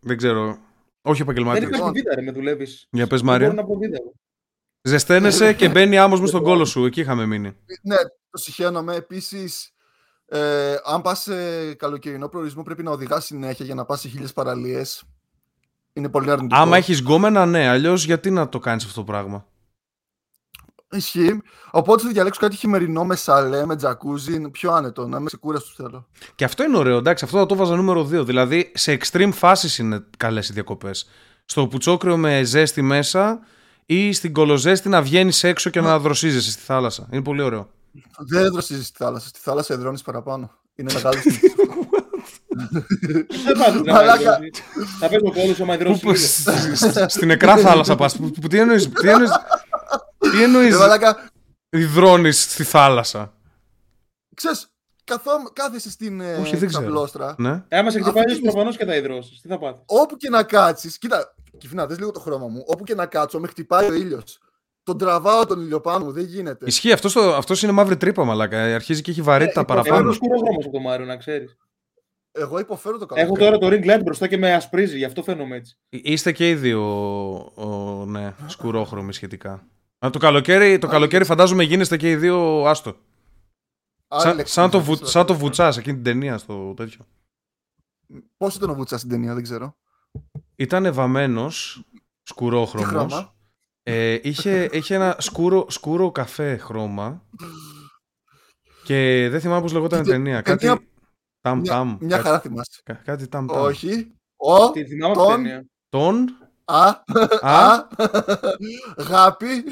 Δεν 0.00 0.16
ξέρω. 0.16 0.56
Όχι 1.02 1.22
Δεν 1.22 1.28
επαγγελματίε. 1.32 1.68
υπάρχει 1.68 1.90
βίντεο 1.90 2.14
ρε 2.14 2.22
με 2.22 2.32
δουλεύεις. 2.32 2.86
Για 2.90 3.06
πες, 3.06 3.20
Δεν 3.20 3.26
μπορώ 3.30 3.44
Μάρια. 3.46 3.62
να 3.62 3.68
πω 3.68 3.76
βίντεο. 3.78 4.12
Ζεσταίνεσαι 4.82 5.52
και 5.52 5.68
μπαίνει 5.68 5.98
άμμος 5.98 6.20
με 6.20 6.26
στον 6.26 6.42
κόλο 6.42 6.64
σου. 6.64 6.84
Εκεί 6.84 7.00
είχαμε 7.00 7.26
μείνει. 7.26 7.56
Ναι, 7.82 7.96
το 8.30 8.38
συχαίνομαι. 8.38 8.94
Επίσης, 8.94 9.72
ε, 10.26 10.74
αν 10.84 11.02
πας 11.02 11.20
σε 11.20 11.74
καλοκαιρινό 11.74 12.28
προορισμό, 12.28 12.62
πρέπει 12.62 12.82
να 12.82 12.90
οδηγάς 12.90 13.24
συνέχεια 13.24 13.64
για 13.64 13.74
να 13.74 13.84
πας 13.84 14.00
σε 14.00 14.08
χίλιες 14.08 14.32
παραλίες. 14.32 15.02
Είναι 15.92 16.08
πολύ 16.08 16.30
αρνητικό. 16.30 16.60
Άμα 16.60 16.76
έχεις 16.76 17.00
γκόμενα, 17.00 17.46
ναι. 17.46 17.68
Αλλιώς 17.68 18.04
γιατί 18.04 18.30
να 18.30 18.48
το 18.48 18.58
κάνεις 18.58 18.84
αυτό 18.84 19.00
το 19.00 19.04
πράγμα; 19.04 19.46
Ισχύει. 20.92 21.42
Οπότε 21.70 22.02
θα 22.02 22.08
διαλέξω 22.08 22.40
κάτι 22.40 22.56
χειμερινό 22.56 23.04
με 23.04 23.16
σαλέ, 23.16 23.66
με 23.66 23.76
τζακούζι. 23.76 24.34
είναι 24.34 24.48
Πιο 24.48 24.72
άνετο, 24.72 25.06
να 25.06 25.16
είμαι 25.16 25.26
ξεκούραστο 25.26 25.70
θέλω. 25.76 26.06
Και 26.34 26.44
αυτό 26.44 26.64
είναι 26.64 26.76
ωραίο, 26.76 26.96
εντάξει. 26.96 27.24
Αυτό 27.24 27.38
θα 27.38 27.46
το 27.46 27.56
βάζα 27.56 27.76
νούμερο 27.76 28.02
2. 28.02 28.24
Δηλαδή 28.24 28.72
σε 28.74 28.98
extreme 29.00 29.30
φάσεις 29.32 29.78
είναι 29.78 30.04
καλές 30.16 30.48
οι 30.48 30.52
διακοπές. 30.52 31.08
Στο 31.44 31.66
πουτσόκριο 31.66 32.16
με 32.16 32.42
ζέστη 32.42 32.82
μέσα 32.82 33.40
ή 33.86 34.12
στην 34.12 34.32
κολοζέστη 34.32 34.88
να 34.88 35.02
βγαίνεις 35.02 35.44
έξω 35.44 35.70
και 35.70 35.80
να 35.80 35.98
δροσίζεσαι 35.98 36.50
στη 36.50 36.62
θάλασσα. 36.62 37.06
Είναι 37.12 37.22
πολύ 37.22 37.42
ωραίο. 37.42 37.70
Δεν 38.18 38.52
δροσίζει 38.52 38.84
στη 38.84 38.96
θάλασσα. 38.98 39.28
Στη 39.28 39.38
θάλασσα 39.42 39.74
εδρώνεις 39.74 40.02
παραπάνω. 40.02 40.50
Είναι 40.74 40.92
μεγάλη. 40.92 41.18
Δεν 43.44 43.56
πας 43.58 43.74
να 43.84 43.92
Μαλάκα. 43.92 44.30
μαγειρώσεις. 44.30 44.62
Θα 45.00 45.08
πες 45.08 45.20
ο 45.24 45.32
κόλλος 45.32 45.60
άμα 45.60 45.76
Πού- 45.76 45.80
υδρώσεις 45.82 46.02
πού- 46.02 46.10
λίγο. 46.12 46.74
σ- 46.76 46.92
σ- 46.92 47.10
Στην 47.10 47.26
νεκρά 47.26 47.56
θάλασσα 47.56 47.94
πας. 47.96 48.16
Τι 48.48 48.58
εννοείς, 48.58 48.88
τι 50.36 50.42
εννοείς, 50.42 50.42
τι 50.42 50.42
εννοείς 50.42 50.74
Ε, 50.74 50.78
μαλάκα, 50.78 51.30
υδρώνεις 51.70 52.42
στη 52.42 52.62
θάλασσα. 52.64 53.34
ξέρεις, 54.34 54.66
καθό, 55.04 55.30
κάθεσαι 55.52 55.90
στην 55.90 56.20
ε, 56.20 56.34
Όχι, 56.34 56.56
δεν 56.56 56.68
ξέρω. 56.68 56.82
ξαπλώστρα. 56.82 57.34
Ναι. 57.38 57.64
Ε, 57.68 57.78
Άμα 57.78 57.90
σε 57.90 58.00
χτυπάει 58.00 58.22
Αυτή 58.24 58.34
τη- 58.36 58.42
προφανώς 58.42 58.76
και 58.76 58.84
θα 58.84 58.96
υδρώσεις. 58.96 59.40
Τι 59.40 59.48
θα 59.48 59.58
πάθεις; 59.58 59.82
Όπου 59.86 60.16
και 60.16 60.28
να 60.28 60.42
κάτσεις, 60.42 60.98
κοίτα, 60.98 61.34
Κυφίνα, 61.58 61.86
δες 61.86 61.98
λίγο 61.98 62.10
το 62.10 62.20
χρώμα 62.20 62.46
μου. 62.48 62.62
Όπου 62.66 62.84
και 62.84 62.94
να 62.94 63.06
κάτσω, 63.06 63.40
με 63.40 63.46
χτυπάει 63.48 63.90
ο 63.90 63.92
ήλιος. 63.92 64.38
Τον 64.82 64.98
τραβάω 64.98 65.46
τον 65.46 65.60
ήλιο 65.60 65.80
πάνω 65.80 66.04
μου, 66.04 66.12
δεν 66.12 66.24
γίνεται. 66.24 66.64
Ισχύει, 66.66 66.92
αυτός, 66.92 67.12
το, 67.12 67.34
αυτός 67.34 67.62
είναι 67.62 67.72
μαύρη 67.72 67.96
τρύπα, 67.96 68.24
μαλάκα. 68.24 68.74
Αρχίζει 68.74 69.02
και 69.02 69.10
έχει 69.10 69.22
βαρύτητα 69.22 69.60
Εγώ 69.60 69.72
είμαι 69.72 69.82
παραπάνω. 69.82 70.12
σκούρο 70.12 70.38
δρόμος 70.38 70.64
από 70.64 70.72
το 70.74 70.80
Μάριο, 70.80 71.06
να 71.06 71.16
ξέρεις. 71.16 71.56
Εγώ 72.32 72.58
υποφέρω 72.58 72.98
το 72.98 73.06
Έχω 73.14 73.32
καλοκαίρι. 73.34 73.58
τώρα 73.58 73.58
το 73.58 73.66
ring 73.76 73.96
light 73.96 74.02
μπροστά 74.04 74.26
και 74.26 74.38
με 74.38 74.54
ασπρίζει, 74.54 74.96
γι' 74.96 75.04
αυτό 75.04 75.22
φαίνομαι 75.22 75.56
έτσι. 75.56 75.76
Είστε 75.88 76.32
και 76.32 76.48
οι 76.50 76.54
δύο 76.54 76.80
ο, 77.54 78.04
ναι, 78.06 78.34
σκουρόχρωμοι 78.46 79.12
σχετικά. 79.12 79.66
Α, 80.06 80.10
το 80.10 80.18
καλοκαίρι, 80.18 80.78
το 80.78 80.86
καλοκαίρι 80.86 81.24
φαντάζομαι 81.24 81.62
γίνεστε 81.62 81.96
και 81.96 82.10
οι 82.10 82.16
δύο 82.16 82.64
άστο. 82.64 82.96
Άλλη 84.08 84.22
Σαν, 84.22 84.36
λέξη 84.36 84.52
σαν, 84.52 84.70
το, 84.70 84.78
θα 84.78 84.84
βου, 84.84 84.96
πεις, 84.98 85.10
σαν 85.10 85.20
το 85.26 85.32
δηλαδή. 85.32 85.44
βουτσάς 85.44 85.76
εκείνη 85.76 85.94
την 85.94 86.04
ταινία 86.04 86.38
στο 86.38 86.74
τέτοιο. 86.76 87.00
Πώς 88.36 88.54
ήταν 88.54 88.70
ο 88.70 88.74
Βούτσα 88.74 88.98
στην 88.98 89.10
ταινία, 89.10 89.34
δεν 89.34 89.42
ξέρω. 89.42 89.76
Ήταν 90.56 90.94
βαμμένος, 90.94 91.82
Τι 91.92 92.00
σκουρόχρωμο. 92.22 92.86
χρώμα; 92.86 93.34
Ε, 93.82 94.18
είχε, 94.22 94.68
είχε 94.72 94.94
ένα 94.94 95.16
σκούρο, 95.18 95.66
σκούρο 95.70 96.10
καφέ 96.10 96.56
χρώμα. 96.56 97.24
Και 98.84 99.28
δεν 99.30 99.40
θυμάμαι 99.40 99.60
πώς 99.62 99.72
λεγόταν 99.72 100.00
η 100.00 100.02
Τι- 100.02 100.10
ταινία. 100.10 100.40
Κάτι. 100.42 100.66
ταινία- 100.66 100.86
Ταμ 101.40 101.58
Μια, 101.60 101.70
ταμ. 101.72 101.96
μια 102.00 102.16
Κάτι, 102.16 102.22
χαρά 102.28 102.40
θυμάσαι. 102.40 102.80
κα- 102.84 102.94
κάτι 102.94 103.28
ταμ 103.28 103.46
ταμ. 103.46 103.62
Όχι. 103.62 104.12
Ο. 104.36 104.70
Τη 104.70 104.86
θυμάμαι 104.86 105.12
από 105.14 105.22
τον- 105.24 105.34
την 105.34 105.44
ταινία. 105.44 105.66
Τον. 105.88 106.41
Α. 106.64 106.86
Α. 106.86 107.52
Α. 107.52 107.86
Γάπη. 108.96 109.64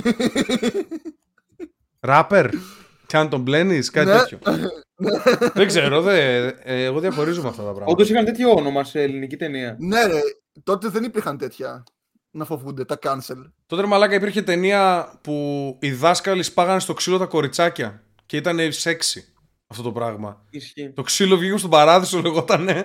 Ράπερ. 2.00 2.48
Και 3.07 3.16
αν 3.16 3.29
τον 3.29 3.40
μπλένει, 3.40 3.79
κάτι 3.81 4.11
Ναι. 4.11 4.16
τέτοιο. 4.18 4.38
δεν 5.55 5.66
ξέρω, 5.66 6.00
δε, 6.03 6.46
ε, 6.46 6.85
εγώ 6.85 7.00
διαχωρίζω 7.00 7.42
με 7.42 7.48
αυτά 7.48 7.61
τα 7.62 7.68
πράγματα. 7.68 7.90
Όντως 7.92 8.11
είχαν 8.11 8.24
τέτοιο 8.24 8.50
όνομα 8.50 8.85
σε 8.85 9.03
ελληνική 9.03 9.37
ταινία. 9.37 9.76
Ναι, 9.79 10.07
ρε. 10.07 10.20
Τότε 10.62 10.88
δεν 10.88 11.05
υπήρχαν 11.05 11.38
τέτοια. 11.38 11.85
να 12.33 12.44
φοβούνται 12.44 12.85
τα 12.85 12.98
cancel. 13.03 13.50
Τότε 13.66 13.83
ρε 13.83 13.88
μαλάκα 13.88 14.14
υπήρχε 14.14 14.42
ταινία 14.42 15.12
που 15.22 15.33
οι 15.81 15.92
δάσκαλοι 15.92 16.42
σπάγανε 16.42 16.81
στο 16.81 16.92
ξύλο 16.94 17.18
τα 17.18 17.26
κοριτσάκια 17.26 18.03
και 18.26 18.37
ήταν 18.37 18.72
σεξι 18.72 19.33
αυτό 19.70 19.83
το 19.83 19.92
πράγμα. 19.92 20.44
Ισχύει. 20.50 20.92
Το 20.94 21.02
ξύλο 21.02 21.37
βγήκε 21.37 21.56
στον 21.56 21.70
παράδεισο, 21.70 22.20
λεγότανε. 22.20 22.85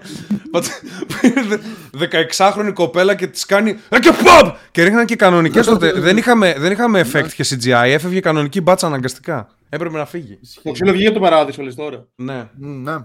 16χρονη 2.38 2.72
κοπέλα 2.74 3.16
και 3.16 3.28
της 3.28 3.46
κάνει. 3.46 3.80
«Ε, 3.90 4.00
και 4.00 4.12
παπ! 4.24 4.58
Και 4.72 4.84
ρίχναν 4.84 5.06
και 5.06 5.16
κανονικές 5.16 5.66
τότε. 5.66 5.92
δεν, 5.92 6.18
είχαμε, 6.18 6.54
δεν 6.58 6.72
είχαμε 6.72 7.02
effect 7.06 7.32
και 7.36 7.46
CGI, 7.50 7.86
έφευγε 7.86 8.20
κανονική 8.20 8.62
μπάτσα 8.62 8.88
αναγκαστικά. 8.88 9.50
Έπρεπε 9.70 9.98
να 9.98 10.06
φύγει. 10.06 10.40
Το 10.64 10.72
ξύλο 10.72 10.92
βγήκε 10.92 11.08
από 11.08 11.16
το 11.16 11.22
παράδεισο, 11.24 11.64
λες 11.64 11.76
τώρα. 11.76 12.08
Ναι. 12.16 12.50
Μμ, 12.54 12.82
Ναι. 12.84 12.96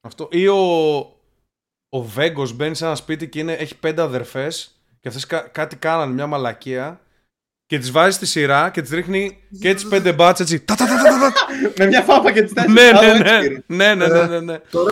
Αυτό. 0.00 0.28
Ή 0.30 0.46
ο, 0.48 0.56
ο 1.88 2.02
Βέγκος 2.02 2.52
μπαίνει 2.52 2.74
σε 2.74 2.84
ένα 2.84 2.94
σπίτι 2.94 3.28
και 3.28 3.38
είναι, 3.38 3.52
έχει 3.52 3.78
πέντε 3.78 4.02
αδερφές 4.02 4.80
και 5.00 5.08
αυτές 5.08 5.26
κάτι 5.52 5.76
κάνανε, 5.76 6.12
μια 6.12 6.26
μαλακία. 6.26 7.00
Και 7.66 7.78
τις 7.78 7.90
βάζει 7.90 8.16
στη 8.16 8.26
σειρά 8.26 8.70
και 8.70 8.80
τις 8.82 8.90
ρίχνει 8.90 9.36
και 9.60 9.74
τις 9.74 9.86
πέντε 9.88 10.12
μπάτσε 10.12 10.42
έτσι. 10.42 10.60
Τα, 10.60 10.74
τα, 10.74 10.86
τα, 10.86 10.94
τα, 10.94 11.02
τα, 11.02 11.18
τα. 11.18 11.32
Με 11.78 11.86
μια 11.86 12.02
φάπα 12.02 12.32
και 12.32 12.42
τις 12.42 12.52
τέσσερις. 12.52 12.74
ναι, 12.74 12.90
Άλλο 12.98 13.00
ναι, 13.00 13.06
έτσι, 13.12 13.22
ναι, 13.32 13.40
κύριε. 13.40 13.62
ναι, 13.66 13.94
ναι, 13.94 14.06
ναι, 14.06 14.26
ναι, 14.26 14.40
ναι. 14.40 14.58
Τώρα, 14.70 14.90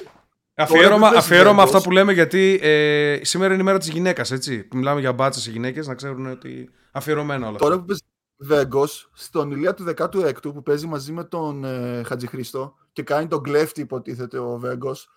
Αφιέρωμα, 0.56 1.08
που 1.08 1.14
πες 1.14 1.24
αφιέρωμα 1.24 1.54
Βέγκος. 1.56 1.64
αυτά 1.74 1.80
που 1.82 1.90
λέμε 1.90 2.12
γιατί 2.12 2.58
ε, 2.62 3.18
σήμερα 3.22 3.52
είναι 3.52 3.62
η 3.62 3.64
μέρα 3.64 3.78
της 3.78 3.88
γυναίκας, 3.88 4.30
έτσι. 4.30 4.62
Που 4.62 4.76
μιλάμε 4.76 5.00
για 5.00 5.12
μπάτσε 5.12 5.40
σε 5.40 5.50
γυναίκες, 5.50 5.86
να 5.86 5.94
ξέρουν 5.94 6.26
ότι 6.26 6.70
αφιερωμένα 6.92 7.46
όλα. 7.46 7.56
αυτά. 7.56 7.64
τώρα 7.64 7.78
που 7.78 7.84
παίζει 7.84 8.02
Βέγκος, 8.36 9.10
στον 9.14 9.50
Ηλία 9.50 9.74
του 9.74 9.94
16ου 9.96 10.32
που 10.42 10.62
παίζει 10.62 10.86
μαζί 10.86 11.12
με 11.12 11.24
τον 11.24 11.64
ε, 11.64 12.02
Χατζηχρήστο 12.06 12.74
και 12.92 13.02
κάνει 13.02 13.26
τον 13.26 13.42
κλέφτη, 13.42 13.80
υποτίθεται 13.80 14.38
ο 14.38 14.56
Βέγκος, 14.58 15.08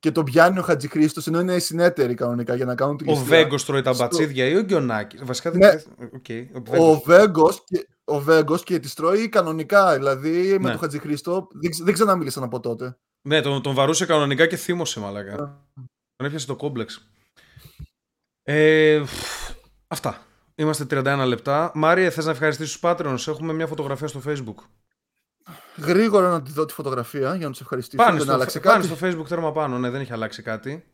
και 0.00 0.10
τον 0.12 0.24
πιάνει 0.24 0.58
ο 0.58 0.62
Χατζηχρήστος, 0.62 1.26
ενώ 1.26 1.40
είναι 1.40 1.58
συνέταιροι 1.58 2.14
κανονικά 2.14 2.54
για 2.54 2.64
να 2.64 2.74
κάνουν 2.74 2.96
τη 2.96 3.04
Ο 3.08 3.10
ληστεία. 3.12 3.28
Βέγκος 3.28 3.64
τρώει 3.64 3.82
τα 3.82 3.92
Στο- 3.92 4.02
μπατσίδια 4.02 4.46
ή 4.46 4.56
ο 4.56 4.60
Γκιονάκη. 4.62 5.16
Βασικά 5.24 5.50
δεν 5.50 5.60
Ναι. 5.60 6.06
Οκ, 6.06 6.26
ο 6.78 6.84
Ο 6.84 6.94
Βέγκος. 6.94 7.02
Βέγκος 7.04 7.64
και, 7.64 7.88
ο 8.04 8.20
Βέγκος 8.20 8.62
και 8.62 8.78
τις 8.78 8.94
τρώει 8.94 9.28
κανονικά, 9.28 9.94
δηλαδή 9.94 10.30
με 10.50 10.58
Ναι. 10.58 10.70
τον 10.70 10.78
Χατζηχρήστο 10.78 11.48
δεν, 11.60 11.70
ξε- 11.70 11.84
δεν 11.84 11.94
ξαναμίλησαν 11.94 12.42
από 12.42 12.60
τότε. 12.60 12.98
Ναι, 13.28 13.40
τον, 13.40 13.62
τον 13.62 13.74
βαρούσε 13.74 14.06
κανονικά 14.06 14.46
και 14.46 14.56
θύμωσε, 14.56 15.00
μαλάκα. 15.00 15.30
Ναι. 15.30 15.36
Τον 16.16 16.26
έπιασε 16.26 16.46
το 16.46 16.56
κόμπλεξ. 16.56 17.10
Ε, 18.42 19.04
φ, 19.04 19.50
αυτά. 19.88 20.22
Είμαστε 20.54 20.84
31 20.90 21.24
λεπτά. 21.26 21.70
Μάριε, 21.74 22.10
θες 22.10 22.24
να 22.24 22.30
ευχαριστήσεις 22.30 22.72
τους 22.72 22.80
Patreons; 22.90 23.24
Έχουμε 23.28 23.52
μια 23.52 23.66
φωτογραφία 23.66 24.06
στο 24.06 24.20
Facebook. 24.26 24.54
Γρήγορα 25.76 26.30
να 26.30 26.42
τη 26.42 26.50
δω 26.50 26.64
τη 26.64 26.72
φωτογραφία 26.72 27.34
για 27.34 27.44
να 27.46 27.50
τους 27.52 27.60
ευχαριστήσω. 27.60 28.02
Πάνε 28.02 28.16
δεν 28.16 28.22
στο, 28.26 28.32
άλλαξε 28.32 28.60
πάνε 28.60 28.86
κάτι. 28.86 28.96
στο 28.96 29.06
Facebook 29.06 29.28
τέρμα 29.28 29.52
πάνω. 29.52 29.78
Ναι, 29.78 29.90
δεν 29.90 30.00
έχει 30.00 30.12
αλλάξει 30.12 30.42
κάτι. 30.42 30.84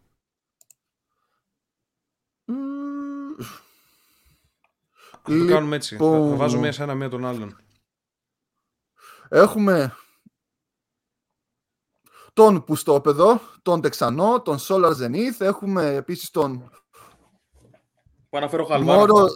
Μμμ. 2.44 3.34
Θα 5.22 5.38
το 5.38 5.46
κάνουμε 5.46 5.76
έτσι. 5.76 5.96
Θα, 5.96 6.04
Λοιπόν. 6.04 6.30
θα 6.30 6.36
βάζω 6.36 6.58
μία 6.58 6.72
σε 6.72 6.82
ένα, 6.82 6.94
μία 6.94 7.08
τον 7.08 7.24
άλλον. 7.26 7.56
Έχουμε 9.28 9.96
τον 12.32 12.64
Πουστόπεδο, 12.64 13.40
τον 13.62 13.80
Τεξανό, 13.80 14.42
τον 14.42 14.58
Solar 14.60 14.92
Zenith. 15.00 15.36
Έχουμε 15.38 15.94
επίσης 15.94 16.30
τον 16.30 16.70
Που 18.28 18.36
αναφέρω 18.36 18.64
χαλβάρα. 18.64 18.98
Μόρο, 18.98 19.26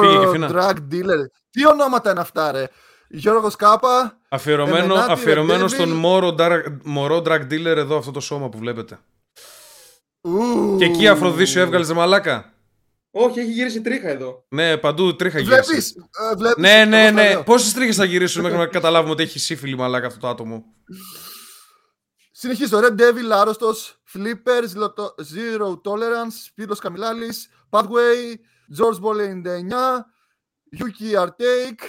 Φύγε 0.00 0.18
και 0.18 0.26
Μόρο 0.26 0.30
φύνα. 0.30 0.50
Drag 0.52 0.76
Dealer. 0.92 1.26
Τι 1.50 1.66
ονόματα 1.66 2.10
είναι 2.10 2.20
αυτά 2.20 2.52
ρε; 2.52 2.68
Γιώργος 3.14 3.56
Κάπα, 3.56 4.18
Αφιερωμένο, 4.28 4.84
Εμενάτη, 4.84 5.12
αφιερωμένο 5.12 5.52
Ρεντέβη. 5.52 5.74
στον 5.74 5.88
μόρο, 5.88 6.32
νταρ- 6.32 6.66
μωρό 6.84 7.22
drag 7.26 7.40
dealer 7.50 7.64
εδώ 7.76 7.96
αυτό 7.96 8.10
το 8.10 8.20
σώμα 8.20 8.48
που 8.48 8.58
βλέπετε. 8.58 8.98
Ου. 10.20 10.76
Και 10.78 10.84
εκεί 10.84 11.08
Αφροδίσιο 11.08 11.60
έβγαλε 11.60 11.94
μαλάκα. 11.94 12.52
Όχι, 13.10 13.40
έχει 13.40 13.50
γυρίσει 13.52 13.80
τρίχα 13.80 14.08
εδώ. 14.08 14.44
Ναι, 14.48 14.76
παντού 14.76 15.16
τρίχα 15.16 15.38
γύρισε. 15.38 15.62
Βλέπεις, 15.62 15.90
ε, 15.90 16.36
βλέπεις. 16.36 16.62
Ναι, 16.62 16.84
ναι, 16.84 17.00
Εγώ 17.00 17.08
στα 17.12 17.22
ναι. 17.22 17.28
λέω. 17.28 17.42
Πόσες 17.42 17.72
τρίχες 17.72 17.96
θα 17.96 18.04
γυρίσουν 18.04 18.42
μέχρι 18.42 18.58
να 18.58 18.66
καταλάβουμε 18.66 19.12
ότι 19.12 19.22
έχει 19.22 19.38
σύφυλλη 19.38 19.76
μαλάκα 19.76 20.06
αυτό 20.06 20.18
το 20.18 20.28
άτομο; 20.28 20.64
Συνεχίζω. 22.32 22.78
Red 22.80 23.00
Devil, 23.00 23.30
Άρρωστος, 23.40 24.00
Flippers, 24.14 24.78
Zero- 24.78 25.14
Zero 25.34 25.68
Tolerance, 25.68 26.34
Σπύρος 26.44 26.78
Καμιλάλης, 26.78 27.48
Pathway, 27.70 28.34
George 28.78 29.00
Ball 29.04 29.16
99, 29.20 30.06
Yuki 30.78 31.14
Artake, 31.24 31.82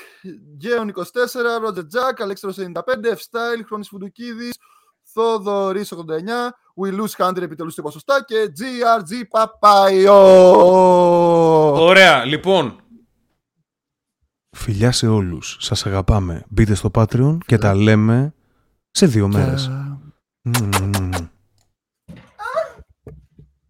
Geon 0.61 0.87
24, 0.87 1.59
Roger 1.65 1.83
Jack, 1.93 2.13
Αλέξανδρος 2.21 2.65
95, 2.65 3.11
F-Style, 3.13 3.63
Χρόνης 3.65 3.87
Φουντουκίδης, 3.87 4.57
Θόδωρης 5.03 5.91
89, 5.91 6.53
We 6.81 6.99
Lose 6.99 7.15
Hunter 7.27 7.41
επιτελούς 7.41 7.73
στο 7.73 7.81
ποσοστά 7.81 8.23
και 8.27 8.51
GRG 8.59 9.21
Παπαϊό. 9.29 10.21
Ωραία, 11.85 12.25
λοιπόν. 12.25 12.75
Φιλιά 14.57 14.91
σε 14.91 15.07
όλους. 15.07 15.57
Σας 15.59 15.85
αγαπάμε. 15.85 16.45
Μπείτε 16.49 16.73
στο 16.73 16.89
Patreon 16.93 17.37
και 17.45 17.57
τα 17.57 17.75
λέμε 17.75 18.33
σε 18.91 19.05
δύο 19.05 19.27
μέρες. 19.27 19.65
Τα- 19.65 19.99
Μμμ. 20.41 21.09